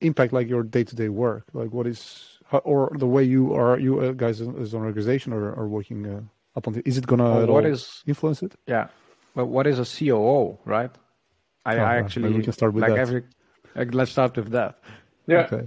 impact 0.00 0.32
like 0.32 0.48
your 0.48 0.62
day 0.62 0.84
to 0.84 0.96
day 0.96 1.08
work? 1.08 1.44
Like 1.52 1.72
what 1.72 1.86
is 1.86 2.40
or 2.58 2.90
the 2.96 3.06
way 3.06 3.22
you 3.22 3.54
are 3.54 3.78
you 3.78 4.00
uh, 4.00 4.12
guys 4.12 4.40
as 4.40 4.74
an 4.74 4.80
organization 4.80 5.32
are, 5.32 5.54
are 5.54 5.68
working 5.68 6.06
uh, 6.06 6.20
upon 6.56 6.74
is 6.84 6.98
it 6.98 7.06
gonna 7.06 7.46
what 7.46 7.64
is 7.64 8.02
influence 8.06 8.42
it 8.42 8.54
yeah 8.66 8.88
but 9.34 9.46
what 9.46 9.66
is 9.66 9.78
a 9.78 9.84
coo 9.84 10.58
right 10.64 10.90
i, 11.64 11.76
oh, 11.76 11.82
I 11.82 11.96
actually 11.96 12.32
we 12.32 12.42
can 12.42 12.52
start 12.52 12.72
with 12.72 12.82
like 12.82 12.92
that. 12.92 12.98
every 12.98 13.22
like, 13.74 13.94
let's 13.94 14.10
start 14.10 14.36
with 14.36 14.50
that 14.50 14.78
yeah 15.26 15.48
okay. 15.52 15.66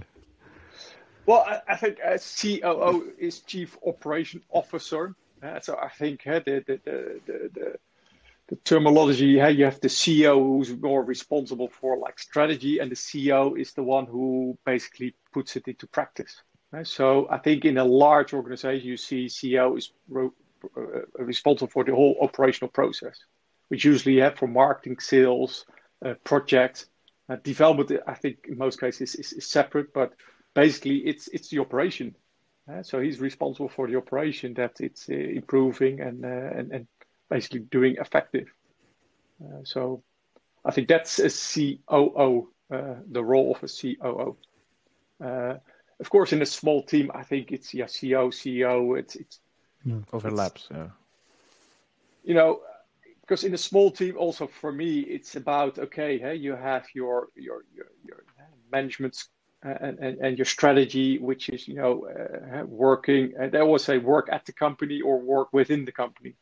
well 1.26 1.44
I, 1.46 1.60
I, 1.68 1.76
think 1.76 1.98
a 2.04 2.18
coo 2.18 3.12
is 3.18 3.40
chief 3.40 3.78
operation 3.86 4.42
officer 4.50 5.14
uh, 5.42 5.60
so 5.60 5.78
i 5.80 5.88
think 5.88 6.26
uh, 6.26 6.40
the, 6.44 6.62
the, 6.66 6.80
the, 6.84 7.50
the 7.54 7.78
the 8.48 8.56
terminology 8.56 9.26
yeah, 9.26 9.48
you 9.48 9.64
have 9.64 9.80
the 9.80 9.88
CEO 9.88 10.38
who's 10.38 10.76
more 10.76 11.02
responsible 11.02 11.68
for 11.68 11.98
like 11.98 12.18
strategy 12.18 12.78
and 12.78 12.90
the 12.90 12.96
COO 12.96 13.56
is 13.56 13.72
the 13.72 13.82
one 13.82 14.06
who 14.06 14.58
basically 14.66 15.14
puts 15.32 15.56
it 15.56 15.66
into 15.66 15.86
practice 15.86 16.42
so 16.82 17.28
I 17.30 17.38
think 17.38 17.64
in 17.64 17.78
a 17.78 17.84
large 17.84 18.32
organization, 18.32 18.88
you 18.88 18.96
see 18.96 19.28
COO 19.28 19.76
is 19.76 19.92
uh, 20.14 20.28
responsible 21.18 21.70
for 21.70 21.84
the 21.84 21.94
whole 21.94 22.16
operational 22.20 22.70
process, 22.70 23.16
which 23.68 23.84
usually 23.84 24.18
have 24.18 24.36
for 24.36 24.48
marketing, 24.48 24.98
sales, 24.98 25.66
uh, 26.04 26.14
projects, 26.24 26.86
uh, 27.28 27.36
development. 27.36 27.92
I 28.06 28.14
think 28.14 28.46
in 28.48 28.58
most 28.58 28.80
cases 28.80 29.14
is, 29.14 29.32
is, 29.32 29.46
separate, 29.46 29.94
but 29.94 30.14
basically 30.54 30.98
it's 30.98 31.28
it's 31.28 31.48
the 31.48 31.60
operation. 31.60 32.16
Uh, 32.70 32.82
so 32.82 32.98
he's 32.98 33.20
responsible 33.20 33.68
for 33.68 33.86
the 33.86 33.96
operation 33.96 34.54
that 34.54 34.80
it's 34.80 35.08
uh, 35.10 35.14
improving 35.14 36.00
and, 36.00 36.24
uh, 36.24 36.28
and 36.28 36.72
and 36.72 36.86
basically 37.28 37.60
doing 37.60 37.96
effective. 37.98 38.48
Uh, 39.42 39.64
so 39.64 40.02
I 40.64 40.70
think 40.70 40.88
that's 40.88 41.18
a 41.18 41.30
COO, 41.30 42.48
uh, 42.70 42.94
the 43.10 43.22
role 43.22 43.56
of 43.56 43.62
a 43.62 43.68
COO 43.68 44.36
uh, 45.22 45.54
of 46.00 46.10
course, 46.10 46.32
in 46.32 46.42
a 46.42 46.46
small 46.46 46.82
team, 46.82 47.10
I 47.14 47.22
think 47.22 47.52
it's 47.52 47.72
yeah, 47.72 47.84
CEO, 47.84 48.28
CEO. 48.28 48.98
It's 48.98 49.16
it's 49.16 49.38
yeah, 49.84 49.96
overlaps. 50.12 50.62
It's, 50.62 50.70
yeah. 50.70 50.88
You 52.24 52.34
know, 52.34 52.60
because 53.20 53.44
in 53.44 53.54
a 53.54 53.58
small 53.58 53.90
team, 53.90 54.16
also 54.18 54.46
for 54.46 54.72
me, 54.72 55.00
it's 55.00 55.36
about 55.36 55.78
okay, 55.78 56.18
hey, 56.18 56.34
you 56.34 56.54
have 56.54 56.86
your 56.94 57.28
your 57.36 57.64
your, 57.74 57.86
your 58.04 58.24
management 58.72 59.24
and, 59.62 59.98
and, 59.98 60.18
and 60.18 60.38
your 60.38 60.44
strategy, 60.44 61.18
which 61.18 61.48
is 61.48 61.68
you 61.68 61.76
know 61.76 62.06
uh, 62.06 62.64
working. 62.64 63.34
And 63.38 63.52
they 63.52 63.60
always 63.60 63.84
say 63.84 63.98
work 63.98 64.28
at 64.32 64.46
the 64.46 64.52
company 64.52 65.00
or 65.00 65.20
work 65.20 65.52
within 65.52 65.84
the 65.84 65.92
company. 65.92 66.34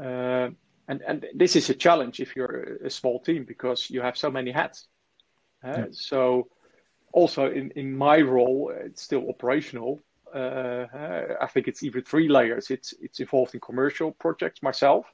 Uh, 0.00 0.50
and 0.88 1.00
and 1.02 1.26
this 1.34 1.56
is 1.56 1.70
a 1.70 1.74
challenge 1.74 2.20
if 2.20 2.36
you're 2.36 2.78
a 2.84 2.90
small 2.90 3.20
team 3.20 3.44
because 3.44 3.90
you 3.90 4.02
have 4.02 4.16
so 4.16 4.30
many 4.30 4.50
hats. 4.50 4.86
Uh, 5.62 5.68
yeah. 5.68 5.84
So 5.92 6.48
also 7.12 7.50
in, 7.50 7.70
in 7.70 7.96
my 7.96 8.20
role, 8.20 8.72
it's 8.74 9.02
still 9.02 9.28
operational. 9.28 10.00
Uh, 10.34 10.86
I 11.40 11.46
think 11.46 11.68
it's 11.68 11.82
even 11.82 12.02
three 12.02 12.28
layers. 12.28 12.70
It's 12.70 12.92
it's 13.00 13.20
involved 13.20 13.54
in 13.54 13.60
commercial 13.60 14.12
projects 14.12 14.62
myself, 14.62 15.06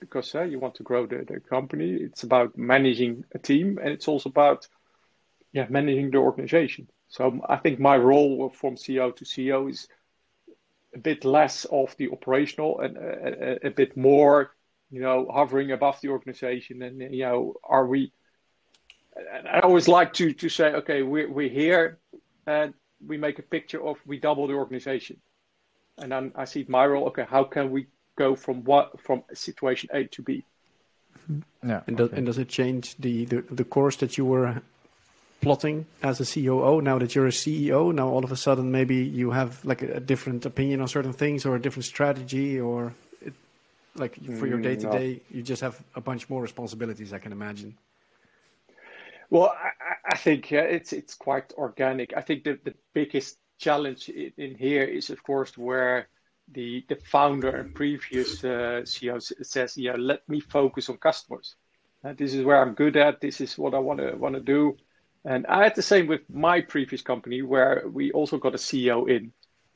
because 0.00 0.34
uh, 0.34 0.42
you 0.42 0.58
want 0.58 0.74
to 0.76 0.82
grow 0.82 1.06
the, 1.06 1.24
the 1.26 1.40
company. 1.40 1.92
It's 1.92 2.22
about 2.22 2.56
managing 2.56 3.24
a 3.34 3.38
team, 3.38 3.78
and 3.78 3.90
it's 3.90 4.08
also 4.08 4.28
about 4.28 4.68
yeah 5.52 5.66
managing 5.70 6.10
the 6.10 6.18
organization. 6.18 6.88
So 7.08 7.40
I 7.48 7.56
think 7.56 7.80
my 7.80 7.96
role 7.96 8.50
from 8.50 8.76
COO 8.76 9.12
to 9.12 9.24
CEO 9.24 9.68
is 9.70 9.88
a 10.94 10.98
bit 10.98 11.24
less 11.24 11.64
of 11.66 11.96
the 11.96 12.10
operational 12.10 12.80
and 12.80 12.96
a, 12.96 13.66
a, 13.66 13.68
a 13.68 13.70
bit 13.70 13.96
more, 13.96 14.54
you 14.90 15.00
know, 15.00 15.28
hovering 15.32 15.72
above 15.72 16.00
the 16.00 16.08
organization. 16.08 16.82
And 16.82 17.02
uh, 17.02 17.06
you 17.06 17.24
know, 17.24 17.54
are 17.64 17.86
we 17.86 18.12
I 19.48 19.60
always 19.60 19.88
like 19.88 20.12
to 20.14 20.32
to 20.32 20.48
say, 20.48 20.72
okay, 20.72 21.02
we're 21.02 21.30
we're 21.30 21.48
here, 21.48 21.98
and 22.46 22.74
we 23.06 23.16
make 23.16 23.38
a 23.38 23.42
picture 23.42 23.84
of 23.84 23.98
we 24.06 24.18
double 24.18 24.46
the 24.46 24.54
organization, 24.54 25.20
and 25.98 26.12
then 26.12 26.32
I 26.34 26.44
see 26.44 26.64
my 26.68 26.86
role. 26.86 27.06
Okay, 27.08 27.26
how 27.28 27.44
can 27.44 27.70
we 27.70 27.86
go 28.16 28.34
from 28.34 28.64
what 28.64 29.00
from 29.00 29.22
situation 29.34 29.90
A 29.92 30.04
to 30.04 30.22
B? 30.22 30.44
Mm-hmm. 31.30 31.68
Yeah. 31.68 31.80
And, 31.86 32.00
okay. 32.00 32.16
and 32.16 32.26
does 32.26 32.38
it 32.38 32.48
change 32.48 32.96
the, 32.96 33.24
the 33.24 33.42
the 33.50 33.64
course 33.64 33.96
that 33.96 34.16
you 34.16 34.24
were 34.24 34.62
plotting 35.40 35.86
as 36.02 36.20
a 36.20 36.26
COO? 36.26 36.80
Now 36.80 36.98
that 36.98 37.14
you're 37.14 37.26
a 37.26 37.30
CEO, 37.30 37.94
now 37.94 38.08
all 38.08 38.24
of 38.24 38.32
a 38.32 38.36
sudden 38.36 38.70
maybe 38.70 38.96
you 38.96 39.30
have 39.30 39.64
like 39.64 39.82
a, 39.82 39.94
a 39.94 40.00
different 40.00 40.46
opinion 40.46 40.80
on 40.80 40.88
certain 40.88 41.12
things 41.12 41.46
or 41.46 41.56
a 41.56 41.60
different 41.60 41.84
strategy, 41.84 42.60
or 42.60 42.94
it, 43.22 43.34
like 43.94 44.14
for 44.38 44.46
your 44.46 44.60
day 44.60 44.76
to 44.76 44.90
day, 44.90 45.20
you 45.30 45.42
just 45.42 45.62
have 45.62 45.82
a 45.94 46.00
bunch 46.00 46.28
more 46.28 46.42
responsibilities. 46.42 47.12
I 47.12 47.18
can 47.18 47.32
imagine. 47.32 47.76
Well, 49.30 49.54
I, 49.56 50.12
I 50.12 50.16
think 50.16 50.52
uh, 50.52 50.56
it's 50.56 50.92
it's 50.92 51.14
quite 51.14 51.52
organic. 51.56 52.16
I 52.16 52.20
think 52.20 52.44
the, 52.44 52.58
the 52.64 52.74
biggest 52.92 53.38
challenge 53.58 54.08
in, 54.08 54.32
in 54.36 54.54
here 54.56 54.82
is, 54.82 55.10
of 55.10 55.22
course, 55.22 55.56
where 55.56 56.08
the 56.52 56.84
the 56.88 56.96
founder 56.96 57.50
and 57.50 57.74
previous 57.74 58.42
uh, 58.44 58.82
CEO 58.84 59.22
says, 59.46 59.76
"Yeah, 59.76 59.94
let 59.96 60.28
me 60.28 60.40
focus 60.40 60.88
on 60.88 60.96
customers. 60.96 61.54
Uh, 62.04 62.14
this 62.14 62.34
is 62.34 62.44
where 62.44 62.60
I'm 62.60 62.74
good 62.74 62.96
at. 62.96 63.20
This 63.20 63.40
is 63.40 63.56
what 63.56 63.74
I 63.74 63.78
want 63.78 64.00
to 64.00 64.16
want 64.16 64.34
to 64.34 64.40
do." 64.40 64.76
And 65.24 65.46
I 65.46 65.64
had 65.64 65.74
the 65.74 65.82
same 65.82 66.06
with 66.06 66.22
my 66.30 66.60
previous 66.62 67.02
company, 67.02 67.42
where 67.42 67.84
we 67.86 68.10
also 68.12 68.38
got 68.38 68.54
a 68.54 68.58
CEO 68.58 69.08
in, 69.08 69.32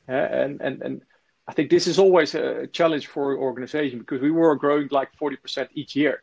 uh, 0.08 0.12
and 0.12 0.60
and 0.60 0.82
and 0.82 1.02
I 1.46 1.52
think 1.52 1.70
this 1.70 1.86
is 1.86 1.98
always 1.98 2.34
a 2.34 2.66
challenge 2.68 3.06
for 3.06 3.32
an 3.32 3.38
organization 3.38 3.98
because 3.98 4.22
we 4.22 4.30
were 4.30 4.56
growing 4.56 4.88
like 4.90 5.14
forty 5.16 5.36
percent 5.36 5.70
each 5.74 5.94
year. 5.96 6.22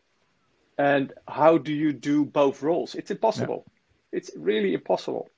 And 0.77 1.13
how 1.27 1.59
do 1.59 1.71
you 1.71 1.93
do 1.93 2.25
both 2.25 2.63
roles? 2.63 2.95
It's 2.95 3.11
impossible. 3.11 3.63
Yeah. 3.67 4.17
It's 4.17 4.31
really 4.35 4.73
impossible. 4.73 5.29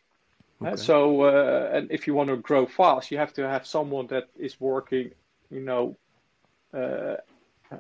Uh, 0.63 0.67
okay. 0.67 0.75
So, 0.77 1.23
uh, 1.23 1.69
and 1.73 1.91
if 1.91 2.07
you 2.07 2.13
want 2.13 2.29
to 2.29 2.37
grow 2.37 2.65
fast, 2.65 3.11
you 3.11 3.17
have 3.17 3.33
to 3.33 3.47
have 3.47 3.67
someone 3.67 4.07
that 4.07 4.29
is 4.37 4.59
working, 4.61 5.11
you 5.51 5.59
know, 5.59 5.97
uh, 6.73 7.17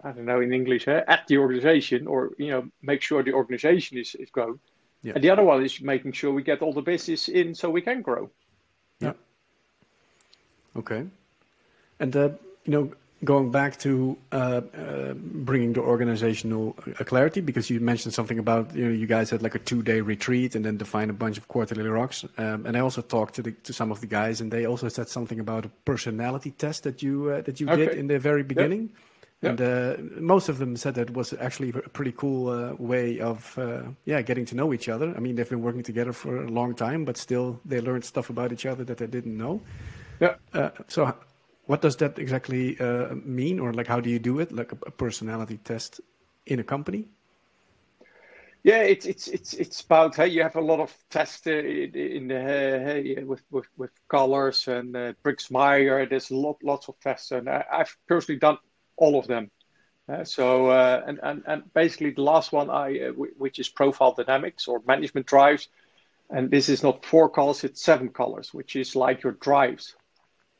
I 0.03 0.11
don't 0.11 0.25
know 0.25 0.41
in 0.41 0.51
English, 0.51 0.87
uh, 0.87 1.03
at 1.07 1.27
the 1.27 1.37
organization, 1.37 2.07
or 2.07 2.31
you 2.37 2.49
know, 2.49 2.67
make 2.81 3.01
sure 3.01 3.23
the 3.23 3.33
organization 3.33 3.97
is 3.97 4.15
is 4.15 4.29
growing. 4.29 4.59
Yeah. 5.03 5.13
And 5.15 5.23
the 5.23 5.29
other 5.29 5.43
one 5.43 5.63
is 5.63 5.81
making 5.81 6.13
sure 6.13 6.31
we 6.31 6.43
get 6.43 6.61
all 6.61 6.73
the 6.73 6.81
business 6.81 7.27
in 7.27 7.53
so 7.53 7.69
we 7.69 7.81
can 7.81 8.01
grow. 8.01 8.29
Yeah. 8.99 9.13
Okay. 10.75 11.05
And 11.99 12.15
uh, 12.15 12.29
you 12.65 12.71
know, 12.71 12.91
going 13.23 13.51
back 13.51 13.77
to 13.79 14.17
uh, 14.31 14.61
uh, 14.77 15.13
bringing 15.13 15.73
the 15.73 15.81
organizational 15.81 16.75
uh, 16.99 17.03
clarity, 17.03 17.41
because 17.41 17.69
you 17.69 17.79
mentioned 17.79 18.13
something 18.13 18.39
about 18.39 18.75
you 18.75 18.85
know 18.85 18.91
you 18.91 19.05
guys 19.05 19.29
had 19.29 19.41
like 19.41 19.55
a 19.55 19.59
two-day 19.59 20.01
retreat 20.01 20.55
and 20.55 20.63
then 20.65 20.77
define 20.77 21.09
a 21.09 21.13
bunch 21.13 21.37
of 21.37 21.47
quarterly 21.47 21.83
rocks. 21.83 22.25
Um, 22.37 22.65
and 22.65 22.77
I 22.77 22.79
also 22.79 23.01
talked 23.01 23.35
to 23.35 23.41
the, 23.41 23.51
to 23.51 23.73
some 23.73 23.91
of 23.91 23.99
the 23.99 24.07
guys, 24.07 24.41
and 24.41 24.51
they 24.51 24.65
also 24.65 24.87
said 24.89 25.09
something 25.09 25.39
about 25.39 25.65
a 25.65 25.69
personality 25.85 26.51
test 26.51 26.83
that 26.83 27.03
you 27.03 27.29
uh, 27.29 27.41
that 27.41 27.59
you 27.59 27.69
okay. 27.69 27.85
did 27.85 27.97
in 27.97 28.07
the 28.07 28.19
very 28.19 28.43
beginning. 28.43 28.81
Yep. 28.81 29.12
And 29.49 29.61
uh, 29.61 29.95
most 30.21 30.49
of 30.49 30.57
them 30.57 30.75
said 30.77 30.95
that 30.95 31.11
was 31.11 31.33
actually 31.33 31.69
a 31.69 31.89
pretty 31.89 32.13
cool 32.13 32.49
uh, 32.49 32.73
way 32.75 33.19
of 33.19 33.57
yeah 34.05 34.21
getting 34.21 34.45
to 34.45 34.55
know 34.55 34.73
each 34.73 34.89
other. 34.89 35.13
I 35.15 35.19
mean, 35.19 35.35
they've 35.35 35.49
been 35.49 35.61
working 35.61 35.83
together 35.83 36.13
for 36.13 36.43
a 36.43 36.49
long 36.49 36.75
time, 36.75 37.05
but 37.05 37.17
still 37.17 37.59
they 37.65 37.81
learned 37.81 38.05
stuff 38.05 38.29
about 38.29 38.51
each 38.51 38.65
other 38.65 38.83
that 38.83 38.97
they 38.97 39.07
didn't 39.07 39.37
know. 39.37 39.61
Yeah. 40.19 40.35
so 40.87 41.13
what 41.65 41.81
does 41.81 41.95
that 41.97 42.19
exactly 42.19 42.79
uh, 42.79 43.15
mean, 43.23 43.59
or 43.59 43.73
like 43.73 43.87
how 43.87 43.99
do 43.99 44.09
you 44.09 44.19
do 44.19 44.39
it, 44.39 44.51
like 44.51 44.71
a, 44.71 44.77
a 44.87 44.91
personality 44.91 45.57
test 45.57 46.01
in 46.45 46.59
a 46.59 46.63
company? 46.63 47.07
Yeah, 48.63 48.83
it's 48.83 49.05
it's 49.05 49.27
it's 49.27 49.53
it's 49.53 49.81
about 49.81 50.15
hey, 50.15 50.27
you 50.27 50.41
have 50.41 50.55
a 50.55 50.61
lot 50.61 50.79
of 50.79 50.93
tests 51.09 51.47
in, 51.47 51.95
in 51.95 52.27
the 52.29 52.39
hey, 52.39 53.23
with 53.23 53.43
with 53.51 53.67
with 53.77 53.91
colors 54.07 54.67
and 54.67 54.95
uh, 54.95 55.13
Briggs 55.21 55.51
Myers. 55.51 56.07
There's 56.09 56.31
lot 56.31 56.63
lots 56.63 56.87
of 56.87 56.99
tests, 56.99 57.31
and 57.31 57.49
I, 57.49 57.65
have 57.69 57.95
personally 58.07 58.39
done 58.39 58.57
all 58.97 59.17
of 59.17 59.27
them. 59.27 59.49
Uh, 60.07 60.23
so 60.23 60.67
uh, 60.67 61.01
and, 61.07 61.19
and 61.23 61.43
and 61.47 61.73
basically 61.73 62.11
the 62.11 62.21
last 62.21 62.51
one 62.51 62.69
I 62.69 62.99
uh, 62.99 63.11
which 63.11 63.59
is 63.59 63.69
profile 63.69 64.13
dynamics 64.13 64.67
or 64.67 64.81
management 64.85 65.27
drives, 65.27 65.69
and 66.29 66.51
this 66.51 66.67
is 66.67 66.83
not 66.83 67.05
four 67.05 67.29
colors, 67.29 67.63
it's 67.63 67.81
seven 67.81 68.09
colors, 68.09 68.53
which 68.53 68.75
is 68.75 68.95
like 68.95 69.23
your 69.23 69.33
drives 69.33 69.95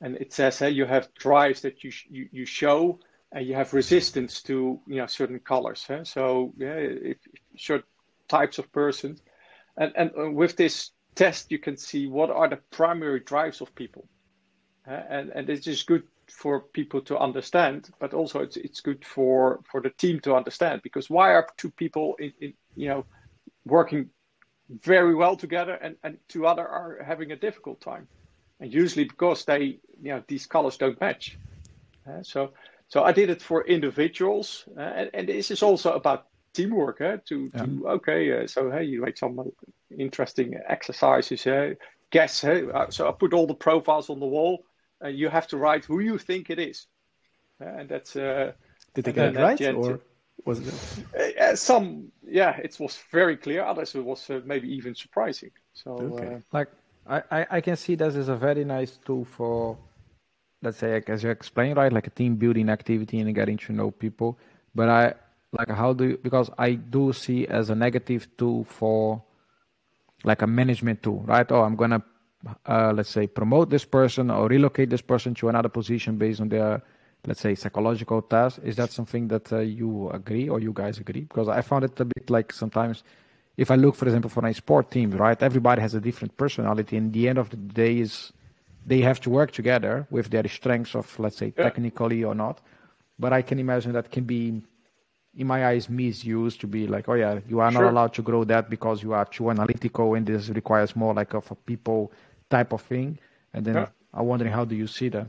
and 0.03 0.17
it 0.17 0.33
says 0.33 0.59
hey, 0.59 0.69
you 0.69 0.85
have 0.85 1.13
drives 1.15 1.61
that 1.61 1.83
you, 1.83 1.91
you, 2.09 2.27
you 2.31 2.45
show 2.45 2.99
and 3.31 3.47
you 3.47 3.55
have 3.55 3.73
resistance 3.73 4.43
to 4.43 4.79
you 4.85 4.97
know 4.97 5.07
certain 5.07 5.39
colors. 5.39 5.83
Huh? 5.87 6.03
So 6.03 6.53
yeah, 6.57 6.75
if, 6.75 7.17
if 7.33 7.41
certain 7.57 7.87
types 8.27 8.59
of 8.59 8.71
persons, 8.71 9.21
and 9.77 9.91
and 9.95 10.11
uh, 10.19 10.29
with 10.29 10.55
this 10.57 10.91
test 11.15 11.51
you 11.51 11.57
can 11.57 11.77
see 11.77 12.07
what 12.07 12.29
are 12.29 12.49
the 12.49 12.59
primary 12.69 13.21
drives 13.21 13.61
of 13.61 13.73
people, 13.75 14.07
and 14.85 15.29
and 15.29 15.49
it's 15.49 15.65
just 15.65 15.87
good 15.87 16.03
for 16.29 16.61
people 16.61 17.01
to 17.01 17.17
understand, 17.17 17.89
but 17.99 18.13
also 18.13 18.39
it's 18.41 18.57
it's 18.57 18.81
good 18.81 19.03
for 19.05 19.59
for 19.71 19.81
the 19.81 19.89
team 19.89 20.19
to 20.21 20.35
understand 20.35 20.81
because 20.83 21.09
why 21.09 21.33
are 21.33 21.47
two 21.57 21.71
people 21.71 22.15
in, 22.19 22.33
in 22.39 22.53
you 22.75 22.87
know 22.87 23.05
working 23.65 24.09
very 24.81 25.15
well 25.15 25.35
together 25.35 25.73
and 25.73 25.95
and 26.03 26.17
two 26.27 26.45
other 26.45 26.67
are 26.67 27.03
having 27.03 27.31
a 27.31 27.35
difficult 27.35 27.81
time 27.81 28.07
and 28.59 28.73
usually 28.73 29.03
because 29.03 29.45
they 29.45 29.79
you 30.01 30.11
know 30.11 30.23
these 30.27 30.45
colors 30.45 30.77
don't 30.77 30.99
match. 31.01 31.37
Uh, 32.07 32.23
so 32.23 32.51
so 32.87 33.03
I 33.03 33.11
did 33.11 33.29
it 33.29 33.41
for 33.41 33.65
individuals, 33.65 34.65
uh, 34.77 34.81
and, 34.81 35.09
and, 35.13 35.27
this 35.27 35.51
is 35.51 35.63
also 35.63 35.93
about 35.93 36.27
teamwork. 36.53 37.01
Uh, 37.01 37.17
to, 37.25 37.51
yeah. 37.53 37.65
to 37.65 37.87
okay, 37.87 38.43
uh, 38.43 38.47
so 38.47 38.71
hey, 38.71 38.83
you 38.83 39.01
make 39.01 39.17
some 39.17 39.51
interesting 39.97 40.55
exercises. 40.67 41.45
Uh, 41.47 41.73
guess. 42.11 42.41
Hey, 42.41 42.63
uh, 42.71 42.89
so 42.89 43.09
I 43.09 43.11
put 43.11 43.33
all 43.33 43.47
the 43.47 43.55
profiles 43.55 44.09
on 44.09 44.19
the 44.19 44.27
wall, 44.27 44.63
and 45.03 45.17
you 45.17 45.29
have 45.29 45.47
to 45.47 45.57
write 45.57 45.85
who 45.85 45.99
you 45.99 46.17
think 46.17 46.49
it 46.49 46.59
is. 46.59 46.87
Uh, 47.61 47.65
and 47.77 47.89
that's. 47.89 48.15
Uh 48.15 48.53
Did 48.95 49.05
they 49.05 49.13
get 49.13 49.35
it 49.35 49.39
right, 49.39 49.61
or 49.75 49.99
was 50.45 50.59
it? 50.59 51.57
some, 51.57 52.11
yeah, 52.27 52.57
it 52.57 52.77
was 52.79 52.97
very 53.11 53.37
clear. 53.37 53.63
Others, 53.63 53.95
it 53.95 54.03
was 54.03 54.29
maybe 54.45 54.67
even 54.73 54.95
surprising. 54.95 55.51
So, 55.73 55.91
okay. 55.91 56.41
like 56.51 56.69
I, 57.07 57.45
I 57.57 57.61
can 57.61 57.75
see 57.75 57.95
this 57.95 58.15
as 58.15 58.29
a 58.29 58.35
very 58.35 58.63
nice 58.63 58.97
tool 59.05 59.25
for, 59.25 59.77
let's 60.61 60.77
say, 60.77 60.93
like, 60.93 61.09
as 61.09 61.23
you 61.23 61.29
explained, 61.29 61.77
right, 61.77 61.91
like 61.91 62.07
a 62.07 62.09
team 62.09 62.35
building 62.35 62.69
activity 62.69 63.19
and 63.19 63.35
getting 63.35 63.57
to 63.57 63.73
know 63.73 63.91
people. 63.91 64.37
But 64.73 64.89
I 64.89 65.13
like 65.51 65.69
how 65.69 65.93
do 65.93 66.05
you, 66.09 66.17
because 66.17 66.49
I 66.57 66.73
do 66.73 67.13
see 67.13 67.47
as 67.47 67.69
a 67.69 67.75
negative 67.75 68.27
tool 68.37 68.63
for 68.63 69.21
like 70.23 70.41
a 70.41 70.47
management 70.47 71.03
tool, 71.03 71.21
right? 71.25 71.49
Oh, 71.51 71.61
I'm 71.61 71.75
gonna 71.75 72.03
uh, 72.67 72.91
let's 72.93 73.09
say 73.09 73.27
promote 73.27 73.69
this 73.69 73.85
person 73.85 74.29
or 74.29 74.47
relocate 74.47 74.89
this 74.89 75.01
person 75.01 75.33
to 75.35 75.49
another 75.49 75.69
position 75.69 76.17
based 76.17 76.41
on 76.41 76.49
their 76.49 76.81
let's 77.25 77.39
say 77.39 77.55
psychological 77.55 78.21
test. 78.21 78.59
Is 78.63 78.75
that 78.75 78.91
something 78.91 79.27
that 79.29 79.51
uh, 79.53 79.59
you 79.59 80.09
agree 80.09 80.49
or 80.49 80.59
you 80.59 80.73
guys 80.73 80.97
agree? 80.99 81.21
Because 81.21 81.47
I 81.47 81.61
found 81.61 81.85
it 81.85 81.99
a 81.99 82.05
bit 82.05 82.29
like 82.29 82.51
sometimes 82.51 83.03
if 83.57 83.69
I 83.69 83.75
look, 83.75 83.95
for 83.95 84.05
example, 84.05 84.29
for 84.29 84.45
a 84.45 84.53
sport 84.53 84.91
team, 84.91 85.11
right? 85.11 85.41
Everybody 85.41 85.81
has 85.81 85.93
a 85.93 86.01
different 86.01 86.35
personality. 86.37 86.97
And 86.97 87.13
the 87.13 87.29
end 87.29 87.37
of 87.37 87.49
the 87.49 87.57
day 87.57 87.99
is 87.99 88.33
they 88.85 89.01
have 89.01 89.19
to 89.21 89.29
work 89.29 89.51
together 89.51 90.07
with 90.09 90.31
their 90.31 90.47
strengths 90.47 90.95
of, 90.95 91.17
let's 91.19 91.37
say, 91.37 91.53
yeah. 91.55 91.63
technically 91.63 92.23
or 92.23 92.33
not. 92.33 92.61
But 93.19 93.31
I 93.31 93.41
can 93.43 93.59
imagine 93.59 93.93
that 93.93 94.11
can 94.11 94.23
be, 94.23 94.61
in 95.37 95.47
my 95.47 95.67
eyes, 95.67 95.87
misused 95.87 96.61
to 96.61 96.67
be 96.67 96.87
like, 96.87 97.07
oh 97.07 97.13
yeah, 97.13 97.39
you 97.47 97.59
are 97.59 97.71
sure. 97.71 97.83
not 97.83 97.91
allowed 97.91 98.13
to 98.15 98.21
grow 98.23 98.43
that 98.45 98.69
because 98.69 99.03
you 99.03 99.13
are 99.13 99.25
too 99.25 99.51
analytical, 99.51 100.15
and 100.15 100.25
this 100.25 100.49
requires 100.49 100.95
more 100.95 101.13
like 101.13 101.33
of 101.35 101.49
a 101.51 101.55
people 101.55 102.11
type 102.49 102.73
of 102.73 102.81
thing. 102.81 103.17
And 103.53 103.65
then 103.65 103.75
yeah. 103.75 103.87
I'm 104.13 104.25
wondering, 104.25 104.51
how 104.51 104.65
do 104.65 104.75
you 104.75 104.87
see 104.87 105.09
that? 105.09 105.27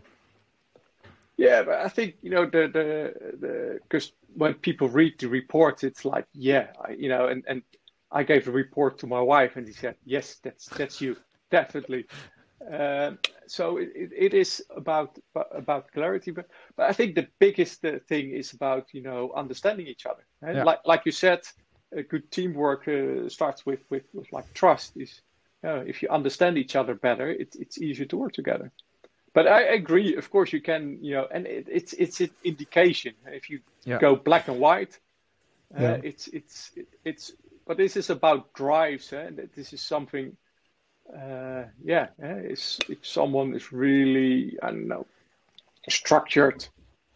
Yeah, 1.36 1.62
but 1.62 1.80
I 1.80 1.88
think 1.88 2.14
you 2.22 2.30
know 2.30 2.44
the 2.46 2.68
the 2.68 3.36
the 3.40 3.78
because 3.82 4.12
when 4.34 4.54
people 4.54 4.88
read 4.88 5.18
the 5.18 5.28
reports, 5.28 5.82
it's 5.82 6.04
like 6.04 6.26
yeah, 6.32 6.68
you 6.96 7.08
know, 7.08 7.26
and 7.26 7.42
and 7.48 7.62
I 8.12 8.22
gave 8.22 8.44
the 8.44 8.52
report 8.52 8.98
to 8.98 9.06
my 9.08 9.20
wife, 9.20 9.56
and 9.56 9.66
he 9.66 9.72
said, 9.72 9.96
"Yes, 10.04 10.36
that's 10.42 10.66
that's 10.66 11.00
you, 11.00 11.16
definitely." 11.50 12.06
Um, 12.70 13.18
so 13.46 13.76
it, 13.76 13.90
it, 13.94 14.10
it 14.16 14.34
is 14.34 14.64
about 14.74 15.18
about 15.34 15.90
clarity, 15.92 16.30
but 16.30 16.46
but 16.76 16.88
I 16.88 16.92
think 16.92 17.16
the 17.16 17.26
biggest 17.40 17.84
uh, 17.84 17.98
thing 18.08 18.30
is 18.30 18.52
about 18.52 18.86
you 18.92 19.02
know 19.02 19.32
understanding 19.34 19.88
each 19.88 20.06
other. 20.06 20.24
Right? 20.40 20.56
Yeah. 20.56 20.64
Like 20.64 20.80
like 20.86 21.02
you 21.04 21.12
said, 21.12 21.40
a 21.92 22.02
good 22.02 22.30
teamwork 22.30 22.86
uh, 22.86 23.28
starts 23.28 23.66
with, 23.66 23.80
with 23.90 24.04
with 24.12 24.32
like 24.32 24.52
trust. 24.54 24.96
Is 24.96 25.20
uh, 25.64 25.82
if 25.86 26.02
you 26.02 26.08
understand 26.08 26.58
each 26.58 26.76
other 26.76 26.94
better, 26.94 27.30
it's 27.30 27.56
it's 27.56 27.78
easier 27.78 28.06
to 28.06 28.16
work 28.16 28.32
together. 28.32 28.70
But 29.32 29.48
I 29.48 29.62
agree. 29.62 30.14
Of 30.16 30.30
course, 30.30 30.52
you 30.52 30.60
can 30.60 30.98
you 31.02 31.14
know, 31.14 31.26
and 31.30 31.46
it, 31.46 31.66
it's 31.70 31.92
it's 31.94 32.20
an 32.20 32.30
indication. 32.44 33.14
If 33.26 33.50
you 33.50 33.60
yeah. 33.84 33.98
go 33.98 34.16
black 34.16 34.48
and 34.48 34.60
white, 34.60 34.98
uh, 35.76 35.82
yeah. 35.82 36.00
it's 36.02 36.28
it's 36.28 36.72
it's 37.04 37.32
but 37.66 37.76
this 37.76 37.96
is 37.96 38.10
about 38.10 38.52
drives. 38.52 39.12
Eh? 39.12 39.30
This 39.54 39.72
is 39.72 39.80
something, 39.80 40.36
uh, 41.12 41.64
yeah. 41.82 42.08
Eh? 42.22 42.54
if 42.88 43.06
someone 43.06 43.54
is 43.54 43.72
really, 43.72 44.58
I 44.62 44.70
don't 44.70 44.88
know, 44.88 45.06
structured, 45.88 46.66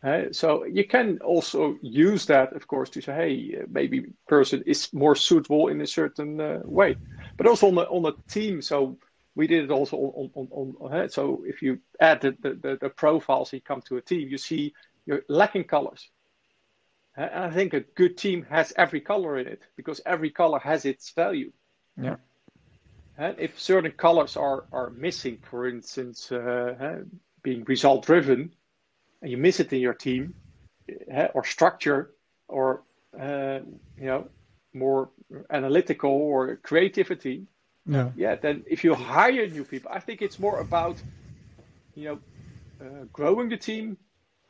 eh? 0.05 0.27
so 0.33 0.65
you 0.65 0.85
can 0.85 1.19
also 1.19 1.77
use 1.83 2.27
that, 2.27 2.53
of 2.55 2.67
course, 2.67 2.91
to 2.91 3.01
say, 3.01 3.15
hey, 3.15 3.65
maybe 3.71 4.07
person 4.27 4.63
is 4.67 4.93
more 4.93 5.17
suitable 5.17 5.69
in 5.69 5.81
a 5.81 5.87
certain 5.87 6.41
uh, 6.41 6.61
way, 6.65 6.97
but 7.37 7.47
also 7.47 7.69
on 7.69 7.75
the 7.75 7.89
on 7.89 8.03
the 8.03 8.13
team. 8.29 8.63
So 8.63 8.99
we 9.35 9.47
did 9.47 9.65
it 9.65 9.71
also 9.71 9.97
on 9.97 10.31
on, 10.35 10.49
on, 10.51 10.75
on 10.81 11.09
so 11.09 11.43
if 11.47 11.63
you 11.63 11.81
add 12.01 12.21
the, 12.21 12.37
the, 12.41 12.79
the 12.81 12.91
profiles, 12.91 13.53
you 13.53 13.61
come 13.61 13.83
to 13.83 13.97
a 13.97 14.03
team, 14.03 14.29
you 14.29 14.39
see 14.39 14.75
you're 15.07 15.23
lacking 15.29 15.65
colors 15.65 16.11
and 17.19 17.45
I 17.45 17.51
think 17.51 17.75
a 17.75 17.81
good 17.81 18.17
team 18.17 18.47
has 18.49 18.73
every 18.77 19.01
color 19.01 19.39
in 19.39 19.49
it 19.49 19.63
because 19.77 20.01
every 20.07 20.31
color 20.31 20.61
has 20.61 20.85
its 20.85 21.11
value. 21.11 21.53
Yeah. 22.01 22.17
And 23.17 23.35
if 23.41 23.59
certain 23.59 23.91
colors 23.91 24.37
are, 24.37 24.67
are 24.73 24.91
missing, 24.91 25.39
for 25.43 25.67
instance, 25.67 26.31
uh, 26.31 27.01
being 27.43 27.65
result 27.65 28.07
driven, 28.07 28.55
and 29.23 29.31
you 29.31 29.37
miss 29.37 29.61
it 29.61 29.73
in 29.73 29.81
your 29.81 29.95
team, 29.95 30.35
uh, 31.15 31.29
or 31.35 31.45
structure, 31.45 32.15
or 32.49 32.83
uh, 33.19 33.61
you 33.97 34.07
know, 34.07 34.29
more 34.75 35.11
analytical 35.51 36.11
or 36.11 36.57
creativity, 36.57 37.47
yeah. 37.87 38.11
yeah, 38.17 38.35
then 38.35 38.65
if 38.69 38.85
you 38.85 38.95
hire 38.95 39.47
new 39.49 39.65
people, 39.65 39.91
I 39.93 40.01
think 40.01 40.23
it's 40.23 40.39
more 40.39 40.61
about, 40.61 40.97
you 41.95 42.05
know, 42.05 42.19
uh, 42.81 43.05
growing 43.13 43.49
the 43.49 43.57
team, 43.57 43.97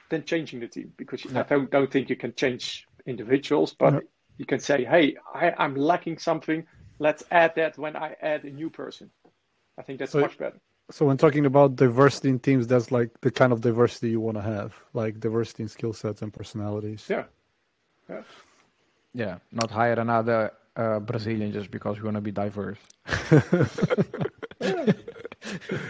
than 0.08 0.24
changing 0.24 0.60
the 0.60 0.68
team 0.68 0.92
because 0.96 1.24
I 1.34 1.42
don't, 1.42 1.70
don't 1.70 1.90
think 1.90 2.10
you 2.10 2.16
can 2.16 2.34
change 2.34 2.86
individuals, 3.06 3.74
but 3.74 4.04
you 4.36 4.46
can 4.46 4.58
say, 4.58 4.84
hey, 4.84 5.16
I, 5.34 5.52
I'm 5.56 5.74
lacking 5.74 6.18
something. 6.18 6.66
Let's 6.98 7.24
add 7.30 7.54
that 7.56 7.78
when 7.78 7.96
I 7.96 8.16
add 8.20 8.44
a 8.44 8.50
new 8.50 8.70
person. 8.70 9.10
I 9.78 9.82
think 9.82 9.98
that's 9.98 10.12
so, 10.12 10.20
much 10.20 10.38
better. 10.38 10.58
So 10.90 11.04
when 11.04 11.18
talking 11.18 11.44
about 11.44 11.76
diversity 11.76 12.30
in 12.30 12.38
teams, 12.38 12.66
that's 12.66 12.90
like 12.90 13.20
the 13.20 13.30
kind 13.30 13.52
of 13.52 13.60
diversity 13.60 14.10
you 14.10 14.20
want 14.20 14.38
to 14.38 14.42
have, 14.42 14.74
like 14.94 15.20
diversity 15.20 15.64
in 15.64 15.68
skill 15.68 15.92
sets 15.92 16.22
and 16.22 16.32
personalities. 16.32 17.04
Yeah. 17.08 17.24
Yeah. 18.08 18.22
Yeah. 19.12 19.38
Not 19.52 19.70
hire 19.70 20.00
another 20.00 20.52
uh, 20.76 21.00
Brazilian 21.00 21.52
just 21.52 21.70
because 21.70 21.98
we 21.98 22.04
want 22.04 22.14
to 22.14 22.20
be 22.22 22.30
diverse. 22.30 22.78
yeah. 24.60 24.92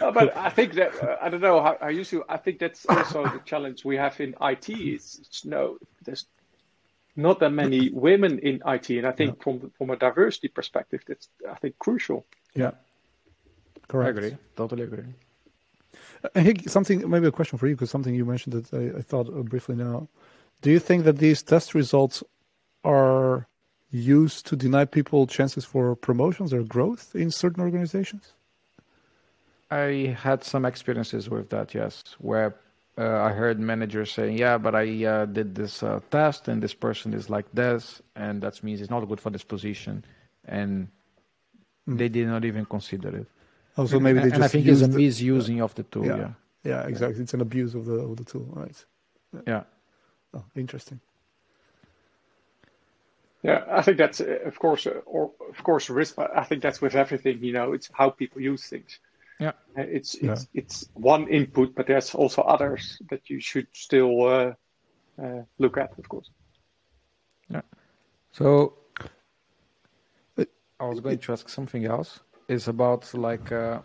uh, 0.03 0.11
but 0.11 0.37
I 0.37 0.51
think 0.51 0.75
that 0.75 1.01
uh, 1.03 1.17
I 1.21 1.29
don't 1.29 1.43
know 1.43 1.63
how 1.63 1.77
I 1.81 1.91
used 1.91 2.11
to. 2.11 2.25
I 2.29 2.37
think 2.39 2.59
that's 2.59 2.85
also 2.87 3.23
the 3.25 3.41
challenge 3.45 3.85
we 3.85 3.97
have 3.97 4.19
in 4.21 4.35
IT. 4.41 4.69
Is, 4.71 5.21
is 5.21 5.45
no, 5.45 5.79
there's 6.05 6.27
not 7.15 7.39
that 7.41 7.51
many 7.51 7.91
women 7.91 8.39
in 8.39 8.63
IT, 8.67 8.91
and 8.91 9.07
I 9.07 9.13
think 9.13 9.37
yeah. 9.37 9.43
from 9.45 9.71
from 9.77 9.91
a 9.91 9.97
diversity 9.97 10.49
perspective, 10.49 11.03
that's 11.07 11.29
I 11.49 11.55
think 11.57 11.79
crucial. 11.79 12.25
Yeah, 12.55 12.73
correct. 13.89 14.07
I 14.07 14.11
agree. 14.11 14.37
Totally 14.57 14.83
agree. 14.85 15.05
I 16.35 16.43
think 16.43 16.69
something, 16.69 17.09
maybe 17.09 17.27
a 17.27 17.33
question 17.33 17.59
for 17.59 17.67
you, 17.67 17.75
because 17.75 17.91
something 17.91 18.15
you 18.15 18.25
mentioned 18.25 18.55
that 18.55 18.75
I, 18.75 18.99
I 18.99 19.03
thought 19.03 19.33
briefly 19.47 19.77
now. 19.77 20.09
Do 20.63 20.71
you 20.71 20.79
think 20.79 21.05
that 21.05 21.19
these 21.19 21.43
test 21.43 21.75
results 21.75 22.23
are 22.85 23.47
used 23.91 24.47
to 24.47 24.57
deny 24.57 24.85
people 24.85 25.27
chances 25.27 25.65
for 25.65 25.95
promotions 25.95 26.53
or 26.53 26.63
growth 26.63 27.15
in 27.15 27.31
certain 27.31 27.63
organizations? 27.63 28.33
I 29.71 30.17
had 30.19 30.45
some 30.45 30.65
experiences 30.65 31.29
with 31.29 31.51
that, 31.51 31.75
yes, 31.75 32.03
where 32.19 32.57
uh, 32.97 33.23
I 33.23 33.31
heard 33.31 33.61
managers 33.61 34.11
saying, 34.13 34.39
"Yeah, 34.39 34.59
but 34.59 34.75
I 34.75 35.05
uh, 35.05 35.27
did 35.27 35.55
this 35.55 35.83
uh, 35.83 36.01
test, 36.11 36.49
and 36.49 36.63
this 36.63 36.75
person 36.75 37.15
is 37.15 37.31
like 37.31 37.47
this, 37.53 38.03
and 38.17 38.43
that 38.43 38.63
means 38.65 38.81
it's 38.81 38.91
not 38.91 39.07
good 39.09 39.21
for 39.21 39.31
this 39.31 39.45
position," 39.45 40.05
and 40.47 40.89
mm. 41.87 41.99
they 41.99 42.09
did 42.09 42.27
not 42.27 42.45
even 42.45 42.65
consider 42.65 43.15
it. 43.15 43.27
Also, 43.79 44.01
maybe 44.01 44.19
they 44.19 44.23
and, 44.25 44.31
just 44.31 44.35
and 44.35 44.45
I 44.45 44.49
think 44.49 44.67
it's 44.67 44.83
a 44.83 44.89
misusing 44.89 45.61
of 45.61 45.75
the 45.75 45.85
tool. 45.85 46.05
Yeah, 46.05 46.17
yeah, 46.17 46.33
yeah 46.65 46.87
exactly. 46.87 47.23
It's 47.23 47.35
an 47.35 47.41
abuse 47.41 47.75
of 47.75 47.87
the 47.87 47.95
of 47.95 48.17
the 48.17 48.25
tool, 48.25 48.49
right? 48.51 48.85
Yeah. 49.33 49.41
yeah. 49.47 49.63
Oh, 50.35 50.45
interesting. 50.57 51.01
Yeah, 53.43 53.65
I 53.71 53.83
think 53.83 53.97
that's 53.99 54.21
uh, 54.21 54.41
of 54.45 54.59
course, 54.59 54.87
uh, 54.87 55.01
or 55.07 55.31
of 55.49 55.63
course, 55.63 55.89
risk. 55.89 56.19
I 56.19 56.43
think 56.43 56.61
that's 56.61 56.83
with 56.83 56.97
everything. 56.97 57.43
You 57.43 57.53
know, 57.53 57.73
it's 57.73 57.89
how 57.93 58.11
people 58.11 58.43
use 58.43 58.65
things. 58.69 58.99
Yeah, 59.39 59.53
uh, 59.79 59.83
it's 59.83 60.15
it's 60.17 60.49
yeah. 60.53 60.61
it's 60.61 60.89
one 60.95 61.29
input, 61.29 61.77
but 61.77 61.87
there's 61.87 62.15
also 62.17 62.43
others 62.43 63.01
that 63.11 63.31
you 63.31 63.39
should 63.41 63.69
still 63.73 64.27
uh, 64.27 64.53
uh, 65.23 65.43
look 65.59 65.79
at, 65.79 65.97
of 65.97 66.09
course. 66.09 66.31
Yeah. 67.49 67.63
So 68.33 68.75
I 70.81 70.87
was 70.87 71.01
going 71.01 71.19
to 71.19 71.33
ask 71.33 71.49
something 71.49 71.85
else. 71.85 72.21
Is 72.49 72.67
about 72.67 73.13
like 73.13 73.53
uh, 73.53 73.81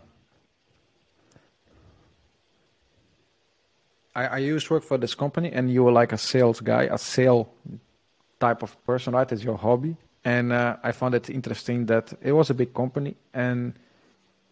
I, 4.15 4.25
I 4.25 4.37
used 4.37 4.67
to 4.67 4.75
work 4.75 4.83
for 4.83 4.97
this 4.97 5.15
company, 5.15 5.51
and 5.51 5.69
you 5.69 5.83
were 5.83 5.91
like 5.91 6.13
a 6.13 6.17
sales 6.17 6.61
guy, 6.61 6.83
a 6.83 6.97
sale 6.97 7.49
type 8.39 8.63
of 8.63 8.81
person, 8.85 9.13
right? 9.13 9.29
As 9.31 9.43
your 9.43 9.57
hobby, 9.57 9.97
and 10.23 10.53
uh, 10.53 10.77
I 10.81 10.93
found 10.93 11.13
it 11.15 11.29
interesting 11.29 11.87
that 11.87 12.13
it 12.21 12.31
was 12.31 12.49
a 12.49 12.53
big 12.53 12.73
company, 12.73 13.15
and 13.33 13.73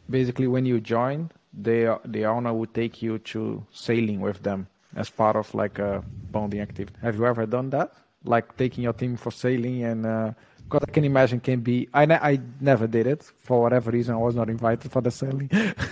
basically 0.10 0.48
when 0.48 0.66
you 0.66 0.82
joined, 0.82 1.34
the 1.54 2.00
the 2.06 2.26
owner 2.26 2.54
would 2.54 2.74
take 2.74 3.02
you 3.02 3.18
to 3.20 3.66
sailing 3.72 4.20
with 4.20 4.44
them 4.44 4.68
as 4.96 5.10
part 5.10 5.36
of 5.36 5.54
like 5.54 5.80
a 5.80 6.04
bonding 6.32 6.60
activity. 6.60 6.98
Have 7.02 7.16
you 7.16 7.26
ever 7.26 7.46
done 7.46 7.70
that? 7.70 7.94
Like 8.26 8.58
taking 8.58 8.84
your 8.84 8.94
team 8.94 9.16
for 9.18 9.32
sailing 9.32 9.84
and 9.84 10.06
uh, 10.06 10.32
because 10.72 10.88
I 10.88 10.92
can 10.92 11.04
imagine 11.04 11.40
can 11.42 11.60
be. 11.60 11.90
I 11.94 12.06
ne- 12.06 12.20
I 12.22 12.40
never 12.60 12.88
did 12.88 13.08
it 13.08 13.24
for 13.40 13.62
whatever 13.62 13.92
reason. 13.92 14.16
I 14.16 14.18
was 14.18 14.36
not 14.36 14.50
invited 14.50 14.92
for 14.92 15.02
the 15.02 15.12
sailing, 15.12 15.50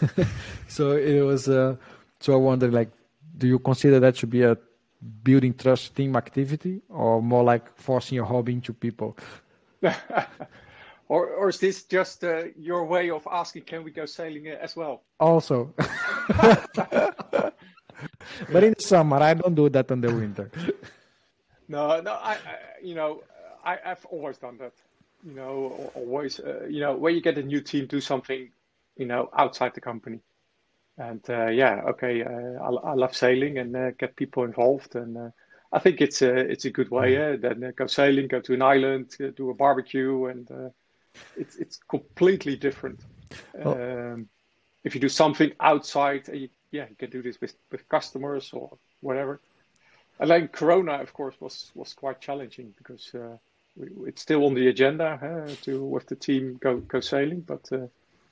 so 0.67 0.91
it 0.91 1.21
was. 1.21 1.49
Uh, 1.49 1.75
so 2.19 2.33
I 2.33 2.37
wonder, 2.37 2.71
like, 2.71 2.89
do 3.37 3.47
you 3.47 3.59
consider 3.59 3.99
that 3.99 4.15
should 4.17 4.29
be 4.29 4.43
a 4.43 4.57
building 5.23 5.53
trust 5.53 5.95
team 5.95 6.15
activity, 6.15 6.81
or 6.89 7.21
more 7.21 7.43
like 7.43 7.77
forcing 7.77 8.15
your 8.15 8.25
hobby 8.25 8.53
into 8.53 8.73
people? 8.73 9.17
or, 11.09 11.27
or 11.27 11.49
is 11.49 11.59
this 11.59 11.83
just 11.83 12.23
uh, 12.23 12.43
your 12.57 12.85
way 12.85 13.09
of 13.09 13.27
asking, 13.29 13.63
can 13.63 13.83
we 13.83 13.91
go 13.91 14.05
sailing 14.05 14.47
as 14.47 14.75
well? 14.75 15.03
Also, 15.19 15.73
but 15.77 17.53
in 18.63 18.73
the 18.77 18.81
summer, 18.81 19.17
I 19.17 19.33
don't 19.33 19.55
do 19.55 19.69
that 19.69 19.91
in 19.91 20.01
the 20.01 20.13
winter. 20.13 20.51
No, 21.67 22.01
no, 22.01 22.13
I, 22.13 22.33
I 22.33 22.37
you 22.81 22.95
know, 22.95 23.21
I, 23.63 23.77
have 23.83 24.05
always 24.05 24.37
done 24.37 24.57
that. 24.57 24.73
You 25.25 25.33
know, 25.33 25.91
always. 25.95 26.39
Uh, 26.39 26.65
you 26.69 26.79
know, 26.79 26.95
when 26.95 27.15
you 27.15 27.21
get 27.21 27.37
a 27.37 27.43
new 27.43 27.61
team, 27.61 27.87
do 27.87 28.01
something. 28.01 28.49
You 28.97 29.05
know, 29.05 29.29
outside 29.33 29.73
the 29.73 29.81
company. 29.81 30.19
And 30.97 31.21
uh, 31.29 31.47
yeah, 31.47 31.81
okay, 31.87 32.23
uh, 32.23 32.61
I, 32.61 32.91
I, 32.91 32.93
love 32.93 33.15
sailing 33.15 33.57
and 33.57 33.73
uh, 33.73 33.91
get 33.91 34.17
people 34.17 34.43
involved, 34.43 34.95
and 34.95 35.17
uh, 35.17 35.29
I 35.71 35.79
think 35.79 36.01
it's 36.01 36.21
a 36.21 36.35
it's 36.35 36.65
a 36.65 36.71
good 36.71 36.91
way. 36.91 37.13
Mm-hmm. 37.13 37.43
Yeah, 37.43 37.49
then 37.49 37.63
uh, 37.63 37.71
go 37.73 37.87
sailing, 37.87 38.27
go 38.27 38.41
to 38.41 38.53
an 38.53 38.61
island, 38.61 39.15
do 39.37 39.49
a 39.49 39.53
barbecue, 39.53 40.25
and 40.25 40.71
it's 41.37 41.55
it's 41.55 41.79
completely 41.87 42.57
different. 42.57 42.99
Oh. 43.63 43.71
Um, 43.71 44.27
if 44.83 44.95
you 44.95 45.01
do 45.01 45.09
something 45.09 45.51
outside, 45.59 46.27
you, 46.27 46.49
yeah, 46.71 46.85
you 46.89 46.95
can 46.95 47.09
do 47.09 47.21
this 47.21 47.39
with, 47.41 47.53
with 47.71 47.87
customers 47.89 48.51
or 48.53 48.77
whatever. 49.01 49.39
And 50.19 50.29
then 50.29 50.47
Corona, 50.49 50.93
of 50.93 51.13
course, 51.13 51.35
was 51.39 51.71
was 51.75 51.93
quite 51.93 52.19
challenging 52.19 52.73
because 52.77 53.15
it's 54.05 54.21
still 54.21 54.45
on 54.45 54.53
the 54.53 54.67
agenda 54.67 55.19
uh, 55.21 55.55
to 55.63 55.83
with 55.83 56.07
the 56.07 56.15
team 56.15 56.57
go 56.61 56.77
go 56.77 56.99
sailing, 56.99 57.41
but 57.41 57.67
uh, 57.71 57.87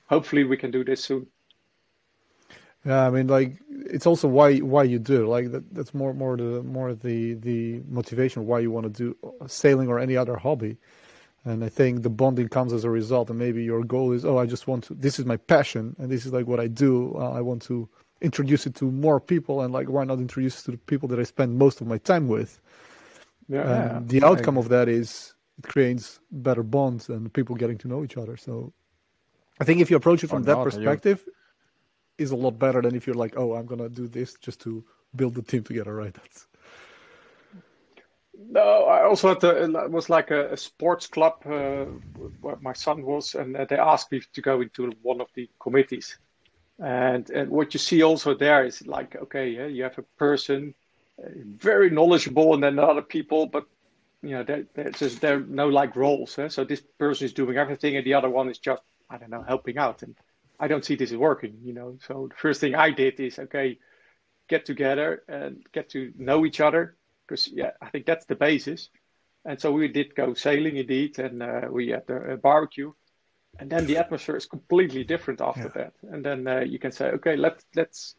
hopefully 0.06 0.44
we 0.44 0.56
can 0.56 0.70
do 0.70 0.84
this 0.84 1.04
soon. 1.04 1.26
Yeah, 2.84 3.06
I 3.06 3.10
mean, 3.10 3.26
like 3.26 3.56
it's 3.68 4.06
also 4.06 4.28
why 4.28 4.58
why 4.58 4.84
you 4.84 4.98
do 4.98 5.24
it. 5.24 5.26
Like 5.26 5.50
that, 5.52 5.74
that's 5.74 5.94
more 5.94 6.14
more 6.14 6.36
the 6.36 6.62
more 6.62 6.94
the 6.94 7.34
the 7.34 7.82
motivation 7.88 8.46
why 8.46 8.60
you 8.60 8.70
want 8.70 8.84
to 8.86 8.90
do 8.90 9.16
sailing 9.46 9.88
or 9.88 9.98
any 9.98 10.16
other 10.16 10.36
hobby. 10.36 10.76
And 11.44 11.64
I 11.64 11.68
think 11.68 12.02
the 12.02 12.10
bonding 12.10 12.48
comes 12.48 12.72
as 12.72 12.84
a 12.84 12.90
result. 12.90 13.30
And 13.30 13.38
maybe 13.38 13.62
your 13.62 13.82
goal 13.82 14.12
is, 14.12 14.24
oh, 14.24 14.38
I 14.38 14.44
just 14.46 14.66
want 14.66 14.84
to. 14.84 14.94
This 14.94 15.18
is 15.18 15.24
my 15.24 15.36
passion, 15.36 15.96
and 15.98 16.10
this 16.10 16.26
is 16.26 16.32
like 16.32 16.46
what 16.46 16.60
I 16.60 16.66
do. 16.66 17.14
Uh, 17.16 17.30
I 17.30 17.40
want 17.40 17.62
to 17.62 17.88
introduce 18.20 18.66
it 18.66 18.74
to 18.76 18.90
more 18.90 19.20
people, 19.20 19.62
and 19.62 19.72
like 19.72 19.88
why 19.88 20.04
not 20.04 20.18
introduce 20.18 20.60
it 20.60 20.64
to 20.64 20.70
the 20.72 20.78
people 20.78 21.08
that 21.08 21.18
I 21.18 21.24
spend 21.24 21.58
most 21.58 21.80
of 21.80 21.86
my 21.86 21.98
time 21.98 22.28
with. 22.28 22.60
Yeah, 23.48 23.96
and 23.96 24.08
the 24.08 24.22
outcome 24.24 24.58
of 24.58 24.68
that 24.68 24.88
is 24.88 25.34
it 25.58 25.64
creates 25.66 26.20
better 26.30 26.62
bonds 26.62 27.08
and 27.08 27.32
people 27.32 27.56
getting 27.56 27.78
to 27.78 27.88
know 27.88 28.04
each 28.04 28.16
other. 28.16 28.36
So 28.36 28.72
I 29.60 29.64
think 29.64 29.80
if 29.80 29.90
you 29.90 29.96
approach 29.96 30.22
it 30.22 30.28
from 30.28 30.44
that 30.44 30.62
perspective, 30.62 31.26
is 32.18 32.30
a 32.32 32.36
lot 32.36 32.58
better 32.58 32.82
than 32.82 32.94
if 32.94 33.06
you're 33.06 33.16
like, 33.16 33.34
oh, 33.36 33.54
I'm 33.54 33.66
gonna 33.66 33.88
do 33.88 34.08
this 34.08 34.34
just 34.34 34.60
to 34.62 34.84
build 35.14 35.34
the 35.34 35.42
team 35.42 35.62
together, 35.62 35.94
right? 35.94 36.12
That's... 36.12 36.46
No, 38.50 38.84
I 38.84 39.04
also 39.04 39.28
had 39.28 39.40
to, 39.40 39.64
it 39.64 39.90
was 39.90 40.10
like 40.10 40.30
a, 40.30 40.52
a 40.52 40.56
sports 40.56 41.06
club 41.06 41.34
uh, 41.46 41.86
where 42.40 42.56
my 42.60 42.72
son 42.72 43.02
was, 43.02 43.34
and 43.34 43.56
uh, 43.56 43.64
they 43.64 43.78
asked 43.78 44.12
me 44.12 44.20
to 44.32 44.40
go 44.40 44.60
into 44.60 44.92
one 45.02 45.20
of 45.20 45.28
the 45.34 45.48
committees. 45.60 46.18
And, 46.78 47.28
and 47.30 47.50
what 47.50 47.74
you 47.74 47.78
see 47.78 48.02
also 48.02 48.34
there 48.34 48.64
is 48.64 48.86
like, 48.86 49.16
okay, 49.16 49.48
yeah, 49.48 49.66
you 49.66 49.82
have 49.82 49.98
a 49.98 50.04
person 50.18 50.74
very 51.18 51.90
knowledgeable, 51.90 52.54
and 52.54 52.62
then 52.62 52.78
other 52.78 53.02
people, 53.02 53.46
but 53.46 53.66
you 54.22 54.30
know, 54.30 54.42
there, 54.42 54.64
there's 54.74 54.98
just 54.98 55.20
there 55.20 55.36
are 55.36 55.40
no 55.40 55.68
like 55.68 55.96
roles. 55.96 56.38
So 56.48 56.64
this 56.64 56.82
person 56.98 57.26
is 57.26 57.32
doing 57.32 57.56
everything, 57.56 57.96
and 57.96 58.06
the 58.06 58.14
other 58.14 58.30
one 58.30 58.48
is 58.48 58.58
just 58.58 58.82
I 59.10 59.18
don't 59.18 59.30
know 59.30 59.44
helping 59.46 59.78
out. 59.78 60.02
And 60.02 60.16
I 60.58 60.68
don't 60.68 60.84
see 60.84 60.96
this 60.96 61.12
working. 61.12 61.58
You 61.62 61.72
know, 61.72 61.98
so 62.06 62.28
the 62.28 62.36
first 62.36 62.60
thing 62.60 62.74
I 62.74 62.90
did 62.90 63.20
is 63.20 63.38
okay, 63.38 63.78
get 64.48 64.66
together 64.66 65.22
and 65.28 65.64
get 65.72 65.90
to 65.90 66.12
know 66.16 66.44
each 66.44 66.60
other 66.60 66.96
because 67.26 67.48
yeah, 67.48 67.72
I 67.80 67.90
think 67.90 68.06
that's 68.06 68.26
the 68.26 68.34
basis. 68.34 68.90
And 69.44 69.60
so 69.60 69.72
we 69.72 69.88
did 69.88 70.14
go 70.14 70.34
sailing 70.34 70.76
indeed, 70.76 71.18
and 71.18 71.42
uh, 71.42 71.68
we 71.70 71.88
had 71.88 72.10
a, 72.10 72.36
barbecue, 72.36 72.92
and 73.58 73.70
then 73.70 73.86
the 73.86 73.96
atmosphere 73.96 74.36
is 74.36 74.46
completely 74.46 75.04
different 75.04 75.40
after 75.40 75.72
yeah. 75.74 75.82
that. 75.82 75.92
And 76.10 76.24
then 76.24 76.46
uh, 76.46 76.60
you 76.60 76.78
can 76.78 76.92
say, 76.92 77.10
okay, 77.12 77.36
let's 77.36 77.64
let's 77.74 78.16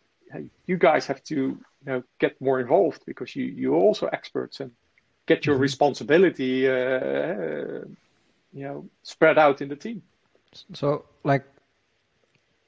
you 0.66 0.78
guys 0.78 1.08
have 1.08 1.24
to 1.24 1.36
you 1.36 1.60
know 1.86 2.04
get 2.20 2.40
more 2.42 2.60
involved 2.60 3.02
because 3.06 3.36
you 3.36 3.46
you're 3.46 3.76
also 3.76 4.08
experts 4.08 4.60
and 4.60 4.72
get 5.30 5.46
your 5.46 5.56
mm-hmm. 5.56 5.70
responsibility, 5.70 6.68
uh, 6.68 7.86
you 8.58 8.64
know, 8.68 8.78
spread 9.04 9.38
out 9.38 9.62
in 9.62 9.70
the 9.70 9.76
team. 9.86 10.02
So, 10.74 11.06
like, 11.24 11.46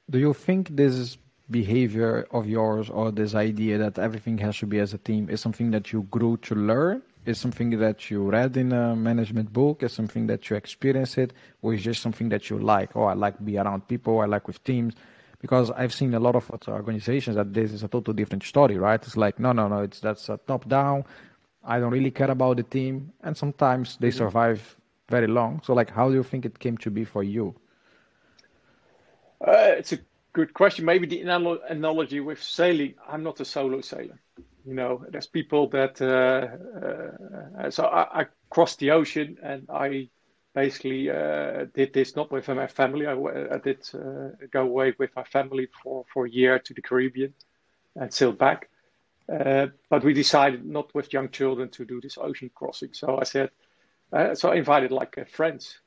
do 0.10 0.18
you 0.20 0.34
think 0.34 0.62
this 0.84 1.18
behavior 1.50 2.28
of 2.32 2.44
yours 2.48 2.90
or 2.90 3.12
this 3.12 3.34
idea 3.36 3.78
that 3.80 3.98
everything 4.00 4.38
has 4.38 4.56
to 4.60 4.68
be 4.68 4.80
as 4.80 4.94
a 4.94 5.02
team 5.10 5.24
is 5.30 5.42
something 5.42 5.72
that 5.72 5.92
you 5.92 6.04
grew 6.18 6.38
to 6.48 6.54
learn? 6.56 7.02
Is 7.26 7.38
something 7.40 7.70
that 7.86 8.10
you 8.10 8.20
read 8.38 8.58
in 8.58 8.72
a 8.72 8.96
management 8.96 9.50
book? 9.54 9.84
Is 9.84 9.94
something 9.94 10.26
that 10.28 10.50
you 10.50 10.56
experience 10.56 11.18
it, 11.24 11.34
or 11.62 11.74
is 11.76 11.84
just 11.84 12.02
something 12.02 12.30
that 12.30 12.50
you 12.50 12.58
like? 12.58 12.96
Oh, 12.96 13.04
I 13.04 13.14
like 13.14 13.44
be 13.44 13.58
around 13.58 13.88
people. 13.88 14.22
I 14.22 14.26
like 14.26 14.48
with 14.48 14.64
teams 14.64 14.94
because 15.42 15.72
I've 15.72 15.94
seen 15.94 16.14
a 16.14 16.20
lot 16.20 16.36
of 16.36 16.50
organizations 16.68 17.36
that 17.36 17.54
this 17.54 17.72
is 17.74 17.84
a 17.84 17.88
totally 17.88 18.16
different 18.16 18.44
story, 18.44 18.78
right? 18.78 19.02
It's 19.02 19.18
like 19.18 19.40
no, 19.40 19.52
no, 19.52 19.68
no, 19.68 19.82
it's 19.82 20.00
that's 20.00 20.30
a 20.30 20.40
top 20.48 20.68
down. 20.68 21.04
I 21.64 21.80
don't 21.80 21.92
really 21.92 22.12
care 22.12 22.32
about 22.32 22.58
the 22.58 22.64
team, 22.64 23.12
and 23.24 23.36
sometimes 23.36 23.98
they 23.98 24.10
mm-hmm. 24.10 24.18
survive 24.18 24.78
very 25.10 25.28
long. 25.28 25.62
So, 25.64 25.74
like, 25.74 25.90
how 25.92 26.10
do 26.10 26.16
you 26.16 26.24
think 26.24 26.46
it 26.46 26.58
came 26.60 26.78
to 26.78 26.90
be 26.90 27.04
for 27.04 27.24
you? 27.24 27.56
Uh, 29.46 29.74
it's 29.78 29.94
a 29.94 30.00
good 30.34 30.54
question. 30.54 30.86
Maybe 30.86 31.08
the 31.08 31.22
analogy 31.22 32.20
with 32.20 32.42
sailing. 32.42 32.96
I'm 33.08 33.24
not 33.24 33.40
a 33.40 33.46
solo 33.46 33.82
sailor. 33.82 34.20
You 34.66 34.76
know, 34.76 35.06
there's 35.10 35.28
people 35.28 35.68
that. 35.70 36.02
Uh, 36.02 37.64
uh, 37.64 37.70
so 37.72 37.86
I, 37.86 38.22
I 38.22 38.26
cross 38.50 38.76
the 38.76 38.92
ocean 38.92 39.38
and 39.44 39.68
I 39.70 40.10
basically 40.54 41.10
uh, 41.10 41.66
did 41.74 41.94
this 41.94 42.16
not 42.16 42.32
with 42.32 42.48
my 42.48 42.68
family. 42.68 43.08
I, 43.08 43.14
I 43.14 43.58
did 43.58 43.88
uh, 43.94 44.30
go 44.52 44.62
away 44.62 44.94
with 44.98 45.16
my 45.16 45.24
family 45.24 45.68
for, 45.82 46.06
for 46.14 46.26
a 46.26 46.30
year 46.30 46.60
to 46.60 46.74
the 46.74 46.82
Caribbean 46.82 47.34
and 47.96 48.14
sailed 48.14 48.38
back. 48.38 48.70
Uh, 49.32 49.68
but 49.90 50.04
we 50.04 50.14
decided 50.14 50.66
not 50.66 50.94
with 50.94 51.14
young 51.14 51.30
children 51.30 51.70
to 51.70 51.86
do 51.86 52.02
this 52.02 52.18
ocean 52.18 52.50
crossing. 52.54 52.94
So 52.94 53.18
I 53.18 53.24
said, 53.24 53.52
uh, 54.12 54.36
so 54.36 54.52
I 54.52 54.56
invited 54.56 54.92
like 54.92 55.18
uh, 55.18 55.24
friends. 55.26 55.80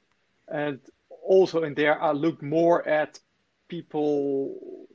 And 0.48 0.80
also 1.26 1.62
in 1.62 1.74
there, 1.74 2.02
I 2.02 2.12
looked 2.12 2.42
more 2.42 2.86
at 2.88 3.18
people, 3.68 4.88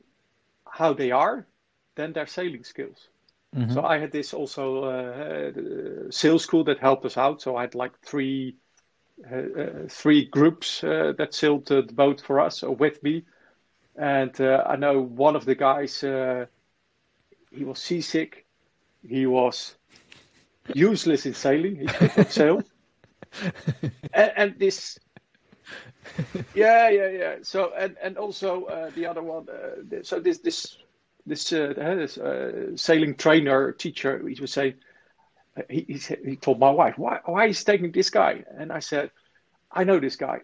how 0.68 0.94
they 0.94 1.12
are, 1.12 1.46
than 1.94 2.12
their 2.12 2.26
sailing 2.26 2.64
skills. 2.64 3.08
Mm-hmm. 3.54 3.72
So 3.72 3.82
I 3.82 3.98
had 3.98 4.12
this 4.12 4.32
also 4.32 4.84
uh, 4.84 6.10
sales 6.10 6.42
school 6.42 6.64
that 6.64 6.78
helped 6.78 7.04
us 7.04 7.16
out. 7.16 7.42
So 7.42 7.56
I 7.56 7.62
had 7.62 7.74
like 7.74 7.98
three 8.00 8.56
three 9.88 10.26
groups 10.26 10.82
uh, 10.82 11.12
that 11.18 11.34
sailed 11.34 11.66
the 11.66 11.82
boat 11.82 12.20
for 12.20 12.40
us 12.40 12.62
or 12.62 12.74
with 12.74 13.02
me. 13.02 13.24
And 13.96 14.40
I 14.40 14.76
know 14.76 15.00
one 15.00 15.36
of 15.36 15.44
the 15.44 15.54
guys, 15.54 16.00
he 16.00 17.64
was 17.64 17.78
seasick. 17.78 18.46
He 19.06 19.26
was 19.26 19.76
useless 20.74 21.26
in 21.26 21.34
sailing. 21.34 21.76
He 21.76 21.86
could 21.86 22.16
not 22.16 22.32
sail. 22.32 22.62
and, 24.14 24.32
and, 24.36 24.58
this, 24.58 24.98
yeah, 26.54 26.88
yeah, 26.88 27.08
yeah. 27.08 27.34
So 27.42 27.72
and 27.76 27.96
and 28.02 28.16
also 28.16 28.64
uh, 28.64 28.90
the 28.94 29.06
other 29.06 29.22
one. 29.22 29.46
Uh, 29.48 30.02
so 30.02 30.20
this 30.20 30.38
this 30.38 30.78
this, 31.26 31.52
uh, 31.52 31.72
this 31.76 32.18
sailing 32.80 33.14
trainer 33.14 33.72
teacher, 33.72 34.26
he 34.26 34.40
was 34.40 34.52
saying, 34.52 34.74
he, 35.68 35.84
he, 35.88 35.98
said, 35.98 36.18
he 36.24 36.36
told 36.36 36.58
my 36.58 36.70
wife, 36.70 36.96
why, 36.96 37.20
why 37.24 37.46
is 37.46 37.58
he 37.58 37.64
taking 37.64 37.92
this 37.92 38.10
guy? 38.10 38.44
And 38.58 38.72
I 38.72 38.78
said, 38.78 39.10
I 39.70 39.84
know 39.84 40.00
this 40.00 40.16
guy 40.16 40.40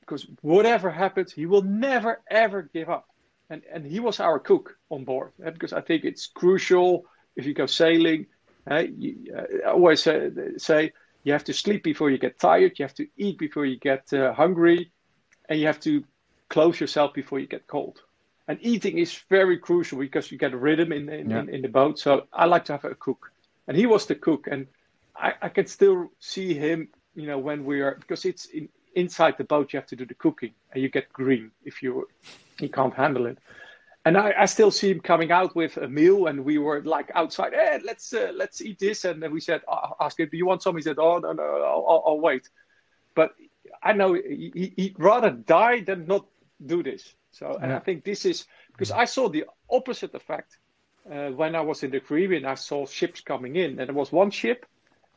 because 0.00 0.26
whatever 0.40 0.90
happens, 0.90 1.32
he 1.32 1.46
will 1.46 1.62
never, 1.62 2.22
ever 2.30 2.62
give 2.62 2.88
up. 2.88 3.08
And, 3.50 3.62
and 3.72 3.84
he 3.84 4.00
was 4.00 4.20
our 4.20 4.38
cook 4.38 4.76
on 4.90 5.04
board 5.04 5.32
eh, 5.44 5.50
because 5.50 5.72
I 5.72 5.80
think 5.80 6.04
it's 6.04 6.26
crucial 6.26 7.04
if 7.34 7.44
you 7.46 7.54
go 7.54 7.66
sailing. 7.66 8.26
Uh, 8.68 8.84
you, 8.96 9.32
uh, 9.36 9.68
I 9.68 9.70
always 9.70 10.06
uh, 10.06 10.30
say 10.56 10.92
you 11.22 11.32
have 11.32 11.44
to 11.44 11.52
sleep 11.52 11.82
before 11.82 12.10
you 12.10 12.18
get 12.18 12.38
tired, 12.38 12.78
you 12.78 12.84
have 12.84 12.94
to 12.94 13.06
eat 13.16 13.38
before 13.38 13.66
you 13.66 13.78
get 13.78 14.12
uh, 14.12 14.32
hungry, 14.32 14.90
and 15.48 15.60
you 15.60 15.66
have 15.66 15.80
to 15.80 16.04
close 16.48 16.80
yourself 16.80 17.14
before 17.14 17.38
you 17.38 17.46
get 17.46 17.66
cold. 17.66 18.00
And 18.48 18.58
eating 18.62 18.98
is 18.98 19.20
very 19.28 19.58
crucial 19.58 19.98
because 19.98 20.30
you 20.30 20.38
get 20.38 20.52
a 20.52 20.56
rhythm 20.56 20.92
in, 20.92 21.08
in, 21.08 21.30
yeah. 21.30 21.40
in, 21.40 21.48
in 21.48 21.62
the 21.62 21.68
boat. 21.68 21.98
So 21.98 22.26
I 22.32 22.46
like 22.46 22.64
to 22.66 22.72
have 22.72 22.84
a 22.84 22.94
cook 22.94 23.32
and 23.68 23.76
he 23.76 23.86
was 23.86 24.06
the 24.06 24.14
cook, 24.14 24.46
and 24.50 24.66
I, 25.14 25.34
I 25.42 25.48
can 25.48 25.66
still 25.66 26.10
see 26.18 26.54
him. 26.54 26.88
You 27.14 27.26
know, 27.26 27.38
when 27.38 27.64
we 27.64 27.80
are 27.80 27.96
because 27.98 28.24
it's 28.24 28.46
in, 28.46 28.68
inside 28.94 29.36
the 29.38 29.44
boat, 29.44 29.72
you 29.72 29.78
have 29.78 29.88
to 29.88 29.96
do 29.96 30.06
the 30.06 30.14
cooking, 30.14 30.52
and 30.72 30.82
you 30.82 30.88
get 30.88 31.12
green 31.12 31.50
if 31.64 31.82
you 31.82 32.08
you 32.60 32.68
can't 32.68 32.94
handle 32.94 33.26
it. 33.26 33.38
And 34.04 34.16
I, 34.16 34.32
I 34.38 34.46
still 34.46 34.70
see 34.70 34.90
him 34.90 35.00
coming 35.00 35.32
out 35.32 35.56
with 35.56 35.76
a 35.78 35.88
meal, 35.88 36.26
and 36.26 36.44
we 36.44 36.58
were 36.58 36.80
like 36.82 37.10
outside. 37.14 37.52
Hey, 37.54 37.80
let's 37.84 38.12
uh, 38.12 38.32
let's 38.34 38.60
eat 38.60 38.78
this, 38.78 39.04
and 39.04 39.20
then 39.22 39.32
we 39.32 39.40
said, 39.40 39.62
uh, 39.66 39.88
ask 40.00 40.20
him, 40.20 40.28
do 40.30 40.36
you 40.36 40.46
want 40.46 40.62
some? 40.62 40.76
He 40.76 40.82
said, 40.82 40.98
oh 40.98 41.18
no 41.18 41.32
no, 41.32 41.42
I'll, 41.42 41.86
I'll, 41.88 42.02
I'll 42.06 42.20
wait. 42.20 42.48
But 43.14 43.34
I 43.82 43.94
know 43.94 44.14
he, 44.14 44.72
he'd 44.76 44.94
rather 44.98 45.30
die 45.30 45.80
than 45.80 46.06
not 46.06 46.26
do 46.64 46.82
this. 46.82 47.14
So, 47.32 47.58
and 47.60 47.70
yeah. 47.70 47.76
I 47.76 47.80
think 47.80 48.04
this 48.04 48.24
is 48.24 48.46
because 48.68 48.90
I 48.90 49.06
saw 49.06 49.28
the 49.28 49.44
opposite 49.70 50.14
effect 50.14 50.58
uh, 51.10 51.30
when 51.30 51.54
I 51.54 51.60
was 51.60 51.82
in 51.82 51.90
the 51.90 52.00
Caribbean, 52.00 52.44
I 52.44 52.54
saw 52.54 52.86
ships 52.86 53.20
coming 53.20 53.56
in, 53.56 53.78
and 53.78 53.88
there 53.88 53.94
was 53.94 54.12
one 54.12 54.30
ship, 54.30 54.66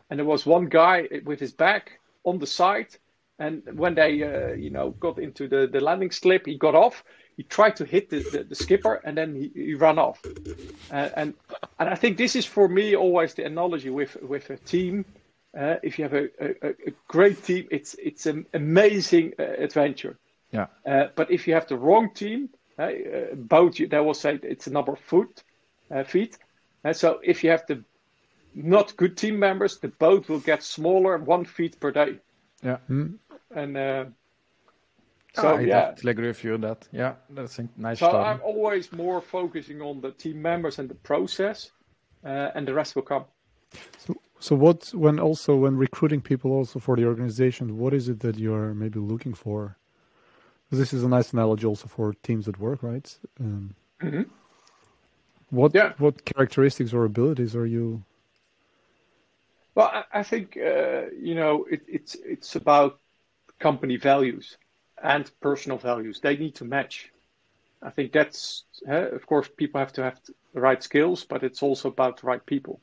and 0.10 0.20
there 0.20 0.26
was 0.26 0.46
one 0.46 0.66
guy 0.66 1.08
with 1.26 1.40
his 1.40 1.52
back 1.52 2.00
on 2.24 2.40
the 2.40 2.48
side. 2.48 2.96
And 3.40 3.64
when 3.78 3.96
they, 3.96 4.24
uh, 4.24 4.54
you 4.54 4.70
know, 4.70 4.92
got 4.92 5.18
into 5.18 5.48
the, 5.48 5.68
the 5.72 5.80
landing 5.80 6.12
slip, 6.12 6.46
he 6.46 6.58
got 6.58 6.76
off. 6.76 7.04
He 7.38 7.44
tried 7.44 7.78
to 7.78 7.86
hit 7.86 8.10
the, 8.10 8.20
the, 8.32 8.44
the 8.44 8.56
skipper, 8.56 8.96
and 9.06 9.18
then 9.18 9.34
he, 9.34 9.52
he 9.56 9.74
ran 9.74 9.98
off. 9.98 10.22
Uh, 10.92 11.10
and 11.16 11.34
and 11.80 11.90
I 11.90 11.96
think 11.96 12.18
this 12.18 12.36
is 12.36 12.46
for 12.46 12.68
me 12.68 12.96
always 12.96 13.34
the 13.34 13.46
analogy 13.46 13.90
with 13.90 14.18
with 14.22 14.50
a 14.50 14.58
team. 14.58 15.06
Uh, 15.58 15.76
if 15.82 15.98
you 15.98 16.04
have 16.04 16.14
a, 16.14 16.26
a, 16.40 16.70
a, 16.70 16.94
great 17.08 17.42
team, 17.44 17.66
it's 17.72 17.96
it's 17.96 18.26
an 18.26 18.46
amazing 18.54 19.34
uh, 19.40 19.44
adventure. 19.44 20.20
Yeah. 20.52 20.68
Uh, 20.86 21.06
but 21.16 21.32
if 21.32 21.48
you 21.48 21.54
have 21.54 21.68
the 21.68 21.78
wrong 21.78 22.14
team, 22.14 22.50
boat, 23.36 23.80
they 23.90 24.00
will 24.00 24.14
say 24.14 24.40
it's 24.44 24.68
a 24.68 24.72
number 24.72 24.92
of 24.92 25.00
foot 25.00 25.44
uh, 25.94 26.04
feet. 26.04 26.38
And 26.84 26.96
so 26.96 27.20
if 27.24 27.44
you 27.44 27.50
have 27.52 27.66
the 27.68 27.84
not 28.56 28.96
good 28.98 29.18
team 29.18 29.40
members, 29.40 29.78
the 29.78 29.90
boat 29.90 30.30
will 30.30 30.40
get 30.40 30.64
smaller 30.64 31.18
one 31.18 31.46
feet 31.46 31.80
per 31.80 31.92
day. 31.92 32.20
Yeah. 32.64 32.78
Mm. 32.90 33.18
And 33.56 33.78
uh, 33.78 34.06
so 35.34 35.56
I 35.56 35.62
yeah, 35.62 35.80
definitely 35.82 36.12
agree 36.12 36.28
with 36.28 36.44
you 36.44 36.54
on 36.56 36.62
that. 36.62 36.88
Yeah, 36.92 37.14
that's 37.30 37.60
a 37.60 37.68
nice. 37.78 38.00
So 38.00 38.12
I'm 38.12 38.42
always 38.42 38.92
more 38.92 39.22
focusing 39.22 39.82
on 39.82 40.02
the 40.02 40.12
team 40.12 40.42
members 40.42 40.80
and 40.80 40.90
the 40.90 40.96
process, 40.96 41.72
uh, 42.26 42.50
and 42.56 42.68
the 42.68 42.74
rest 42.74 42.96
will 42.96 43.04
come. 43.04 43.26
So, 43.98 44.16
so 44.40 44.56
what 44.56 44.90
when 44.94 45.20
also 45.20 45.56
when 45.56 45.78
recruiting 45.78 46.22
people 46.22 46.52
also 46.52 46.80
for 46.80 46.96
the 46.96 47.06
organization, 47.06 47.78
what 47.78 47.94
is 47.94 48.10
it 48.10 48.20
that 48.22 48.38
you're 48.38 48.74
maybe 48.74 49.00
looking 49.00 49.34
for? 49.34 49.78
This 50.72 50.94
is 50.94 51.04
a 51.04 51.08
nice 51.08 51.34
analogy 51.34 51.66
also 51.66 51.88
for 51.88 52.14
teams 52.22 52.48
at 52.48 52.60
work, 52.60 52.84
right? 52.84 53.18
Um, 53.40 53.76
mm-hmm. 54.02 54.22
What 55.50 55.74
yeah. 55.74 55.94
what 55.98 56.26
characteristics 56.26 56.94
or 56.94 57.06
abilities 57.06 57.56
are 57.56 57.66
you? 57.66 58.04
Well, 59.76 59.88
I, 59.88 60.20
I 60.20 60.24
think 60.24 60.58
uh, 60.58 61.10
you 61.20 61.36
know 61.36 61.66
it, 61.70 61.82
it's 61.88 62.16
it's 62.16 62.56
about 62.56 63.00
company 63.60 63.98
values 63.98 64.58
and 65.02 65.30
personal 65.42 65.78
values. 65.78 66.20
They 66.20 66.38
need 66.38 66.56
to 66.56 66.66
match. 66.66 67.12
I 67.82 67.90
think 67.90 68.12
that's 68.12 68.66
uh, 68.88 69.10
of 69.12 69.26
course 69.26 69.50
people 69.56 69.80
have 69.80 69.94
to 69.94 70.04
have 70.04 70.20
the 70.54 70.62
right 70.62 70.84
skills, 70.84 71.24
but 71.24 71.44
it's 71.44 71.64
also 71.64 71.90
about 71.90 72.22
the 72.22 72.28
right 72.28 72.46
people. 72.46 72.80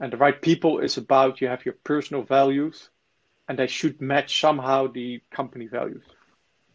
And 0.00 0.12
the 0.12 0.16
right 0.16 0.40
people 0.40 0.80
is 0.80 0.96
about 0.96 1.40
you 1.40 1.48
have 1.48 1.64
your 1.64 1.76
personal 1.84 2.22
values, 2.22 2.90
and 3.48 3.58
they 3.58 3.68
should 3.68 4.00
match 4.00 4.40
somehow 4.40 4.88
the 4.88 5.22
company 5.30 5.66
values. 5.66 6.04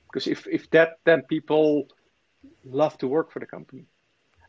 Because 0.07 0.27
if 0.27 0.47
if 0.47 0.69
that, 0.69 0.99
then 1.03 1.23
people 1.23 1.89
love 2.63 2.97
to 2.99 3.07
work 3.07 3.31
for 3.31 3.39
the 3.39 3.45
company. 3.45 3.85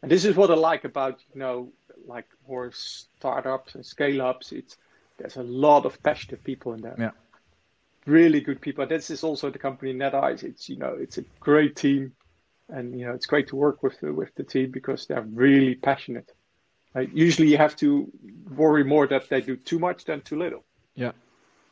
And 0.02 0.10
this 0.10 0.24
is 0.24 0.36
what 0.36 0.50
I 0.50 0.54
like 0.54 0.84
about 0.84 1.20
you 1.34 1.40
know 1.40 1.72
like 2.06 2.26
more 2.48 2.70
startups 2.72 3.74
and 3.74 3.84
scale 3.84 4.22
ups. 4.22 4.52
It's 4.52 4.76
there's 5.18 5.36
a 5.36 5.42
lot 5.42 5.84
of 5.84 6.02
passionate 6.02 6.42
people 6.44 6.72
in 6.72 6.80
there. 6.80 6.96
Yeah. 6.98 7.10
Really 8.06 8.40
good 8.40 8.60
people. 8.60 8.86
This 8.86 9.10
is 9.10 9.22
also 9.22 9.50
the 9.50 9.58
company 9.58 9.92
NetYCE. 9.92 10.42
It's 10.44 10.68
you 10.68 10.76
know 10.76 10.96
it's 10.98 11.18
a 11.18 11.24
great 11.38 11.76
team, 11.76 12.12
and 12.68 12.98
you 12.98 13.06
know 13.06 13.12
it's 13.12 13.26
great 13.26 13.48
to 13.48 13.56
work 13.56 13.82
with 13.82 14.00
the, 14.00 14.12
with 14.12 14.34
the 14.36 14.44
team 14.44 14.70
because 14.70 15.06
they're 15.06 15.22
really 15.22 15.74
passionate. 15.74 16.32
Right? 16.94 17.10
Usually 17.12 17.48
you 17.48 17.58
have 17.58 17.76
to 17.76 18.10
worry 18.56 18.84
more 18.84 19.06
that 19.06 19.28
they 19.28 19.42
do 19.42 19.56
too 19.56 19.78
much 19.78 20.06
than 20.06 20.22
too 20.22 20.38
little. 20.38 20.64
Yeah, 20.94 21.12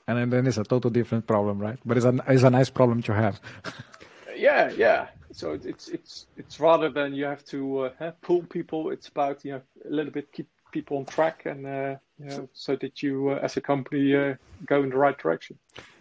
and 0.06 0.30
then 0.30 0.46
it's 0.46 0.58
a 0.58 0.64
total 0.64 0.90
different 0.90 1.26
problem, 1.26 1.58
right? 1.58 1.78
But 1.84 1.96
it's 1.96 2.06
a 2.06 2.22
it's 2.28 2.42
a 2.42 2.50
nice 2.50 2.68
problem 2.68 3.02
to 3.02 3.14
have. 3.14 3.40
yeah, 4.36 4.70
yeah 4.76 5.08
so 5.38 5.52
it's 5.52 5.86
it's 5.86 6.26
it's 6.36 6.58
rather 6.58 6.90
than 6.90 7.14
you 7.14 7.24
have 7.24 7.44
to 7.44 7.90
uh, 8.00 8.10
pull 8.22 8.42
people. 8.42 8.90
It's 8.90 9.06
about 9.06 9.44
you 9.44 9.52
know 9.52 9.62
a 9.88 9.90
little 9.90 10.10
bit 10.10 10.32
keep 10.32 10.48
people 10.72 10.98
on 10.98 11.04
track 11.04 11.46
and 11.46 11.64
uh, 11.64 11.94
you 12.18 12.26
know 12.26 12.48
so 12.52 12.74
that 12.74 13.04
you 13.04 13.30
uh, 13.30 13.38
as 13.40 13.56
a 13.56 13.60
company 13.60 14.16
uh, 14.16 14.34
go 14.66 14.82
in 14.82 14.90
the 14.90 14.96
right 14.96 15.16
direction. 15.16 15.56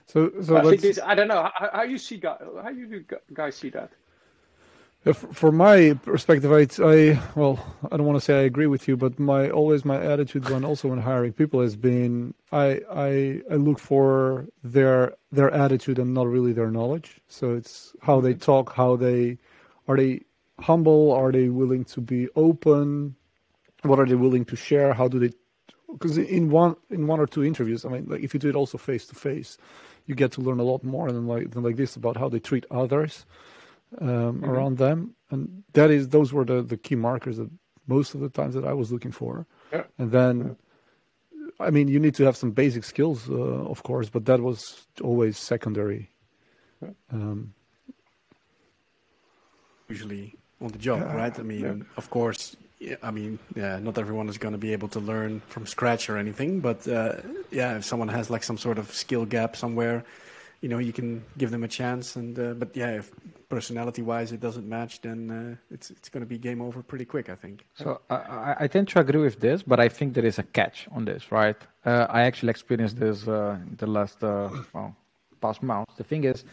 So 0.08 0.32
so 0.42 0.58
I 0.58 0.64
think 0.64 0.82
this, 0.82 1.00
I 1.04 1.14
don't 1.14 1.28
know 1.28 1.52
how, 1.54 1.70
how 1.72 1.84
you 1.84 2.00
see 2.00 2.20
how 2.24 2.70
you 2.70 3.06
guys 3.32 3.56
see 3.56 3.70
that. 3.70 3.92
From 5.14 5.58
my 5.58 5.94
perspective, 6.04 6.52
I, 6.52 6.68
I 6.84 7.22
well, 7.36 7.60
I 7.92 7.98
don't 7.98 8.06
want 8.06 8.18
to 8.18 8.26
say 8.26 8.40
I 8.40 8.44
agree 8.44 8.68
with 8.68 8.88
you, 8.88 8.98
but 8.98 9.20
my 9.20 9.50
always 9.50 9.86
my 9.86 10.02
attitude 10.04 10.50
when 10.50 10.66
also 10.66 10.88
when 10.90 11.00
hiring 11.00 11.34
people 11.34 11.62
has 11.62 11.76
been 11.76 12.34
I 12.52 12.82
I 12.92 13.42
I 13.52 13.56
look 13.56 13.80
for 13.80 14.48
their 14.64 15.14
their 15.32 15.52
attitude 15.52 16.00
and 16.00 16.14
not 16.14 16.28
really 16.28 16.54
their 16.54 16.72
knowledge. 16.72 17.22
So 17.28 17.54
it's 17.54 17.94
how 18.02 18.22
they 18.22 18.32
mm-hmm. 18.32 18.40
talk, 18.40 18.74
how 18.74 18.96
they 18.96 19.38
are 19.88 19.98
they 19.98 20.22
humble, 20.60 21.12
are 21.12 21.32
they 21.32 21.50
willing 21.50 21.86
to 21.86 22.02
be 22.02 22.28
open, 22.36 23.16
what 23.84 24.00
are 24.00 24.06
they 24.06 24.16
willing 24.16 24.46
to 24.46 24.56
share, 24.56 24.94
how 24.94 25.08
do 25.08 25.20
they 25.20 25.32
because 25.92 26.18
in 26.18 26.50
one 26.50 26.76
in 26.90 27.08
one 27.08 27.20
or 27.20 27.28
two 27.28 27.44
interviews, 27.44 27.86
I 27.86 27.90
mean, 27.90 28.06
like 28.08 28.22
if 28.22 28.34
you 28.34 28.40
do 28.40 28.50
it 28.50 28.56
also 28.56 28.78
face 28.78 29.06
to 29.08 29.16
face, 29.16 29.58
you 30.06 30.16
get 30.16 30.32
to 30.34 30.42
learn 30.42 30.60
a 30.60 30.64
lot 30.64 30.84
more 30.84 31.12
than 31.12 31.28
like 31.28 31.52
than 31.52 31.64
like 31.64 31.76
this 31.76 31.96
about 31.96 32.18
how 32.18 32.30
they 32.30 32.40
treat 32.40 32.66
others 32.72 33.26
um, 34.00 34.08
mm-hmm. 34.08 34.46
around 34.46 34.78
them, 34.78 35.16
and 35.30 35.64
that 35.74 35.92
is 35.92 36.10
those 36.10 36.34
were 36.34 36.46
the 36.46 36.62
the 36.62 36.78
key 36.78 36.96
markers 36.96 37.38
that 37.38 37.50
most 37.88 38.14
of 38.14 38.22
the 38.22 38.30
times 38.30 38.54
that 38.54 38.66
I 38.66 38.74
was 38.74 38.92
looking 38.92 39.12
for. 39.12 39.46
Yeah. 39.72 39.84
And 39.98 40.12
then, 40.12 40.58
yeah. 41.34 41.66
I 41.68 41.70
mean, 41.72 41.88
you 41.88 42.00
need 42.00 42.16
to 42.16 42.26
have 42.26 42.38
some 42.38 42.52
basic 42.52 42.84
skills, 42.84 43.30
uh, 43.30 43.34
of 43.34 43.84
course, 43.84 44.10
but 44.10 44.26
that 44.26 44.42
was 44.42 44.88
always 45.02 45.38
secondary. 45.38 46.10
Yeah. 46.82 46.90
Um, 47.12 47.54
Usually 49.90 50.36
on 50.62 50.68
the 50.70 50.78
job, 50.78 51.02
right? 51.02 51.38
I 51.40 51.44
mean, 51.44 51.86
of 51.96 52.10
course, 52.10 52.58
I 53.02 53.10
mean, 53.10 53.40
yeah, 53.56 53.80
not 53.80 53.98
everyone 53.98 54.28
is 54.28 54.38
going 54.38 54.52
to 54.52 54.58
be 54.58 54.74
able 54.74 54.90
to 54.90 55.00
learn 55.00 55.42
from 55.48 55.66
scratch 55.66 56.10
or 56.10 56.18
anything, 56.18 56.60
but 56.60 56.86
uh, 56.88 57.14
yeah, 57.52 57.78
if 57.78 57.86
someone 57.86 58.10
has 58.10 58.30
like 58.30 58.44
some 58.44 58.58
sort 58.58 58.78
of 58.78 58.94
skill 58.94 59.26
gap 59.26 59.56
somewhere, 59.56 60.04
you 60.62 60.68
know 60.68 60.78
you 60.78 60.92
can 60.92 61.24
give 61.38 61.52
them 61.52 61.64
a 61.64 61.68
chance. 61.68 62.16
And 62.18 62.38
uh, 62.38 62.54
but 62.54 62.76
yeah, 62.76 62.98
if 62.98 63.12
personality-wise 63.50 64.32
it 64.32 64.40
doesn't 64.40 64.68
match, 64.68 65.02
then 65.02 65.32
uh, 65.32 65.74
it's 65.74 65.90
it's 65.90 66.10
going 66.10 66.22
to 66.22 66.28
be 66.28 66.38
game 66.38 66.62
over 66.62 66.84
pretty 66.84 67.06
quick. 67.06 67.30
I 67.30 67.36
think. 67.36 67.66
So 67.76 68.02
I, 68.10 68.56
I 68.60 68.68
tend 68.68 68.88
to 68.90 69.00
agree 69.00 69.22
with 69.22 69.40
this, 69.40 69.64
but 69.64 69.80
I 69.80 69.90
think 69.90 70.14
there 70.14 70.26
is 70.26 70.40
a 70.40 70.44
catch 70.44 70.88
on 70.92 71.06
this, 71.06 71.32
right? 71.32 71.58
Uh, 71.86 72.08
I 72.10 72.22
actually 72.24 72.50
experienced 72.50 73.00
this 73.00 73.28
uh, 73.28 73.58
the 73.78 73.88
last 73.88 74.24
uh, 74.24 74.50
well, 74.74 74.96
past 75.42 75.64
month. 75.64 75.88
The 75.98 76.04
thing 76.04 76.24
is, 76.26 76.44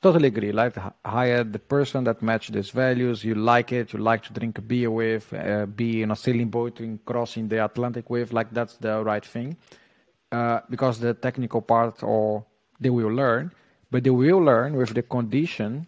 totally 0.00 0.28
agree. 0.28 0.52
Like 0.52 0.76
hire 1.04 1.44
the 1.44 1.58
person 1.58 2.04
that 2.04 2.22
matches 2.22 2.54
these 2.54 2.70
values. 2.70 3.24
You 3.24 3.34
like 3.34 3.72
it. 3.72 3.92
You 3.92 4.00
like 4.00 4.22
to 4.24 4.32
drink 4.32 4.58
a 4.58 4.62
beer 4.62 4.90
with, 4.90 5.32
uh, 5.32 5.66
be 5.66 6.02
in 6.02 6.10
a 6.10 6.16
sailing 6.16 6.48
boat 6.48 6.80
and 6.80 7.04
crossing 7.04 7.48
the 7.48 7.64
Atlantic 7.64 8.10
with. 8.10 8.32
Like 8.32 8.50
that's 8.50 8.76
the 8.76 9.02
right 9.04 9.24
thing. 9.24 9.56
Uh, 10.32 10.60
because 10.70 10.98
the 10.98 11.14
technical 11.14 11.60
part, 11.60 12.02
or 12.02 12.44
they 12.80 12.88
will 12.88 13.12
learn, 13.12 13.52
but 13.90 14.02
they 14.02 14.10
will 14.10 14.38
learn 14.38 14.74
with 14.74 14.94
the 14.94 15.02
condition 15.02 15.86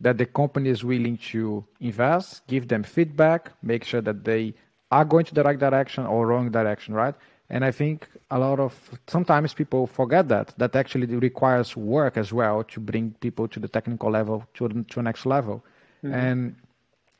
that 0.00 0.18
the 0.18 0.26
company 0.26 0.68
is 0.70 0.84
willing 0.84 1.18
to 1.18 1.64
invest, 1.80 2.46
give 2.46 2.68
them 2.68 2.82
feedback, 2.82 3.52
make 3.62 3.84
sure 3.84 4.00
that 4.02 4.24
they 4.24 4.54
are 4.90 5.04
going 5.04 5.24
to 5.24 5.34
the 5.34 5.42
right 5.42 5.58
direction 5.58 6.06
or 6.06 6.26
wrong 6.26 6.50
direction, 6.50 6.94
right? 6.94 7.14
And 7.48 7.64
I 7.64 7.70
think 7.70 8.08
a 8.30 8.38
lot 8.38 8.58
of 8.58 8.72
sometimes 9.06 9.54
people 9.54 9.86
forget 9.86 10.28
that 10.28 10.54
that 10.58 10.74
actually 10.74 11.06
requires 11.06 11.76
work 11.76 12.16
as 12.16 12.32
well 12.32 12.64
to 12.64 12.80
bring 12.80 13.14
people 13.20 13.46
to 13.48 13.60
the 13.60 13.68
technical 13.68 14.10
level 14.10 14.44
to 14.54 14.68
to 14.68 15.02
next 15.02 15.26
level, 15.26 15.64
mm-hmm. 16.04 16.14
and 16.14 16.56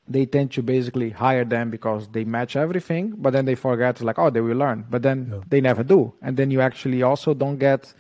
they 0.09 0.27
tend 0.27 0.51
to 0.53 0.62
basically 0.62 1.11
hire 1.11 1.45
them 1.45 1.70
because 1.70 2.09
they 2.09 2.24
match 2.24 2.57
everything, 2.57 3.14
but 3.16 3.33
then 3.33 3.45
they 3.45 3.55
forget 3.55 4.01
like 4.01 4.18
oh 4.18 4.31
they 4.31 4.41
will 4.41 4.57
learn, 4.57 4.85
but 4.91 5.03
then 5.03 5.31
yeah. 5.33 5.41
they 5.49 5.61
never 5.61 5.85
do, 5.85 6.12
and 6.22 6.37
then 6.37 6.51
you 6.51 6.61
actually 6.61 7.03
also 7.03 7.33
don't 7.33 7.59
get 7.59 7.95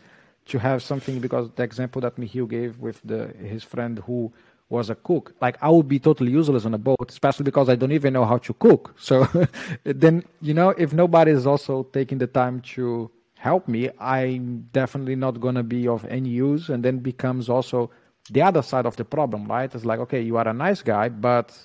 to 0.46 0.58
have 0.58 0.82
something 0.82 1.20
because 1.20 1.50
the 1.54 1.62
example 1.62 2.00
that 2.00 2.16
Michiel 2.16 2.48
gave 2.48 2.78
with 2.80 3.00
the 3.04 3.28
his 3.38 3.62
friend 3.62 4.00
who 4.06 4.32
was 4.68 4.90
a 4.90 4.94
cook. 4.94 5.34
Like 5.40 5.56
I 5.62 5.68
would 5.68 5.88
be 5.88 5.98
totally 5.98 6.32
useless 6.32 6.64
on 6.64 6.74
a 6.74 6.78
boat, 6.78 7.06
especially 7.08 7.44
because 7.44 7.68
I 7.68 7.76
don't 7.76 7.92
even 7.92 8.12
know 8.12 8.24
how 8.24 8.38
to 8.38 8.52
cook. 8.54 8.94
So 8.98 9.28
then, 9.84 10.24
you 10.40 10.54
know, 10.54 10.70
if 10.70 10.92
nobody 10.92 11.30
is 11.30 11.46
also 11.46 11.84
taking 11.84 12.18
the 12.18 12.26
time 12.26 12.60
to 12.74 13.10
help 13.36 13.68
me, 13.68 13.90
I'm 14.00 14.68
definitely 14.72 15.16
not 15.16 15.40
going 15.40 15.54
to 15.54 15.62
be 15.62 15.86
of 15.86 16.04
any 16.06 16.30
use. 16.30 16.68
And 16.68 16.84
then 16.84 16.98
becomes 16.98 17.48
also 17.48 17.90
the 18.30 18.42
other 18.42 18.62
side 18.62 18.86
of 18.86 18.96
the 18.96 19.04
problem, 19.04 19.46
right? 19.46 19.72
It's 19.72 19.84
like, 19.84 20.00
okay, 20.00 20.20
you 20.20 20.36
are 20.36 20.48
a 20.48 20.52
nice 20.52 20.82
guy, 20.82 21.08
but 21.08 21.56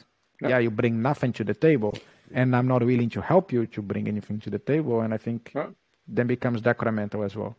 yeah, 0.42 0.50
yeah 0.50 0.60
you 0.60 0.70
bring 0.70 1.02
nothing 1.02 1.34
to 1.34 1.44
the 1.44 1.56
table. 1.56 1.98
And 2.34 2.56
I'm 2.56 2.68
not 2.68 2.84
willing 2.84 3.10
to 3.10 3.22
help 3.22 3.52
you 3.52 3.66
to 3.68 3.82
bring 3.82 4.08
anything 4.08 4.40
to 4.42 4.50
the 4.50 4.60
table. 4.60 5.02
And 5.02 5.14
I 5.14 5.18
think 5.18 5.52
yeah. 5.56 5.68
then 6.08 6.28
becomes 6.28 6.62
detrimental 6.62 7.24
as 7.24 7.36
well. 7.36 7.58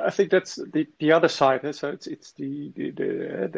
I 0.00 0.10
think 0.10 0.30
that's 0.30 0.56
the, 0.56 0.86
the 0.98 1.12
other 1.12 1.28
side. 1.28 1.64
Eh? 1.64 1.72
So 1.72 1.88
it's 1.88 2.06
it's 2.06 2.32
the 2.32 2.72
the 2.76 2.90
the 2.90 3.48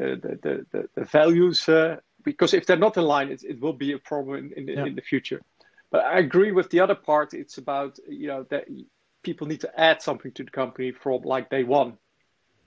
the, 0.42 0.66
the, 0.72 0.88
the 0.94 1.04
values 1.04 1.68
uh, 1.68 1.96
because 2.24 2.54
if 2.54 2.66
they're 2.66 2.76
not 2.76 2.96
aligned, 2.96 3.30
it, 3.30 3.44
it 3.44 3.60
will 3.60 3.72
be 3.72 3.92
a 3.92 3.98
problem 3.98 4.52
in 4.56 4.68
in, 4.68 4.68
yeah. 4.68 4.86
in, 4.86 4.94
the 4.94 5.02
future. 5.02 5.40
But 5.90 6.04
I 6.04 6.18
agree 6.18 6.52
with 6.52 6.70
the 6.70 6.80
other 6.80 6.94
part. 6.94 7.34
It's 7.34 7.58
about 7.58 7.98
you 8.08 8.28
know 8.28 8.44
that 8.50 8.64
people 9.22 9.46
need 9.46 9.60
to 9.60 9.80
add 9.80 10.02
something 10.02 10.32
to 10.32 10.44
the 10.44 10.50
company 10.50 10.92
from 10.92 11.22
like 11.22 11.50
day 11.50 11.64
one. 11.64 11.98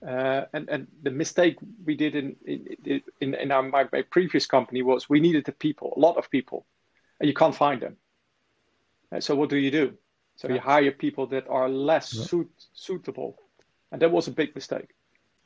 Uh, 0.06 0.44
and 0.54 0.68
and 0.70 0.86
the 1.02 1.10
mistake 1.10 1.58
we 1.84 1.94
did 1.94 2.14
in 2.14 2.36
in 2.46 3.02
in, 3.20 3.34
in 3.34 3.52
our, 3.52 3.62
my, 3.62 3.86
my 3.92 4.02
previous 4.02 4.46
company 4.46 4.82
was 4.82 5.10
we 5.10 5.20
needed 5.20 5.44
the 5.44 5.52
people, 5.52 5.92
a 5.96 6.00
lot 6.00 6.16
of 6.16 6.30
people, 6.30 6.66
and 7.18 7.28
you 7.28 7.34
can't 7.34 7.54
find 7.54 7.82
them. 7.82 7.96
And 9.12 9.22
so 9.22 9.34
what 9.34 9.50
do 9.50 9.56
you 9.56 9.70
do? 9.70 9.92
So 10.36 10.48
yeah. 10.48 10.54
you 10.54 10.60
hire 10.60 10.92
people 10.92 11.26
that 11.26 11.46
are 11.48 11.68
less 11.68 12.14
yeah. 12.14 12.24
suit, 12.24 12.50
suitable 12.72 13.36
and 13.92 14.02
that 14.02 14.10
was 14.10 14.28
a 14.28 14.32
big 14.32 14.54
mistake. 14.54 14.88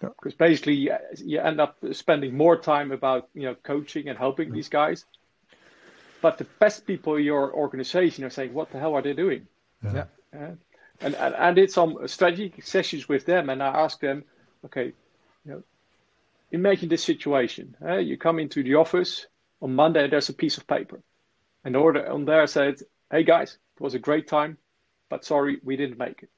Yeah. 0.02 0.08
because 0.18 0.34
basically 0.34 0.74
you, 0.74 0.96
you 1.18 1.40
end 1.40 1.60
up 1.60 1.76
spending 1.92 2.36
more 2.36 2.56
time 2.56 2.90
about 2.92 3.28
you 3.32 3.42
know 3.42 3.54
coaching 3.62 4.08
and 4.08 4.18
helping 4.18 4.52
these 4.52 4.68
guys. 4.68 5.04
But 6.20 6.38
the 6.38 6.46
best 6.58 6.86
people 6.86 7.16
in 7.16 7.24
your 7.24 7.52
organization 7.54 8.24
are 8.24 8.30
saying 8.30 8.52
what 8.52 8.70
the 8.70 8.78
hell 8.78 8.94
are 8.94 9.02
they 9.02 9.12
doing? 9.12 9.46
Yeah, 9.82 10.04
yeah. 10.32 10.50
and, 11.00 11.14
and 11.14 11.34
i 11.34 11.52
did 11.52 11.70
some 11.70 11.98
strategic 12.06 12.64
sessions 12.64 13.08
with 13.08 13.26
them 13.26 13.50
and 13.50 13.62
i 13.62 13.66
asked 13.66 14.00
them 14.00 14.24
okay 14.64 14.92
you 15.44 15.50
know 15.52 15.62
imagine 16.52 16.88
this 16.88 17.02
situation. 17.02 17.76
Uh, 17.84 17.96
you 17.96 18.16
come 18.16 18.38
into 18.38 18.62
the 18.62 18.76
office 18.76 19.26
on 19.60 19.74
monday 19.74 20.08
there's 20.08 20.28
a 20.28 20.34
piece 20.34 20.56
of 20.56 20.66
paper. 20.66 21.00
And 21.64 21.76
order 21.76 22.10
on 22.10 22.24
there 22.24 22.46
said 22.46 22.76
hey 23.10 23.24
guys 23.24 23.58
it 23.76 23.82
was 23.82 23.94
a 23.94 23.98
great 23.98 24.28
time 24.28 24.58
but 25.08 25.24
sorry 25.24 25.58
we 25.62 25.76
didn't 25.76 25.98
make 25.98 26.22
it 26.22 26.30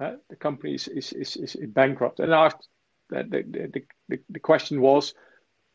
uh, 0.00 0.16
the 0.28 0.36
company 0.36 0.74
is, 0.74 0.88
is, 0.88 1.12
is, 1.12 1.36
is 1.36 1.56
bankrupt. 1.68 2.20
And 2.20 2.32
asked, 2.32 2.68
the, 3.10 3.22
the, 3.22 3.84
the, 4.08 4.18
the 4.28 4.40
question 4.40 4.80
was, 4.80 5.14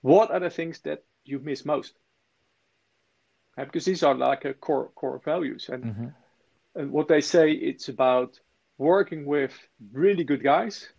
what 0.02 0.32
are 0.32 0.40
the 0.40 0.50
things 0.50 0.82
that 0.82 1.04
you 1.24 1.40
miss 1.40 1.66
most? 1.66 1.94
Uh, 3.58 3.66
because 3.66 3.86
these 3.86 4.04
are 4.04 4.14
like 4.14 4.46
a 4.46 4.54
core 4.54 4.92
core 4.96 5.22
values, 5.24 5.70
and 5.70 5.84
mm-hmm. 5.84 6.08
and 6.76 6.92
what 6.92 7.08
they 7.08 7.22
say 7.22 7.52
it's 7.52 7.88
about 7.88 8.40
working 8.78 9.26
with 9.26 9.54
really 9.94 10.24
good 10.24 10.44
guys 10.44 10.90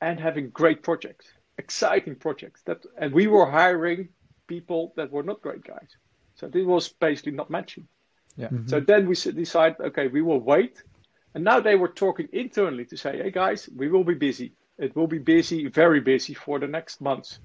and 0.00 0.20
having 0.20 0.50
great 0.50 0.82
projects, 0.82 1.26
exciting 1.56 2.14
projects. 2.14 2.62
That 2.66 2.84
and 2.98 3.12
we 3.12 3.26
were 3.26 3.50
hiring 3.50 4.10
people 4.46 4.92
that 4.96 5.10
were 5.10 5.22
not 5.22 5.40
great 5.40 5.64
guys, 5.64 5.96
so 6.34 6.46
this 6.46 6.66
was 6.66 6.88
basically 6.88 7.32
not 7.32 7.48
matching. 7.48 7.88
Yeah. 8.36 8.48
Mm-hmm. 8.48 8.68
So 8.68 8.80
then 8.80 9.08
we 9.08 9.14
decide, 9.14 9.76
okay, 9.80 10.08
we 10.08 10.22
will 10.22 10.40
wait 10.40 10.82
and 11.34 11.44
now 11.44 11.60
they 11.60 11.76
were 11.76 11.88
talking 11.88 12.28
internally 12.32 12.84
to 12.86 12.96
say, 12.96 13.18
hey 13.18 13.30
guys, 13.30 13.68
we 13.74 13.88
will 13.88 14.04
be 14.04 14.14
busy. 14.14 14.52
It 14.78 14.94
will 14.94 15.06
be 15.06 15.18
busy, 15.18 15.68
very 15.68 16.00
busy 16.00 16.34
for 16.34 16.58
the 16.58 16.66
next 16.66 17.00
months. 17.00 17.38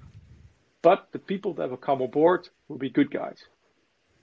But 0.81 1.07
the 1.11 1.19
people 1.19 1.53
that 1.55 1.69
will 1.69 1.77
come 1.77 2.01
aboard 2.01 2.49
will 2.67 2.77
be 2.77 2.89
good 2.89 3.11
guys. 3.11 3.45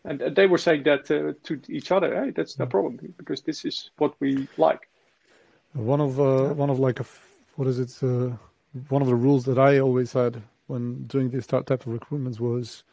And, 0.04 0.20
and 0.20 0.36
they 0.36 0.46
were 0.46 0.58
saying 0.58 0.82
that 0.84 1.10
uh, 1.10 1.32
to 1.44 1.60
each 1.68 1.90
other, 1.90 2.14
hey, 2.14 2.30
that's 2.30 2.58
no 2.58 2.66
problem 2.66 3.14
because 3.16 3.42
this 3.42 3.64
is 3.64 3.90
what 3.96 4.14
we 4.20 4.48
like. 4.58 4.88
One 5.72 6.00
of 6.00 6.20
uh, 6.20 6.54
one 6.54 6.70
of 6.70 6.78
like 6.78 7.00
a 7.00 7.06
what 7.56 7.66
is 7.66 7.78
it? 7.80 8.02
Uh, 8.02 8.36
one 8.88 9.02
of 9.02 9.08
the 9.08 9.14
rules 9.14 9.44
that 9.46 9.58
I 9.58 9.80
always 9.80 10.12
had 10.12 10.42
when 10.66 11.04
doing 11.06 11.30
this 11.30 11.46
type 11.46 11.70
of 11.70 11.86
recruitments 11.86 12.38
was, 12.38 12.84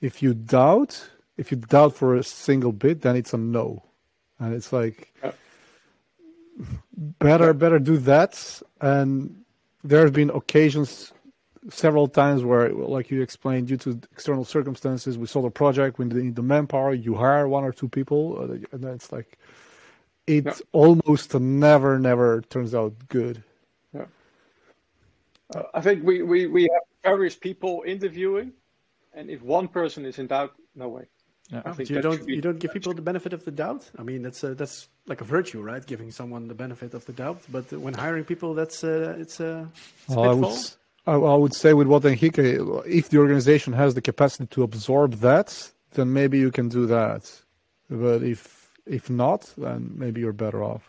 if 0.00 0.22
you 0.22 0.34
doubt, 0.34 1.10
if 1.36 1.50
you 1.50 1.56
doubt 1.56 1.94
for 1.94 2.16
a 2.16 2.24
single 2.24 2.72
bit, 2.72 3.02
then 3.02 3.16
it's 3.16 3.32
a 3.32 3.38
no, 3.38 3.84
and 4.40 4.54
it's 4.54 4.72
like. 4.72 5.12
Yeah 5.22 5.32
better 6.96 7.52
better 7.52 7.78
do 7.78 7.98
that 7.98 8.62
and 8.80 9.44
there 9.84 10.02
have 10.02 10.12
been 10.12 10.30
occasions 10.30 11.12
several 11.68 12.08
times 12.08 12.42
where 12.42 12.70
like 12.72 13.10
you 13.10 13.20
explained 13.20 13.68
due 13.68 13.76
to 13.76 14.00
external 14.12 14.44
circumstances 14.44 15.18
we 15.18 15.26
saw 15.26 15.42
the 15.42 15.50
project 15.50 15.98
we 15.98 16.04
need 16.06 16.34
the 16.34 16.42
manpower 16.42 16.94
you 16.94 17.14
hire 17.14 17.46
one 17.48 17.64
or 17.64 17.72
two 17.72 17.88
people 17.88 18.38
uh, 18.38 18.52
and 18.72 18.84
then 18.84 18.94
it's 18.94 19.12
like 19.12 19.38
it 20.26 20.46
yeah. 20.46 20.52
almost 20.72 21.34
never 21.34 21.98
never 21.98 22.40
turns 22.42 22.74
out 22.74 22.94
good 23.08 23.42
yeah 23.92 24.04
uh, 25.54 25.62
i 25.74 25.80
think 25.80 26.02
we, 26.04 26.22
we 26.22 26.46
we 26.46 26.62
have 26.62 26.82
various 27.02 27.36
people 27.36 27.82
interviewing 27.86 28.52
and 29.12 29.28
if 29.28 29.42
one 29.42 29.68
person 29.68 30.06
is 30.06 30.18
in 30.18 30.26
doubt 30.26 30.54
no 30.74 30.88
way 30.88 31.04
yeah. 31.50 31.62
I 31.64 31.72
think 31.72 31.90
you 31.90 32.00
don't 32.00 32.28
you 32.28 32.40
don't 32.40 32.58
give 32.58 32.72
people 32.72 32.92
the 32.92 33.02
benefit 33.02 33.32
of 33.32 33.44
the 33.44 33.50
doubt. 33.50 33.88
I 33.96 34.02
mean, 34.02 34.22
that's 34.22 34.42
a, 34.42 34.54
that's 34.54 34.88
like 35.06 35.20
a 35.20 35.24
virtue, 35.24 35.62
right? 35.62 35.84
Giving 35.84 36.10
someone 36.10 36.48
the 36.48 36.54
benefit 36.54 36.94
of 36.94 37.04
the 37.06 37.12
doubt. 37.12 37.40
But 37.50 37.72
when 37.72 37.94
hiring 37.94 38.24
people, 38.24 38.54
that's 38.54 38.82
uh, 38.84 39.16
it's 39.18 39.40
a, 39.40 39.68
it's 40.06 40.16
well, 40.16 40.30
I 40.30 40.34
would, 40.34 40.58
I, 41.06 41.12
I 41.12 41.36
would 41.36 41.54
say 41.54 41.74
with 41.74 41.86
what 41.86 42.04
Enrique, 42.04 42.58
if 42.86 43.08
the 43.08 43.18
organization 43.18 43.72
has 43.72 43.94
the 43.94 44.02
capacity 44.02 44.46
to 44.46 44.62
absorb 44.62 45.14
that, 45.14 45.72
then 45.92 46.12
maybe 46.12 46.38
you 46.38 46.50
can 46.50 46.68
do 46.68 46.86
that. 46.86 47.30
But 47.88 48.22
if 48.22 48.70
if 48.84 49.08
not, 49.10 49.52
then 49.56 49.92
maybe 49.94 50.20
you're 50.20 50.32
better 50.32 50.62
off. 50.62 50.88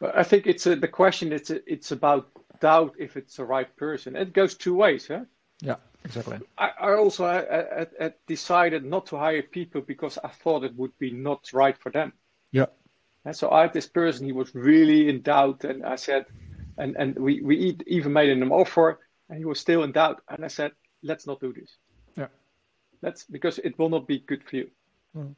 But 0.00 0.16
I 0.16 0.22
think 0.22 0.46
it's 0.46 0.66
a, 0.66 0.76
the 0.76 0.88
question. 0.88 1.32
It's 1.32 1.50
a, 1.50 1.56
uh, 1.56 1.66
it's 1.66 1.92
about 1.92 2.28
doubt 2.60 2.94
if 2.98 3.16
it's 3.16 3.36
the 3.36 3.44
right 3.44 3.74
person. 3.76 4.16
It 4.16 4.32
goes 4.32 4.54
two 4.54 4.74
ways, 4.74 5.08
huh? 5.08 5.24
Yeah. 5.60 5.76
Exactly. 6.04 6.38
I, 6.58 6.70
I 6.78 6.94
also 6.94 7.24
I, 7.24 7.86
I, 7.98 8.12
decided 8.26 8.84
not 8.84 9.06
to 9.06 9.16
hire 9.16 9.42
people 9.42 9.80
because 9.80 10.18
I 10.22 10.28
thought 10.28 10.62
it 10.62 10.76
would 10.76 10.96
be 10.98 11.10
not 11.10 11.50
right 11.52 11.76
for 11.78 11.90
them. 11.90 12.12
Yeah. 13.24 13.30
And 13.30 13.36
so 13.36 13.50
I 13.50 13.62
had 13.62 13.72
this 13.72 13.86
person, 13.86 14.26
he 14.26 14.32
was 14.32 14.54
really 14.54 15.08
in 15.08 15.22
doubt, 15.22 15.64
and 15.64 15.84
I 15.84 15.96
said, 15.96 16.26
and 16.78 16.96
and 16.96 17.18
we 17.18 17.40
we 17.42 17.76
even 17.86 18.12
made 18.12 18.30
him 18.30 18.42
an 18.42 18.50
offer, 18.50 19.00
and 19.28 19.38
he 19.38 19.44
was 19.44 19.60
still 19.60 19.84
in 19.84 19.92
doubt, 19.92 20.22
and 20.28 20.44
I 20.44 20.48
said, 20.48 20.72
let's 21.02 21.26
not 21.26 21.40
do 21.40 21.52
this. 21.52 21.76
Yeah. 22.16 22.28
Let's 23.02 23.24
because 23.24 23.58
it 23.58 23.78
will 23.78 23.88
not 23.88 24.06
be 24.06 24.20
good 24.20 24.42
for 24.44 24.56
you. 24.56 24.70
Mm. 25.16 25.34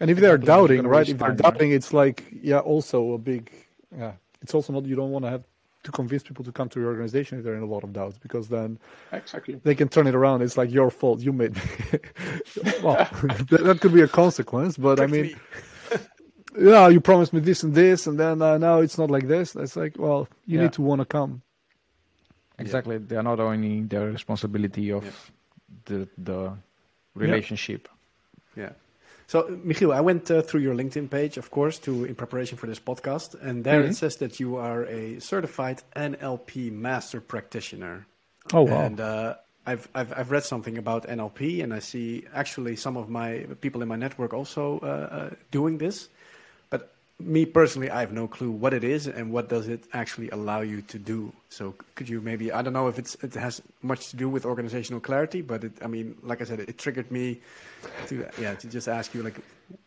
And 0.00 0.10
if 0.10 0.18
they're 0.18 0.38
doubting, 0.38 0.86
right? 0.86 1.08
If 1.08 1.18
they're 1.18 1.32
doubting, 1.32 1.72
it's 1.72 1.92
like 1.92 2.24
yeah, 2.42 2.60
also 2.60 3.12
a 3.12 3.18
big 3.18 3.50
yeah. 3.96 4.12
It's 4.40 4.54
also 4.54 4.72
not 4.72 4.86
you 4.86 4.96
don't 4.96 5.10
want 5.10 5.24
to 5.26 5.30
have 5.30 5.44
to 5.82 5.90
convince 5.90 6.22
people 6.22 6.44
to 6.44 6.52
come 6.52 6.68
to 6.68 6.80
your 6.80 6.88
organization 6.88 7.38
if 7.38 7.44
they're 7.44 7.54
in 7.54 7.62
a 7.62 7.66
lot 7.66 7.82
of 7.84 7.92
doubts 7.92 8.18
because 8.18 8.48
then 8.48 8.78
exactly 9.12 9.58
they 9.64 9.74
can 9.74 9.88
turn 9.88 10.06
it 10.06 10.14
around 10.14 10.42
it's 10.42 10.58
like 10.58 10.70
your 10.70 10.90
fault 10.90 11.20
you 11.20 11.32
made 11.32 11.56
well 12.82 12.96
that, 13.48 13.60
that, 13.64 13.80
could 13.80 13.94
be 13.94 14.02
a 14.02 14.08
consequence 14.08 14.76
but 14.76 15.00
i 15.00 15.06
mean 15.06 15.22
me. 15.22 15.36
Yeah 16.58 16.88
you 16.88 17.00
promised 17.00 17.32
me 17.32 17.40
this 17.40 17.62
and 17.62 17.74
this 17.74 18.06
and 18.06 18.18
then 18.18 18.42
uh, 18.42 18.58
now 18.58 18.80
it's 18.80 18.98
not 18.98 19.10
like 19.10 19.28
this 19.28 19.54
it's 19.56 19.76
like 19.76 19.94
well 19.98 20.28
you 20.46 20.56
yeah. 20.56 20.64
need 20.64 20.72
to 20.72 20.82
want 20.82 21.00
to 21.00 21.04
come 21.04 21.42
exactly. 22.60 22.98
They 22.98 23.16
are 23.16 23.22
not 23.22 23.40
owning 23.40 23.88
their 23.88 24.10
responsibility 24.10 24.92
of 24.92 25.32
the 25.86 26.08
the 26.18 26.52
relationship. 27.14 27.88
Yeah. 28.56 28.72
So, 29.26 29.44
Michiel, 29.44 29.94
I 29.94 30.00
went 30.00 30.28
uh, 30.30 30.42
through 30.42 30.60
your 30.60 30.74
LinkedIn 30.74 31.08
page, 31.08 31.36
of 31.38 31.50
course, 31.50 31.78
to 31.80 32.04
in 32.04 32.14
preparation 32.16 32.58
for 32.58 32.66
this 32.66 32.80
podcast, 32.80 33.40
and 33.40 33.64
there 33.64 33.82
Mhm. 33.82 33.90
it 33.90 33.96
says 33.96 34.16
that 34.16 34.40
you 34.40 34.56
are 34.56 34.84
a 34.86 35.20
certified 35.20 35.82
NLP 35.94 36.70
master 36.70 37.20
practitioner. 37.20 38.06
Oh 38.52 38.62
wow. 38.62 38.80
And 38.86 39.00
uh, 39.00 39.36
I've, 39.66 39.88
I've 39.94 40.12
I've 40.18 40.30
read 40.30 40.44
something 40.44 40.76
about 40.78 41.06
NLP, 41.06 41.62
and 41.62 41.72
I 41.72 41.78
see 41.78 42.24
actually 42.34 42.76
some 42.76 42.96
of 42.96 43.08
my 43.08 43.46
people 43.60 43.82
in 43.82 43.88
my 43.88 43.96
network 43.96 44.34
also 44.34 44.80
uh, 44.82 44.86
uh, 44.86 45.30
doing 45.50 45.78
this. 45.78 46.08
Me 47.20 47.44
personally, 47.46 47.90
I 47.90 48.00
have 48.00 48.12
no 48.12 48.26
clue 48.26 48.50
what 48.50 48.72
it 48.74 48.82
is 48.84 49.06
and 49.06 49.30
what 49.32 49.48
does 49.48 49.68
it 49.68 49.84
actually 49.92 50.30
allow 50.30 50.60
you 50.62 50.82
to 50.82 50.98
do. 50.98 51.32
So 51.48 51.74
could 51.94 52.08
you 52.08 52.20
maybe 52.20 52.50
I 52.52 52.62
don't 52.62 52.72
know 52.72 52.88
if 52.88 52.98
it's 52.98 53.14
it 53.16 53.34
has 53.34 53.62
much 53.82 54.08
to 54.10 54.16
do 54.16 54.28
with 54.28 54.44
organizational 54.46 55.00
clarity, 55.00 55.42
but 55.42 55.64
it, 55.64 55.72
I 55.82 55.86
mean, 55.86 56.16
like 56.22 56.40
I 56.40 56.44
said, 56.44 56.60
it, 56.60 56.78
triggered 56.78 57.10
me 57.10 57.40
to 58.06 58.26
yeah 58.38 58.54
to 58.54 58.68
just 58.68 58.88
ask 58.88 59.14
you 59.14 59.22
like 59.22 59.38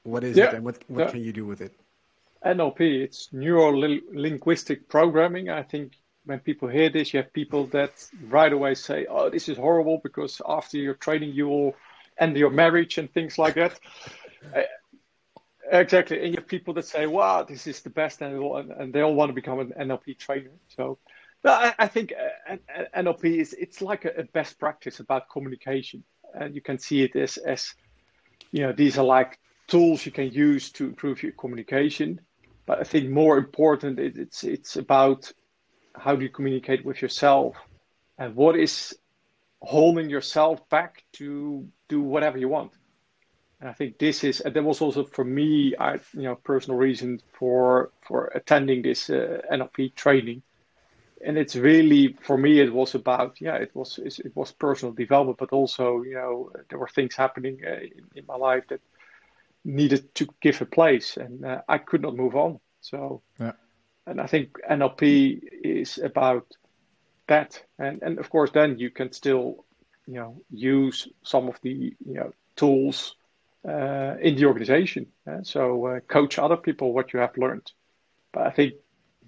what 0.04 0.24
is 0.24 0.40
Yeah, 0.40 0.42
it 0.42 0.54
and 0.54 0.64
what 0.64 0.84
what 0.90 1.08
yeah. 1.08 1.08
can 1.08 1.24
you 1.24 1.34
do 1.34 1.46
with 1.46 1.62
it? 1.62 1.74
NLP, 2.46 3.02
it's 3.04 3.32
neuro 3.34 3.70
linguistic 3.72 4.90
programming. 4.90 5.50
I 5.50 5.64
think 5.64 5.94
when 6.26 6.40
people 6.40 6.68
hear 6.68 6.90
this, 6.90 7.14
you 7.14 7.22
have 7.22 7.34
people 7.34 7.68
that 7.68 7.94
right 8.20 8.52
away 8.52 8.76
say, 8.76 9.06
"Oh, 9.10 9.30
this 9.30 9.48
is 9.50 9.58
horrible," 9.58 10.00
because 10.04 10.42
after 10.48 10.78
your 10.78 10.96
training, 10.96 11.32
you 11.34 11.48
will 11.48 11.76
end 12.20 12.38
your 12.38 12.50
marriage 12.50 12.98
and 12.98 13.12
things 13.14 13.38
like 13.38 13.56
that. 13.56 13.80
Exactly, 15.74 16.20
and 16.24 16.30
you 16.30 16.36
have 16.38 16.48
people 16.48 16.74
that 16.76 16.86
say, 16.86 17.08
"Wow, 17.08 17.44
this 17.44 17.68
is 17.68 17.82
the 17.82 17.90
best," 17.90 18.22
and, 18.22 18.36
and 18.74 18.94
they 18.94 19.02
all 19.02 19.16
want 19.16 19.30
to 19.30 19.34
become 19.34 19.60
an 19.60 19.74
NLP 19.76 20.14
trainer. 20.20 20.52
So, 20.70 21.00
I, 21.44 21.74
I 21.80 21.88
think 21.88 22.14
uh, 22.48 22.58
NLP 22.96 23.40
is 23.40 23.54
it's 23.54 23.82
like 23.82 24.06
a, 24.06 24.12
a 24.22 24.24
best 24.26 24.60
practice 24.60 25.00
about 25.00 25.30
communication, 25.32 26.04
and 26.36 26.54
you 26.56 26.62
can 26.62 26.78
see 26.80 27.02
it 27.04 27.16
as 27.16 27.38
as 27.38 27.74
you 28.52 28.62
know 28.62 28.74
these 28.74 29.00
are 29.00 29.06
like 29.06 29.40
tools 29.68 30.06
you 30.06 30.12
can 30.12 30.30
use 30.32 30.72
to 30.74 30.86
improve 30.86 31.24
your 31.24 31.34
communication 31.34 32.22
but 32.68 32.80
I 32.80 32.84
think 32.84 33.10
more 33.10 33.38
important, 33.38 34.00
it, 34.00 34.18
it's 34.18 34.44
it's 34.44 34.78
about 34.78 35.32
how 35.96 36.16
do 36.16 36.24
you 36.24 36.30
communicate 36.30 36.86
with 36.86 37.02
yourself, 37.02 37.58
and 38.18 38.36
what 38.36 38.58
is 38.58 38.96
holding 39.62 40.10
yourself 40.10 40.68
back 40.70 41.04
to 41.14 41.68
do 41.90 42.02
whatever 42.02 42.38
you 42.38 42.50
want. 42.50 42.74
And 43.64 43.70
I 43.70 43.74
think 43.74 43.98
this 43.98 44.26
is, 44.26 44.42
and 44.42 44.54
that 44.54 44.64
was 44.64 44.82
also 44.82 45.06
for 45.06 45.24
me, 45.24 45.74
I 45.80 45.94
you 45.94 46.24
know 46.24 46.36
personal 46.36 46.78
reason 46.78 47.22
for 47.32 47.92
for 48.02 48.26
attending 48.36 48.82
this 48.82 49.10
uh, 49.10 49.42
NLP 49.50 49.96
training. 49.96 50.42
And 51.26 51.38
it's 51.38 51.56
really 51.56 52.18
for 52.24 52.38
me, 52.38 52.60
it 52.60 52.74
was 52.74 52.94
about 52.94 53.40
yeah, 53.40 53.56
it 53.56 53.72
was 53.74 54.00
it 54.00 54.36
was 54.36 54.52
personal 54.52 54.94
development, 54.94 55.38
but 55.38 55.54
also 55.54 56.04
you 56.04 56.16
know 56.16 56.52
there 56.68 56.78
were 56.78 56.90
things 56.90 57.16
happening 57.16 57.62
uh, 57.66 57.80
in, 57.80 58.04
in 58.16 58.26
my 58.28 58.36
life 58.36 58.66
that 58.68 58.82
needed 59.64 60.14
to 60.16 60.28
give 60.42 60.62
a 60.62 60.66
place, 60.66 61.16
and 61.16 61.46
uh, 61.46 61.62
I 61.70 61.78
could 61.78 62.02
not 62.02 62.18
move 62.18 62.36
on. 62.36 62.60
So, 62.82 63.22
Yeah. 63.40 63.54
and 64.06 64.20
I 64.20 64.28
think 64.28 64.58
NLP 64.70 65.40
is 65.64 66.00
about 66.00 66.48
that, 67.28 67.64
and 67.80 68.04
and 68.04 68.20
of 68.20 68.30
course, 68.30 68.52
then 68.52 68.78
you 68.78 68.90
can 68.90 69.14
still, 69.14 69.64
you 70.06 70.16
know, 70.16 70.42
use 70.52 71.08
some 71.24 71.48
of 71.48 71.58
the 71.62 71.96
you 72.06 72.14
know 72.14 72.34
tools 72.58 73.16
uh, 73.68 74.16
in 74.22 74.36
the 74.36 74.46
organization. 74.46 75.08
uh, 75.28 75.44
so 75.44 75.86
uh, 75.86 76.00
coach 76.02 76.40
other 76.40 76.58
people 76.58 76.94
what 76.94 77.14
you 77.14 77.20
have 77.20 77.38
learned. 77.38 77.72
But 78.32 78.48
I 78.48 78.52
think 78.52 78.74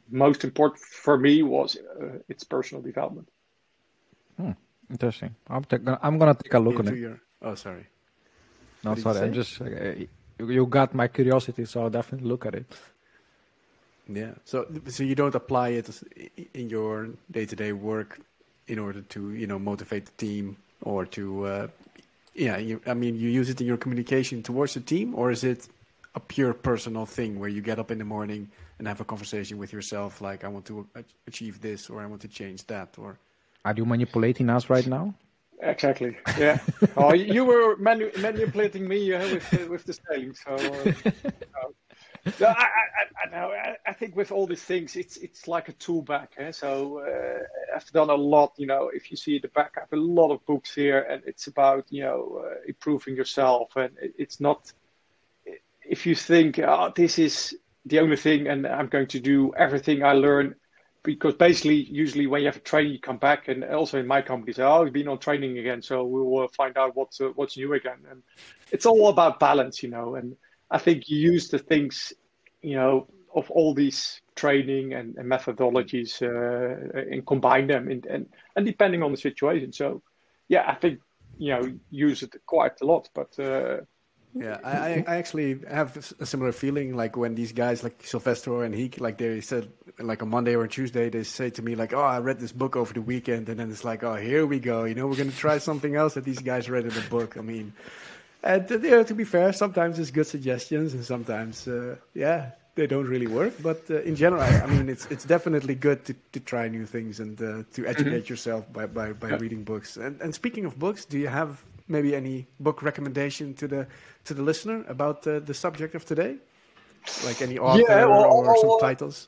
most 0.10 0.44
important 0.44 0.80
for 0.80 1.18
me 1.18 1.44
was 1.44 1.78
uh, 1.78 2.20
its 2.28 2.44
personal 2.44 2.82
development. 2.84 3.30
Interesting. 4.90 5.36
I'm 5.50 5.64
ta- 5.64 6.00
I'm 6.02 6.20
gonna 6.20 6.36
take 6.36 6.54
a 6.54 6.60
look 6.60 6.80
on 6.80 6.88
Into 6.88 6.94
it. 6.94 7.00
your 7.00 7.20
oh 7.42 7.56
sorry. 7.56 7.88
No, 8.84 8.92
what 8.92 9.00
sorry. 9.00 9.20
I'm 9.20 9.34
just 9.34 9.62
uh, 9.62 9.66
you 10.38 10.50
you 10.50 10.66
got 10.68 10.94
my 10.94 11.08
curiosity, 11.08 11.66
so 11.66 11.82
I'll 11.82 11.90
definitely 11.90 12.28
look 12.30 12.46
at 12.46 12.54
it. 12.56 12.66
Yeah. 14.08 14.34
So 14.44 14.68
so 14.88 15.04
you 15.04 15.16
don't 15.16 15.34
apply 15.34 15.70
it 15.70 15.90
in 16.54 16.70
your 16.70 17.10
day-to-day 17.32 17.72
work 17.72 18.20
in 18.68 18.80
order 18.80 19.02
to, 19.02 19.34
you 19.34 19.48
know, 19.48 19.58
motivate 19.60 20.06
the 20.06 20.12
team 20.18 20.58
or 20.82 21.06
to 21.06 21.46
uh 21.46 21.68
yeah, 22.36 22.58
you, 22.58 22.82
I 22.86 22.94
mean, 22.94 23.16
you 23.16 23.30
use 23.30 23.50
it 23.50 23.62
in 23.62 23.68
your 23.68 23.78
communication 23.78 24.44
towards 24.44 24.74
the 24.74 24.82
team 24.82 25.16
or 25.16 25.32
is 25.32 25.44
it 25.44 25.68
a 26.16 26.20
pure 26.20 26.54
personal 26.54 27.06
thing 27.06 27.40
where 27.40 27.50
you 27.50 27.62
get 27.62 27.80
up 27.80 27.92
in 27.92 27.98
the 27.98 28.06
morning 28.06 28.50
and 28.78 28.88
have 28.88 29.02
a 29.02 29.06
conversation 29.06 29.58
with 29.58 29.72
yourself 29.74 30.22
like 30.22 30.44
I 30.44 30.50
want 30.50 30.66
to 30.66 30.88
achieve 31.28 31.62
this 31.62 31.90
or 31.90 32.02
I 32.02 32.06
want 32.06 32.22
to 32.22 32.28
change 32.28 32.68
that 32.68 32.96
or 32.98 33.18
Are 33.64 33.74
you 33.74 33.86
manipulating 33.86 34.50
us 34.50 34.70
right 34.70 34.86
now? 34.86 35.14
Exactly. 35.62 36.18
Yeah. 36.38 36.60
oh, 36.98 37.14
you 37.14 37.46
were 37.46 37.78
manu- 37.78 38.12
manipulating 38.20 38.88
me 38.88 39.14
uh, 39.14 39.22
with 39.30 39.54
uh, 39.54 39.68
with 39.70 39.84
the 39.86 39.94
sailing. 39.94 40.36
So, 40.36 40.54
uh, 40.56 41.70
no. 42.40 42.48
I, 42.48 42.52
I, 42.52 42.54
I- 42.54 43.16
know. 43.36 43.52
I, 43.86 43.94
think 43.94 44.16
with 44.16 44.32
all 44.32 44.48
these 44.48 44.64
things, 44.64 44.96
it's 44.96 45.18
it's 45.18 45.48
like 45.48 45.70
a 45.70 45.74
tool 45.74 46.02
bag. 46.02 46.30
Eh? 46.38 46.52
So 46.52 47.00
uh, 47.00 47.76
I've 47.76 47.92
done 47.92 48.10
a 48.10 48.16
lot. 48.16 48.54
You 48.58 48.68
know, 48.68 48.90
if 48.94 49.12
you 49.12 49.18
see 49.18 49.40
the 49.40 49.48
back, 49.50 49.74
I 49.78 49.82
have 49.82 49.94
a 49.94 49.98
lot 49.98 50.32
of 50.32 50.46
books 50.46 50.74
here, 50.74 51.02
and 51.02 51.22
it's 51.26 51.48
about 51.48 51.86
you 51.90 52.04
know 52.04 52.44
uh, 52.46 52.56
improving 52.68 53.16
yourself. 53.16 53.76
And 53.76 53.92
it, 54.02 54.14
it's 54.18 54.40
not. 54.40 54.72
If 55.88 56.06
you 56.06 56.16
think, 56.16 56.60
oh, 56.60 56.92
this 56.96 57.20
is 57.20 57.56
the 57.86 58.00
only 58.00 58.18
thing, 58.18 58.48
and 58.48 58.66
I'm 58.66 58.88
going 58.88 59.08
to 59.08 59.20
do 59.20 59.54
everything 59.56 60.04
I 60.04 60.14
learn 60.14 60.56
because 61.04 61.36
basically, 61.36 61.84
usually 61.84 62.26
when 62.26 62.42
you 62.42 62.48
have 62.48 62.58
a 62.58 62.62
training, 62.62 62.94
you 62.94 63.00
come 63.00 63.18
back, 63.18 63.48
and 63.48 63.64
also 63.64 64.00
in 64.00 64.08
my 64.08 64.22
company, 64.24 64.54
say, 64.54 64.64
"Oh, 64.64 64.84
you've 64.84 64.94
been 64.94 65.08
on 65.08 65.20
training 65.20 65.60
again, 65.60 65.82
so 65.82 66.04
we 66.04 66.22
will 66.22 66.48
find 66.48 66.76
out 66.78 66.96
what's 66.96 67.22
uh, 67.22 67.30
what's 67.36 67.58
new 67.58 67.74
again." 67.74 68.00
And 68.10 68.24
it's 68.72 68.88
all 68.88 69.10
about 69.10 69.40
balance, 69.40 69.84
you 69.84 69.90
know. 69.90 70.16
And 70.16 70.36
I 70.72 70.78
think 70.78 71.10
you 71.10 71.18
use 71.34 71.50
the 71.50 71.60
things, 71.60 72.14
you 72.62 72.76
know, 72.76 73.08
of 73.34 73.52
all 73.52 73.74
these 73.74 74.22
training 74.36 74.94
and, 74.94 75.18
and 75.18 75.30
methodologies, 75.30 76.22
uh, 76.22 77.02
and 77.12 77.26
combine 77.26 77.68
them, 77.68 77.90
in, 77.92 78.04
and 78.10 78.28
and 78.56 78.66
depending 78.66 79.04
on 79.04 79.12
the 79.12 79.18
situation. 79.18 79.72
So, 79.74 80.02
yeah, 80.48 80.64
I 80.68 80.76
think 80.76 81.00
you 81.38 81.54
know 81.54 81.62
use 81.90 82.24
it 82.24 82.36
quite 82.46 82.82
a 82.82 82.86
lot, 82.86 83.10
but. 83.14 83.38
Uh, 83.40 83.86
Yeah, 84.38 84.60
I, 84.66 85.06
I 85.08 85.16
actually 85.16 85.62
have 85.70 85.96
a 86.20 86.26
similar 86.26 86.52
feeling 86.52 86.94
like 86.98 87.16
when 87.16 87.36
these 87.36 87.54
guys 87.54 87.84
like 87.84 88.04
Silvestro 88.04 88.66
and 88.66 88.76
he 88.76 88.92
like 89.00 89.18
they 89.18 89.40
said 89.40 89.72
like 89.98 90.22
on 90.24 90.30
Monday 90.30 90.56
or 90.58 90.68
Tuesday 90.68 91.10
they 91.10 91.24
say 91.24 91.50
to 91.52 91.62
me 91.62 91.76
like 91.76 91.94
oh 91.94 92.02
I 92.02 92.20
read 92.20 92.40
this 92.40 92.52
book 92.52 92.76
over 92.76 92.92
the 92.94 93.02
weekend 93.02 93.48
and 93.48 93.58
then 93.60 93.72
it's 93.72 93.86
like 93.86 94.04
oh 94.04 94.16
here 94.16 94.46
we 94.46 94.60
go 94.60 94.84
you 94.84 94.94
know 94.94 95.08
we're 95.08 95.16
gonna 95.16 95.32
try 95.32 95.58
something 95.58 95.96
else 95.96 96.16
that 96.16 96.26
these 96.26 96.44
guys 96.44 96.70
read 96.70 96.84
in 96.84 96.94
the 96.94 97.08
book 97.10 97.38
I 97.38 97.42
mean 97.42 97.72
and 98.46 98.72
uh, 98.72 98.80
yeah, 98.80 99.04
to 99.04 99.14
be 99.16 99.24
fair 99.26 99.54
sometimes 99.54 100.00
it's 100.00 100.12
good 100.12 100.28
suggestions 100.28 100.94
and 100.94 101.04
sometimes 101.04 101.68
uh, 101.68 101.96
yeah 102.14 102.52
they 102.76 102.88
don't 102.88 103.08
really 103.08 103.28
work 103.28 103.54
but 103.62 103.82
uh, 103.90 104.02
in 104.04 104.16
general 104.16 104.42
I, 104.42 104.52
I 104.64 104.68
mean 104.68 104.90
it's 104.90 105.06
it's 105.12 105.26
definitely 105.26 105.76
good 105.76 106.06
to, 106.06 106.14
to 106.34 106.40
try 106.40 106.68
new 106.70 106.86
things 106.86 107.20
and 107.20 107.42
uh, 107.42 107.64
to 107.74 107.86
educate 107.88 108.30
yourself 108.30 108.72
by 108.72 108.86
by, 108.86 109.14
by 109.14 109.30
Yeah. 109.32 109.38
reading 109.44 109.64
books 109.64 109.98
and 109.98 110.22
and 110.22 110.34
speaking 110.34 110.66
of 110.66 110.78
books 110.80 111.06
do 111.06 111.18
you 111.18 111.28
have 111.28 111.64
maybe 111.88 112.16
any 112.16 112.48
book 112.60 112.82
recommendation 112.82 113.54
to 113.56 113.68
the 113.68 113.88
to 114.26 114.34
the 114.34 114.42
listener 114.42 114.84
about 114.88 115.26
uh, 115.28 115.40
the 115.40 115.54
subject 115.54 115.96
of 115.96 116.06
today? 116.06 116.38
Like 117.24 117.42
any 117.42 117.58
author 117.58 117.88
Yeah, 117.88 118.06
well, 118.06 118.32
or 118.32 118.56
some 118.56 118.70
well, 118.70 118.80
titles? 118.80 119.28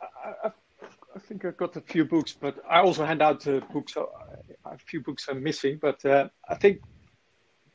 I, 0.00 0.48
I, 0.48 0.52
I 1.16 1.18
think 1.18 1.44
I've 1.44 1.56
got 1.56 1.76
a 1.76 1.80
few 1.80 2.04
books, 2.04 2.36
but 2.40 2.56
I 2.68 2.80
also 2.80 3.04
hand 3.04 3.22
out 3.22 3.46
uh, 3.46 3.60
books. 3.72 3.94
So 3.94 4.10
I, 4.64 4.74
a 4.74 4.78
few 4.78 5.02
books 5.02 5.28
are 5.28 5.34
missing, 5.34 5.78
but 5.80 6.04
uh, 6.04 6.28
I 6.48 6.54
think 6.54 6.78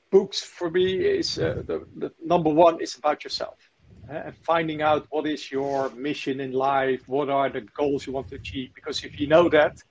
books 0.09 0.41
for 0.41 0.69
me 0.69 0.95
is 0.95 1.37
uh, 1.37 1.63
the, 1.65 1.85
the 1.97 2.11
number 2.23 2.49
one 2.49 2.81
is 2.81 2.95
about 2.97 3.23
yourself 3.23 3.57
uh, 4.09 4.13
and 4.25 4.35
finding 4.37 4.81
out 4.81 5.05
what 5.09 5.27
is 5.27 5.51
your 5.51 5.89
mission 5.91 6.39
in 6.39 6.51
life, 6.51 7.07
what 7.07 7.29
are 7.29 7.49
the 7.49 7.61
goals 7.61 8.07
you 8.07 8.13
want 8.13 8.27
to 8.29 8.35
achieve. 8.35 8.71
Because 8.73 9.03
if 9.03 9.19
you 9.19 9.27
know 9.27 9.49
that, 9.49 9.81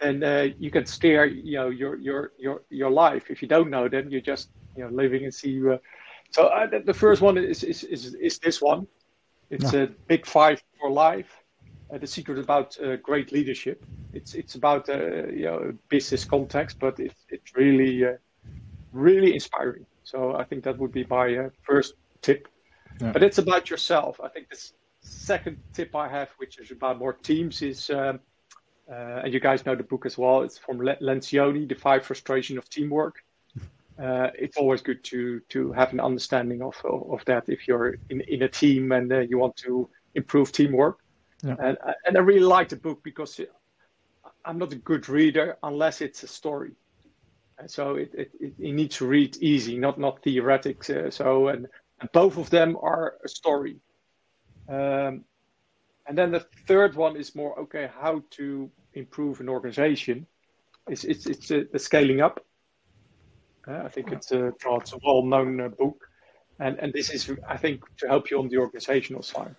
then 0.00 0.22
uh, 0.22 0.48
you 0.58 0.70
can 0.70 0.86
steer, 0.86 1.24
you 1.24 1.56
know, 1.56 1.68
your 1.68 1.96
your 1.96 2.32
your 2.38 2.62
your 2.70 2.90
life. 2.90 3.30
If 3.30 3.42
you 3.42 3.48
don't 3.48 3.70
know, 3.70 3.88
then 3.88 4.10
you're 4.10 4.20
just 4.20 4.50
you 4.76 4.84
know 4.84 4.90
living 4.90 5.24
and 5.24 5.34
see. 5.34 5.68
Uh, 5.68 5.78
so 6.30 6.46
uh, 6.46 6.68
the, 6.84 6.94
first 6.94 7.20
one 7.22 7.36
is 7.38 7.64
is 7.64 7.84
is, 7.84 8.14
is 8.14 8.38
this 8.38 8.62
one. 8.62 8.86
It's 9.50 9.72
a 9.72 9.88
big 10.06 10.26
five 10.26 10.62
for 10.78 10.90
life. 10.90 11.42
Uh, 11.90 11.96
the 11.96 12.06
secret 12.06 12.38
about 12.38 12.78
uh, 12.80 12.96
great 12.96 13.32
leadership. 13.32 13.84
It's 14.12 14.34
it's 14.34 14.54
about 14.54 14.88
uh, 14.88 15.26
you 15.28 15.46
know 15.46 15.72
business 15.88 16.24
context, 16.24 16.78
but 16.78 17.00
it's 17.00 17.24
it's 17.28 17.56
really 17.56 18.04
uh, 18.04 18.12
really 18.92 19.34
inspiring. 19.34 19.86
So 20.04 20.34
I 20.36 20.44
think 20.44 20.64
that 20.64 20.78
would 20.78 20.92
be 20.92 21.06
my 21.08 21.36
uh, 21.36 21.48
first 21.62 21.94
tip. 22.22 22.48
Yeah. 23.00 23.12
But 23.12 23.22
it's 23.22 23.38
about 23.38 23.70
yourself. 23.70 24.20
I 24.22 24.28
think 24.28 24.48
the 24.48 24.56
s- 24.56 24.72
second 25.00 25.58
tip 25.72 25.94
I 25.94 26.08
have, 26.08 26.30
which 26.38 26.58
is 26.58 26.70
about 26.70 26.98
more 26.98 27.12
teams, 27.12 27.62
is 27.62 27.90
um, 27.90 28.20
uh, 28.90 29.22
and 29.24 29.32
you 29.32 29.40
guys 29.40 29.66
know 29.66 29.74
the 29.76 29.82
book 29.82 30.06
as 30.06 30.16
well. 30.16 30.42
It's 30.42 30.58
from 30.58 30.78
Le- 30.78 30.96
Lencioni, 30.96 31.68
The 31.68 31.74
Five 31.74 32.04
Frustration 32.04 32.58
of 32.58 32.68
Teamwork. 32.68 33.22
Uh, 33.98 34.30
it's 34.38 34.56
always 34.56 34.80
good 34.80 35.02
to 35.02 35.40
to 35.48 35.72
have 35.72 35.92
an 35.92 35.98
understanding 35.98 36.62
of 36.62 36.76
of, 36.84 37.10
of 37.10 37.24
that 37.24 37.48
if 37.48 37.66
you're 37.66 37.96
in, 38.10 38.20
in 38.28 38.42
a 38.42 38.48
team 38.48 38.92
and 38.92 39.12
uh, 39.12 39.18
you 39.18 39.36
want 39.38 39.56
to 39.56 39.90
improve 40.14 40.52
teamwork. 40.52 40.98
Yeah. 41.42 41.56
And 41.58 41.76
and 42.06 42.16
I 42.16 42.20
really 42.20 42.46
like 42.58 42.68
the 42.68 42.76
book 42.76 43.02
because 43.02 43.40
I'm 44.44 44.58
not 44.58 44.72
a 44.72 44.76
good 44.76 45.08
reader 45.08 45.56
unless 45.64 46.00
it's 46.00 46.22
a 46.22 46.28
story. 46.28 46.72
So 47.66 47.96
it, 47.96 48.14
it, 48.14 48.30
it, 48.40 48.54
you 48.58 48.72
need 48.72 48.92
to 48.92 49.06
read 49.06 49.36
easy, 49.38 49.78
not 49.78 49.98
not 49.98 50.22
theoretic. 50.22 50.88
Uh, 50.88 51.10
so 51.10 51.48
and, 51.48 51.66
and, 52.00 52.12
both 52.12 52.38
of 52.38 52.50
them 52.50 52.76
are 52.80 53.14
a 53.24 53.28
story. 53.28 53.80
Um, 54.68 55.24
and 56.06 56.16
then 56.16 56.30
the 56.30 56.46
third 56.66 56.94
one 56.94 57.16
is 57.16 57.34
more 57.34 57.58
okay, 57.60 57.90
how 58.00 58.22
to 58.30 58.70
improve 58.94 59.40
an 59.40 59.48
organization. 59.48 60.26
It's 60.88 61.04
it's 61.04 61.26
it's 61.26 61.50
a, 61.50 61.66
a 61.74 61.78
scaling 61.78 62.20
up. 62.20 62.44
Uh, 63.66 63.82
I 63.84 63.88
think 63.88 64.12
it's 64.12 64.32
a, 64.32 64.46
it's 64.46 64.92
a 64.92 64.98
well-known 65.04 65.60
uh, 65.60 65.68
book, 65.68 66.08
and 66.58 66.78
and 66.78 66.92
this 66.92 67.10
is 67.10 67.30
I 67.46 67.56
think 67.56 67.82
to 67.98 68.06
help 68.06 68.30
you 68.30 68.38
on 68.38 68.48
the 68.48 68.58
organizational 68.58 69.22
side. 69.22 69.54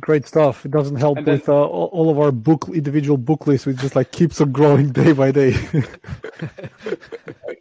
Great 0.00 0.26
stuff. 0.26 0.66
It 0.66 0.72
doesn't 0.72 0.96
help 0.96 1.16
then, 1.16 1.26
with 1.26 1.48
uh, 1.48 1.52
all 1.52 2.10
of 2.10 2.18
our 2.18 2.32
book 2.32 2.68
individual 2.68 3.16
book 3.16 3.46
lists. 3.46 3.68
It 3.68 3.76
just 3.76 3.94
like 3.94 4.10
keeps 4.10 4.40
on 4.40 4.50
growing 4.50 4.90
day 4.90 5.12
by 5.12 5.30
day. 5.30 5.50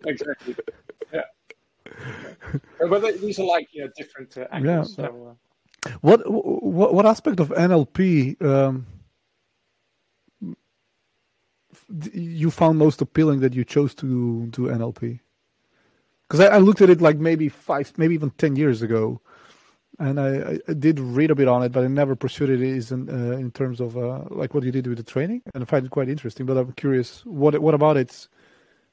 exactly. 0.05 0.55
Yeah. 1.13 1.21
But 2.79 3.21
these 3.21 3.37
are 3.37 3.45
like 3.45 3.67
you 3.71 3.83
know, 3.83 3.91
different 3.95 4.35
uh, 4.35 4.47
angles. 4.51 4.97
Yeah. 4.97 5.05
So, 5.05 5.37
uh... 5.85 5.91
what, 6.01 6.21
what 6.31 6.95
what 6.95 7.05
aspect 7.05 7.39
of 7.39 7.49
NLP 7.49 8.41
um, 8.41 8.87
you 12.13 12.49
found 12.49 12.79
most 12.79 12.99
appealing 12.99 13.41
that 13.41 13.53
you 13.53 13.63
chose 13.63 13.93
to 13.95 14.47
do 14.47 14.69
NLP? 14.69 15.19
Because 16.27 16.39
I, 16.39 16.55
I 16.55 16.57
looked 16.57 16.81
at 16.81 16.89
it 16.89 16.99
like 16.99 17.17
maybe 17.17 17.47
five, 17.47 17.93
maybe 17.97 18.15
even 18.15 18.31
ten 18.31 18.55
years 18.55 18.81
ago 18.81 19.21
and 19.99 20.19
I, 20.19 20.59
I, 20.67 20.73
did 20.73 20.99
read 20.99 21.31
a 21.31 21.35
bit 21.35 21.47
on 21.47 21.63
it, 21.63 21.71
but 21.71 21.83
I 21.83 21.87
never 21.87 22.15
pursued 22.15 22.49
it. 22.49 22.61
Is 22.61 22.91
in, 22.91 23.09
uh, 23.09 23.37
in 23.37 23.51
terms 23.51 23.79
of 23.79 23.97
uh, 23.97 24.23
like 24.29 24.53
what 24.53 24.63
you 24.63 24.71
did 24.71 24.87
with 24.87 24.97
the 24.97 25.03
training, 25.03 25.41
and 25.53 25.63
I 25.63 25.65
find 25.65 25.85
it 25.85 25.91
quite 25.91 26.09
interesting. 26.09 26.45
But 26.45 26.57
I'm 26.57 26.71
curious, 26.73 27.25
what 27.25 27.57
what 27.59 27.73
about 27.73 27.97
it? 27.97 28.27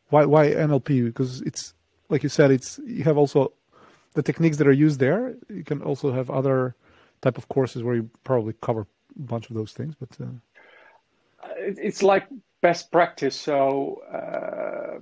Why 0.08 0.24
why 0.24 0.48
NLP? 0.48 1.06
Because 1.06 1.40
it's 1.42 1.74
like 2.08 2.22
you 2.22 2.28
said, 2.28 2.50
it's 2.50 2.78
you 2.84 3.04
have 3.04 3.16
also 3.16 3.52
the 4.14 4.22
techniques 4.22 4.58
that 4.58 4.66
are 4.66 4.72
used 4.72 5.00
there. 5.00 5.34
You 5.48 5.64
can 5.64 5.82
also 5.82 6.12
have 6.12 6.30
other 6.30 6.74
type 7.22 7.38
of 7.38 7.48
courses 7.48 7.82
where 7.82 7.94
you 7.94 8.10
probably 8.24 8.54
cover 8.60 8.82
a 8.82 9.22
bunch 9.22 9.48
of 9.48 9.56
those 9.56 9.72
things. 9.72 9.94
But 9.94 10.10
uh... 10.20 10.26
it's 11.58 12.02
like 12.02 12.26
best 12.60 12.90
practice. 12.90 13.36
So 13.36 14.02
uh, 14.12 15.00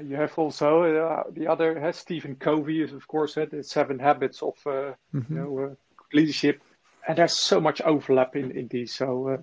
you 0.00 0.16
have 0.16 0.36
also 0.38 0.82
uh, 0.82 1.22
the 1.30 1.46
other 1.46 1.78
has 1.78 1.96
Stephen 1.96 2.36
Covey 2.36 2.82
is 2.82 2.92
of 2.92 3.06
course 3.06 3.36
uh, 3.36 3.46
the 3.50 3.62
seven 3.62 3.98
habits 3.98 4.42
of 4.42 4.54
uh, 4.66 4.94
mm-hmm. 5.14 5.34
you 5.34 5.40
know 5.40 5.58
uh, 5.58 5.74
leadership, 6.12 6.62
and 7.06 7.18
there's 7.18 7.38
so 7.38 7.60
much 7.60 7.80
overlap 7.82 8.36
in, 8.36 8.50
in 8.52 8.68
these. 8.68 8.94
So, 8.94 9.28
uh, 9.28 9.36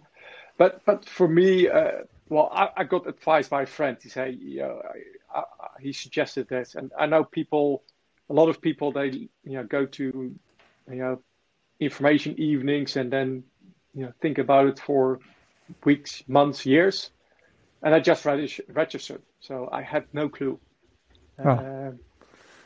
but 0.58 0.82
but 0.86 1.06
for 1.06 1.28
me, 1.28 1.68
well, 2.30 2.50
I, 2.52 2.70
I, 2.78 2.84
got 2.84 3.08
advice 3.08 3.47
by 3.47 3.64
a 3.64 3.66
friend. 3.66 3.97
He 4.02 4.10
say 4.10 4.32
you 4.32 4.60
know, 4.60 4.82
I, 5.34 5.39
I, 5.39 5.43
he 5.80 5.93
suggested 5.93 6.47
this, 6.47 6.76
and 6.76 6.91
I 6.97 7.06
know 7.06 7.24
people, 7.24 7.84
a 8.30 8.34
lot 8.34 8.50
of 8.50 8.62
people, 8.62 8.91
they 8.91 9.08
you 9.10 9.30
know 9.43 9.64
go 9.64 9.86
to 9.86 10.36
you 10.89 10.95
know 10.95 11.22
information 11.80 12.39
evenings 12.39 12.97
and 12.97 13.12
then 13.12 13.43
you 13.93 14.06
know 14.06 14.14
think 14.22 14.38
about 14.38 14.68
it 14.68 14.80
for 14.80 15.20
weeks, 15.86 16.24
months, 16.28 16.66
years, 16.66 17.12
and 17.84 17.93
I 17.93 18.00
just 18.00 18.26
registered 18.26 19.22
so 19.40 19.70
I 19.72 19.82
had 19.82 20.06
no 20.14 20.30
clue. 20.30 20.60
Oh. 21.44 21.50
Uh, 21.50 21.92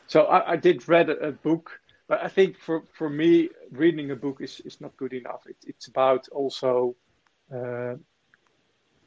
so 0.06 0.24
I, 0.24 0.52
I, 0.52 0.56
did 0.56 0.88
read 0.88 1.08
a, 1.08 1.28
a, 1.28 1.32
book, 1.32 1.80
but 2.08 2.22
I 2.22 2.28
think 2.28 2.58
for, 2.58 2.82
for 2.92 3.08
me, 3.08 3.48
reading 3.70 4.10
a 4.10 4.16
book 4.16 4.38
is, 4.40 4.60
is 4.60 4.80
not 4.80 4.96
good 4.96 5.12
enough. 5.12 5.46
It, 5.46 5.56
it's 5.66 5.86
about 5.86 6.28
also, 6.28 6.96
uh, 7.52 7.94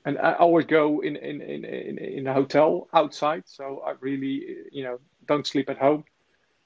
and 0.05 0.18
I 0.18 0.34
always 0.34 0.65
go 0.65 1.01
in, 1.01 1.15
in, 1.18 1.41
in, 1.41 1.65
in, 1.65 1.97
in 1.97 2.28
a 2.28 2.34
hotel 2.34 2.88
outside. 2.93 3.43
So 3.45 3.84
I 3.86 3.93
really, 3.99 4.57
you 4.72 4.84
know, 4.84 4.99
don't 5.28 5.45
sleep 5.45 5.70
at 5.70 5.78
home. 5.78 6.05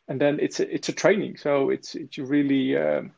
And 0.08 0.22
then 0.22 0.40
it's 0.40 0.60
a, 0.60 0.74
it's 0.74 0.90
a 0.90 0.94
training. 0.94 1.38
So 1.38 1.70
it's, 1.72 1.96
it's 1.96 2.18
really, 2.18 2.78
um, 2.78 3.14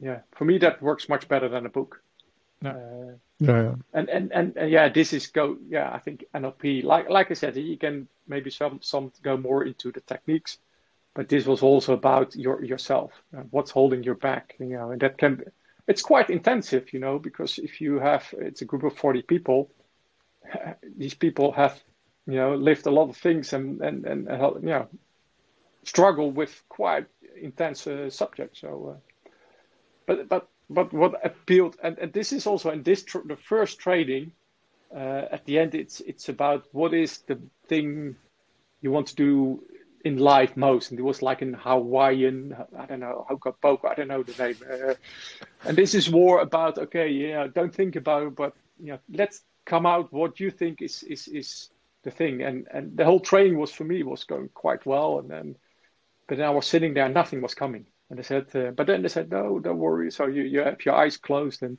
yeah, 0.00 0.20
for 0.34 0.44
me, 0.44 0.58
that 0.58 0.80
works 0.80 1.08
much 1.08 1.28
better 1.28 1.48
than 1.48 1.66
a 1.66 1.70
book. 1.70 2.02
No. 2.62 2.70
Uh, 2.70 3.16
yeah, 3.40 3.62
yeah. 3.62 3.74
And, 3.92 4.08
and, 4.08 4.32
and 4.32 4.56
and 4.56 4.70
yeah, 4.70 4.88
this 4.88 5.12
is 5.12 5.28
go. 5.28 5.56
Yeah, 5.68 5.90
I 5.92 5.98
think 5.98 6.24
NLP. 6.34 6.82
Like 6.82 7.08
like 7.08 7.30
I 7.30 7.34
said, 7.34 7.56
you 7.56 7.78
can 7.78 8.08
maybe 8.26 8.50
some 8.50 8.80
some 8.82 9.12
go 9.22 9.36
more 9.36 9.64
into 9.64 9.92
the 9.92 10.00
techniques, 10.00 10.58
but 11.14 11.28
this 11.28 11.46
was 11.46 11.62
also 11.62 11.92
about 11.92 12.34
your 12.34 12.64
yourself. 12.64 13.12
Uh, 13.36 13.42
what's 13.50 13.70
holding 13.70 14.02
you 14.02 14.14
back? 14.14 14.56
You 14.58 14.66
know, 14.66 14.90
and 14.90 15.00
that 15.02 15.18
can. 15.18 15.44
It's 15.86 16.02
quite 16.02 16.28
intensive, 16.30 16.92
you 16.92 17.00
know, 17.00 17.18
because 17.18 17.58
if 17.58 17.80
you 17.80 17.98
have 17.98 18.34
it's 18.38 18.60
a 18.62 18.64
group 18.64 18.82
of 18.82 18.96
forty 18.96 19.22
people, 19.22 19.70
these 20.96 21.14
people 21.14 21.52
have, 21.52 21.80
you 22.26 22.34
know, 22.34 22.54
lived 22.56 22.86
a 22.86 22.90
lot 22.90 23.08
of 23.08 23.16
things 23.16 23.52
and 23.52 23.80
and 23.80 24.04
and, 24.04 24.28
and 24.28 24.62
you 24.62 24.70
know, 24.70 24.88
struggle 25.84 26.32
with 26.32 26.62
quite 26.68 27.06
intense 27.40 27.86
uh, 27.86 28.10
subjects. 28.10 28.60
So, 28.60 28.96
uh, 28.96 29.30
but 30.06 30.28
but 30.28 30.48
but 30.70 30.92
what 30.92 31.24
appealed, 31.24 31.76
and, 31.82 31.98
and 31.98 32.12
this 32.12 32.32
is 32.32 32.46
also 32.46 32.70
in 32.70 32.82
this 32.82 33.02
tr- 33.02 33.26
the 33.26 33.36
first 33.36 33.78
trading. 33.78 34.32
Uh, 34.94 35.26
at 35.30 35.44
the 35.44 35.58
end, 35.58 35.74
it's 35.74 36.00
it's 36.00 36.28
about 36.28 36.66
what 36.72 36.94
is 36.94 37.18
the 37.26 37.38
thing 37.68 38.16
you 38.80 38.90
want 38.90 39.06
to 39.08 39.14
do 39.14 39.62
in 40.04 40.16
life 40.16 40.56
most, 40.56 40.90
and 40.90 40.98
it 40.98 41.02
was 41.02 41.22
like 41.22 41.42
in 41.42 41.52
Hawaiian, 41.52 42.56
I 42.78 42.86
don't 42.86 43.00
know, 43.00 43.26
hoka 43.28 43.54
Hokapoka, 43.54 43.90
I 43.90 43.94
don't 43.94 44.08
know 44.08 44.22
the 44.22 44.42
name. 44.42 44.56
Uh, 44.70 44.94
and 45.64 45.76
this 45.76 45.94
is 45.94 46.10
more 46.10 46.40
about 46.40 46.78
okay, 46.78 47.08
yeah, 47.08 47.46
don't 47.46 47.74
think 47.74 47.96
about 47.96 48.28
it, 48.28 48.36
but 48.36 48.54
you 48.78 48.92
know, 48.92 48.98
let's 49.12 49.42
come 49.64 49.84
out 49.84 50.12
what 50.12 50.40
you 50.40 50.50
think 50.50 50.82
is 50.82 51.02
is 51.02 51.28
is 51.28 51.70
the 52.02 52.10
thing. 52.10 52.42
And 52.42 52.66
and 52.72 52.96
the 52.96 53.04
whole 53.04 53.20
training 53.20 53.58
was 53.58 53.72
for 53.72 53.84
me 53.84 54.02
was 54.02 54.24
going 54.24 54.48
quite 54.54 54.86
well, 54.86 55.18
and 55.18 55.30
then 55.30 55.56
but 56.26 56.38
then 56.38 56.46
I 56.46 56.50
was 56.50 56.66
sitting 56.66 56.94
there, 56.94 57.08
nothing 57.08 57.42
was 57.42 57.54
coming. 57.54 57.86
And 58.10 58.18
they 58.18 58.22
said, 58.22 58.46
uh, 58.54 58.70
but 58.70 58.86
then 58.86 59.02
they 59.02 59.08
said, 59.08 59.30
no, 59.30 59.58
don't 59.58 59.78
worry. 59.78 60.10
So 60.10 60.26
you, 60.26 60.42
you 60.42 60.60
have 60.60 60.84
your 60.84 60.94
eyes 60.94 61.16
closed. 61.16 61.62
And, 61.62 61.78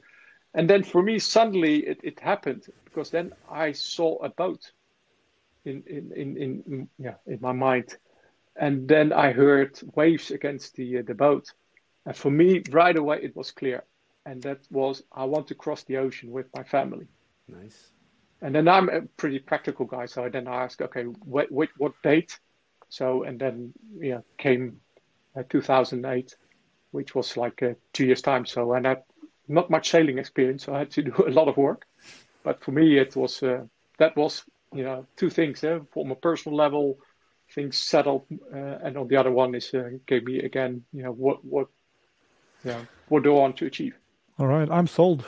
and 0.54 0.70
then 0.70 0.84
for 0.84 1.02
me, 1.02 1.20
suddenly 1.20 1.88
it, 1.88 2.00
it 2.04 2.20
happened 2.20 2.66
because 2.86 3.10
then 3.10 3.34
I 3.50 3.72
saw 3.72 4.18
a 4.24 4.30
boat 4.30 4.72
in, 5.66 5.84
in, 5.88 6.12
in, 6.16 6.38
in, 6.38 6.90
yeah, 6.98 7.16
in 7.26 7.40
my 7.42 7.52
mind. 7.52 7.98
And 8.56 8.88
then 8.88 9.14
I 9.14 9.32
heard 9.32 9.80
waves 9.96 10.32
against 10.32 10.76
the, 10.76 11.00
uh, 11.00 11.02
the 11.06 11.16
boat. 11.16 11.52
And 12.06 12.16
for 12.16 12.30
me, 12.30 12.62
right 12.70 12.96
away, 12.96 13.20
it 13.24 13.36
was 13.36 13.52
clear. 13.52 13.84
And 14.26 14.42
that 14.44 14.60
was, 14.70 15.02
I 15.12 15.26
want 15.26 15.48
to 15.48 15.56
cross 15.56 15.84
the 15.84 15.98
ocean 15.98 16.30
with 16.32 16.48
my 16.56 16.64
family. 16.64 17.08
Nice. 17.48 17.92
And 18.42 18.54
then 18.54 18.68
I'm 18.68 18.90
a 18.90 19.02
pretty 19.18 19.40
practical 19.40 19.86
guy. 19.86 20.06
So 20.06 20.26
I 20.26 20.30
then 20.30 20.48
I 20.48 20.64
asked, 20.64 20.82
okay, 20.82 21.04
what, 21.04 21.52
what, 21.52 21.70
what 21.78 21.94
date? 22.04 22.40
So, 22.90 23.24
and 23.24 23.40
then, 23.40 23.74
yeah, 24.00 24.22
came 24.38 24.82
2008, 25.44 26.36
which 26.92 27.16
was 27.16 27.38
like 27.38 27.62
uh, 27.64 27.74
two 27.94 28.06
years 28.06 28.22
time. 28.22 28.46
So 28.46 28.74
and 28.74 28.86
I 28.86 28.90
had 28.90 29.04
not 29.48 29.70
much 29.70 29.90
sailing 29.90 30.18
experience, 30.18 30.66
so 30.66 30.74
I 30.74 30.80
had 30.80 30.92
to 30.92 31.04
do 31.12 31.26
a 31.28 31.32
lot 31.32 31.48
of 31.48 31.58
work. 31.58 31.86
But 32.44 32.64
for 32.64 32.72
me, 32.72 32.98
it 32.98 33.16
was 33.16 33.44
uh, 33.44 33.66
that 33.98 34.16
was 34.16 34.44
you 34.74 34.84
know 34.84 35.06
two 35.18 35.30
things. 35.30 35.64
Uh, 35.64 35.80
from 35.94 36.12
a 36.12 36.16
personal 36.16 36.58
level, 36.58 37.00
things 37.54 37.78
settled, 37.78 38.26
uh, 38.54 38.78
and 38.84 38.98
on 38.98 39.08
the 39.08 39.18
other 39.18 39.32
one 39.32 39.56
is 39.56 39.74
uh, 39.74 39.90
gave 40.06 40.24
me 40.26 40.40
again 40.40 40.84
you 40.94 41.04
know 41.04 41.12
what 41.12 41.44
what 41.44 41.68
yeah 42.64 42.82
what 43.10 43.24
do 43.24 43.36
I 43.36 43.40
want 43.40 43.58
to 43.58 43.66
achieve. 43.66 43.96
All 44.38 44.48
right, 44.48 44.70
I'm 44.72 44.88
sold. 44.88 45.26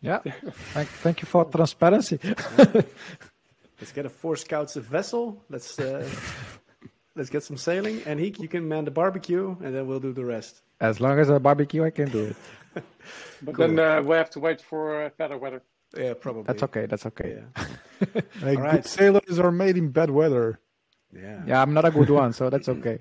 Yeah, 0.00 0.18
thank, 0.72 0.88
thank 0.88 1.20
you 1.20 1.26
for 1.26 1.44
transparency. 1.44 2.18
Let's 3.80 3.92
get 3.92 4.06
a 4.06 4.10
four 4.10 4.36
scouts 4.36 4.74
vessel. 4.74 5.42
Let's 5.50 5.78
uh, 5.78 6.08
let's 7.16 7.30
get 7.30 7.42
some 7.42 7.56
sailing. 7.56 8.02
And 8.06 8.20
he, 8.20 8.34
you 8.38 8.48
can 8.48 8.68
man 8.68 8.84
the 8.84 8.90
barbecue, 8.90 9.56
and 9.62 9.74
then 9.74 9.86
we'll 9.86 10.00
do 10.00 10.12
the 10.12 10.24
rest. 10.24 10.62
As 10.80 11.00
long 11.00 11.18
as 11.18 11.28
a 11.28 11.38
barbecue, 11.38 11.84
I 11.84 11.90
can 11.90 12.10
do 12.10 12.24
it. 12.26 12.36
but 13.42 13.54
cool. 13.54 13.68
then 13.68 13.78
uh, 13.78 14.02
we 14.02 14.16
have 14.16 14.30
to 14.30 14.40
wait 14.40 14.60
for 14.60 15.04
uh, 15.04 15.10
better 15.16 15.36
weather. 15.36 15.62
Yeah, 15.96 16.14
probably. 16.14 16.44
That's 16.44 16.62
okay. 16.62 16.86
That's 16.86 17.06
okay. 17.06 17.38
Yeah. 17.38 17.64
hey, 18.40 18.56
All 18.56 18.62
right. 18.62 18.82
Good 18.82 18.86
sailors 18.86 19.38
are 19.38 19.50
made 19.50 19.76
in 19.76 19.90
bad 19.90 20.10
weather. 20.10 20.60
Yeah. 21.12 21.42
Yeah, 21.46 21.60
I'm 21.60 21.74
not 21.74 21.84
a 21.84 21.90
good 21.90 22.10
one, 22.10 22.32
so 22.32 22.48
that's 22.50 22.68
okay. 22.68 23.00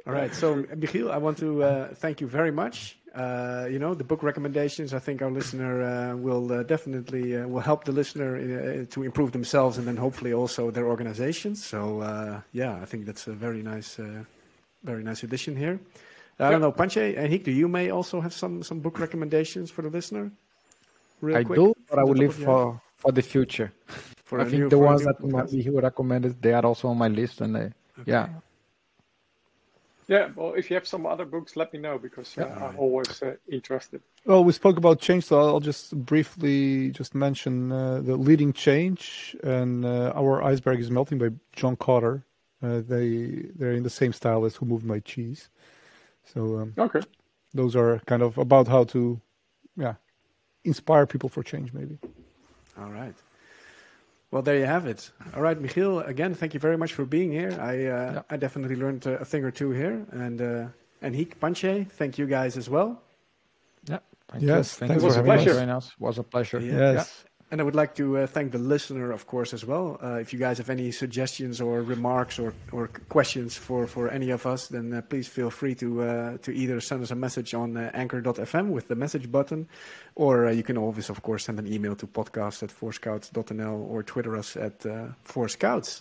All 0.06 0.12
right. 0.12 0.34
So, 0.34 0.62
Michiel, 0.64 1.10
I 1.10 1.16
want 1.16 1.38
to 1.38 1.62
uh, 1.62 1.94
thank 1.94 2.20
you 2.20 2.26
very 2.26 2.50
much 2.50 2.98
uh, 3.14 3.66
you 3.70 3.78
know 3.78 3.94
the 3.94 4.04
book 4.04 4.22
recommendations. 4.22 4.94
I 4.94 4.98
think 4.98 5.22
our 5.22 5.30
listener 5.30 5.82
uh, 5.82 6.16
will 6.16 6.50
uh, 6.52 6.62
definitely 6.62 7.36
uh, 7.36 7.46
will 7.46 7.60
help 7.60 7.84
the 7.84 7.92
listener 7.92 8.36
uh, 8.36 8.86
to 8.90 9.02
improve 9.02 9.32
themselves 9.32 9.78
and 9.78 9.86
then 9.86 9.96
hopefully 9.96 10.32
also 10.32 10.70
their 10.70 10.86
organizations. 10.86 11.64
So 11.64 12.00
uh, 12.00 12.40
yeah, 12.52 12.80
I 12.80 12.86
think 12.86 13.06
that's 13.06 13.26
a 13.26 13.32
very 13.32 13.62
nice, 13.62 14.00
very 14.82 15.02
nice 15.02 15.22
addition 15.22 15.56
here. 15.56 15.78
I 16.38 16.50
don't 16.50 16.60
know, 16.60 16.72
Panche 16.72 16.96
and 16.96 17.28
Hik, 17.30 17.44
do 17.44 17.52
you 17.52 17.68
may 17.68 17.90
also 17.90 18.20
have 18.20 18.32
some 18.32 18.62
some 18.62 18.80
book 18.80 18.98
recommendations 18.98 19.70
for 19.70 19.82
the 19.82 19.90
listener? 19.90 20.30
Real 21.20 21.36
I 21.36 21.44
quick, 21.44 21.58
do, 21.58 21.74
but 21.88 21.98
I 21.98 22.04
will 22.04 22.14
leave 22.14 22.34
for 22.34 22.80
for 22.96 23.12
the 23.12 23.22
future. 23.22 23.72
For 24.24 24.40
I 24.40 24.44
think 24.44 24.62
new, 24.62 24.68
the 24.68 24.78
ones 24.78 25.04
that 25.04 25.20
Michiel 25.20 25.82
recommended, 25.82 26.40
they 26.40 26.54
are 26.54 26.64
also 26.64 26.88
on 26.88 26.96
my 26.96 27.08
list, 27.08 27.42
and 27.42 27.56
okay. 27.56 27.72
yeah. 28.06 28.28
Yeah, 30.08 30.30
well, 30.34 30.54
if 30.54 30.70
you 30.70 30.74
have 30.74 30.86
some 30.86 31.06
other 31.06 31.24
books, 31.24 31.56
let 31.56 31.72
me 31.72 31.78
know 31.78 31.98
because 31.98 32.36
uh, 32.36 32.44
I'm 32.60 32.76
always 32.78 33.22
uh, 33.22 33.36
interested. 33.48 34.02
Well, 34.24 34.44
we 34.44 34.52
spoke 34.52 34.76
about 34.76 35.00
change, 35.00 35.24
so 35.24 35.40
I'll 35.40 35.60
just 35.60 35.96
briefly 35.96 36.90
just 36.90 37.14
mention 37.14 37.72
uh, 37.72 38.00
the 38.00 38.16
leading 38.16 38.52
change 38.52 39.36
and 39.42 39.84
uh, 39.84 40.12
our 40.14 40.42
iceberg 40.42 40.80
is 40.80 40.90
melting 40.90 41.18
by 41.18 41.30
John 41.52 41.76
Kotter. 41.76 42.22
Uh, 42.62 42.80
they 42.86 43.48
they're 43.56 43.72
in 43.72 43.82
the 43.82 43.90
same 43.90 44.12
style 44.12 44.44
as 44.44 44.54
Who 44.56 44.66
Moved 44.66 44.84
My 44.84 45.00
Cheese. 45.00 45.50
So 46.24 46.58
um, 46.58 46.74
Okay. 46.78 47.00
those 47.52 47.74
are 47.74 47.98
kind 48.06 48.22
of 48.22 48.38
about 48.38 48.68
how 48.68 48.84
to, 48.84 49.20
yeah, 49.76 49.94
inspire 50.64 51.06
people 51.06 51.28
for 51.28 51.42
change, 51.42 51.72
maybe. 51.72 51.98
All 52.78 52.90
right. 52.90 53.14
Well, 54.32 54.42
there 54.42 54.56
you 54.58 54.64
have 54.64 54.86
it. 54.86 55.10
All 55.36 55.42
right, 55.42 55.58
Michiel. 55.60 56.04
Again, 56.08 56.34
thank 56.34 56.54
you 56.54 56.60
very 56.60 56.76
much 56.78 56.94
for 56.94 57.04
being 57.04 57.30
here. 57.30 57.52
I 57.60 57.74
uh, 57.74 58.12
Yeah. 58.14 58.22
I 58.30 58.36
definitely 58.38 58.76
learned 58.76 59.06
uh, 59.06 59.18
a 59.20 59.24
thing 59.24 59.44
or 59.44 59.50
two 59.52 59.70
here, 59.72 60.06
and 60.10 60.40
uh, 60.40 60.66
and 61.02 61.14
Heek 61.14 61.38
Panche, 61.38 61.86
thank 61.98 62.16
you 62.18 62.26
guys 62.26 62.56
as 62.56 62.68
well. 62.70 63.02
Yeah. 63.84 63.98
Thank 64.30 64.44
Yes, 64.44 64.72
you. 64.72 64.78
Thank 64.88 64.90
thanks 64.90 65.04
you 65.04 65.10
for 65.10 65.14
for 65.22 65.26
having 65.30 65.48
us. 65.48 65.54
joining 65.54 65.70
us. 65.70 65.92
Was 65.98 66.18
a 66.18 66.22
pleasure. 66.24 66.60
Yeah. 66.60 67.04
And 67.52 67.60
I 67.60 67.64
would 67.64 67.74
like 67.74 67.94
to 67.96 68.16
uh, 68.16 68.26
thank 68.26 68.50
the 68.52 68.58
listener, 68.58 69.12
of 69.12 69.26
course, 69.26 69.52
as 69.52 69.62
well. 69.62 69.98
Uh, 70.02 70.14
if 70.14 70.32
you 70.32 70.38
guys 70.38 70.56
have 70.56 70.70
any 70.70 70.90
suggestions 70.90 71.60
or 71.60 71.82
remarks 71.82 72.38
or, 72.38 72.54
or 72.72 72.88
questions 73.10 73.58
for, 73.58 73.86
for 73.86 74.08
any 74.08 74.30
of 74.30 74.46
us, 74.46 74.68
then 74.68 74.94
uh, 74.94 75.02
please 75.02 75.28
feel 75.28 75.50
free 75.50 75.74
to 75.74 76.02
uh, 76.02 76.38
to 76.38 76.50
either 76.50 76.80
send 76.80 77.02
us 77.02 77.10
a 77.10 77.14
message 77.14 77.52
on 77.52 77.76
uh, 77.76 77.90
anchor.fm 77.92 78.70
with 78.70 78.88
the 78.88 78.94
message 78.94 79.30
button, 79.30 79.68
or 80.14 80.46
uh, 80.46 80.50
you 80.50 80.62
can 80.62 80.78
always, 80.78 81.10
of 81.10 81.20
course, 81.20 81.44
send 81.44 81.58
an 81.58 81.70
email 81.70 81.94
to 81.94 82.06
podcast 82.06 82.62
at 82.62 82.70
fourscouts.nl 82.70 83.86
or 83.86 84.02
Twitter 84.02 84.34
us 84.34 84.56
at 84.56 84.86
uh, 84.86 85.08
fourscouts. 85.22 86.00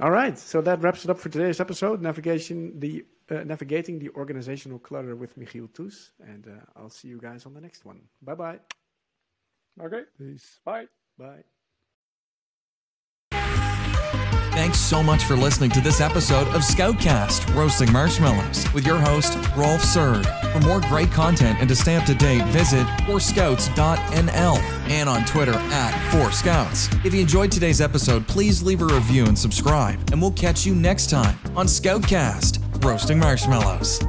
All 0.00 0.10
right, 0.10 0.38
so 0.38 0.60
that 0.60 0.82
wraps 0.82 1.02
it 1.02 1.10
up 1.10 1.18
for 1.18 1.30
today's 1.30 1.60
episode. 1.60 2.02
Navigation 2.02 2.78
the 2.78 3.06
navigating 3.30 3.98
the 3.98 4.10
organizational 4.10 4.78
clutter 4.78 5.16
with 5.16 5.38
Michiel 5.38 5.72
Toes, 5.72 6.10
and 6.20 6.44
I'll 6.76 6.90
see 6.90 7.08
you 7.08 7.18
guys 7.18 7.46
on 7.46 7.54
the 7.54 7.60
next 7.62 7.86
one. 7.86 8.02
Bye 8.20 8.34
bye. 8.34 8.77
Okay. 9.80 10.02
Peace. 10.18 10.60
Bye. 10.64 10.86
Bye. 11.18 11.42
Thanks 14.58 14.78
so 14.80 15.04
much 15.04 15.22
for 15.22 15.36
listening 15.36 15.70
to 15.70 15.80
this 15.80 16.00
episode 16.00 16.48
of 16.48 16.62
Scoutcast 16.62 17.54
Roasting 17.54 17.92
Marshmallows 17.92 18.66
with 18.74 18.84
your 18.84 18.98
host, 18.98 19.38
Rolf 19.56 19.80
Surd. 19.84 20.26
For 20.52 20.58
more 20.60 20.80
great 20.80 21.12
content 21.12 21.58
and 21.60 21.68
to 21.68 21.76
stay 21.76 21.94
up 21.94 22.04
to 22.06 22.14
date, 22.14 22.42
visit 22.46 22.84
fourscouts.nl 23.06 24.58
and 24.90 25.08
on 25.08 25.24
Twitter 25.26 25.54
at 25.54 25.92
4scouts. 26.12 27.04
If 27.04 27.14
you 27.14 27.20
enjoyed 27.20 27.52
today's 27.52 27.80
episode, 27.80 28.26
please 28.26 28.60
leave 28.60 28.82
a 28.82 28.86
review 28.86 29.26
and 29.26 29.38
subscribe, 29.38 30.00
and 30.10 30.20
we'll 30.20 30.32
catch 30.32 30.66
you 30.66 30.74
next 30.74 31.08
time 31.08 31.38
on 31.54 31.66
Scoutcast 31.66 32.84
Roasting 32.84 33.20
Marshmallows. 33.20 34.00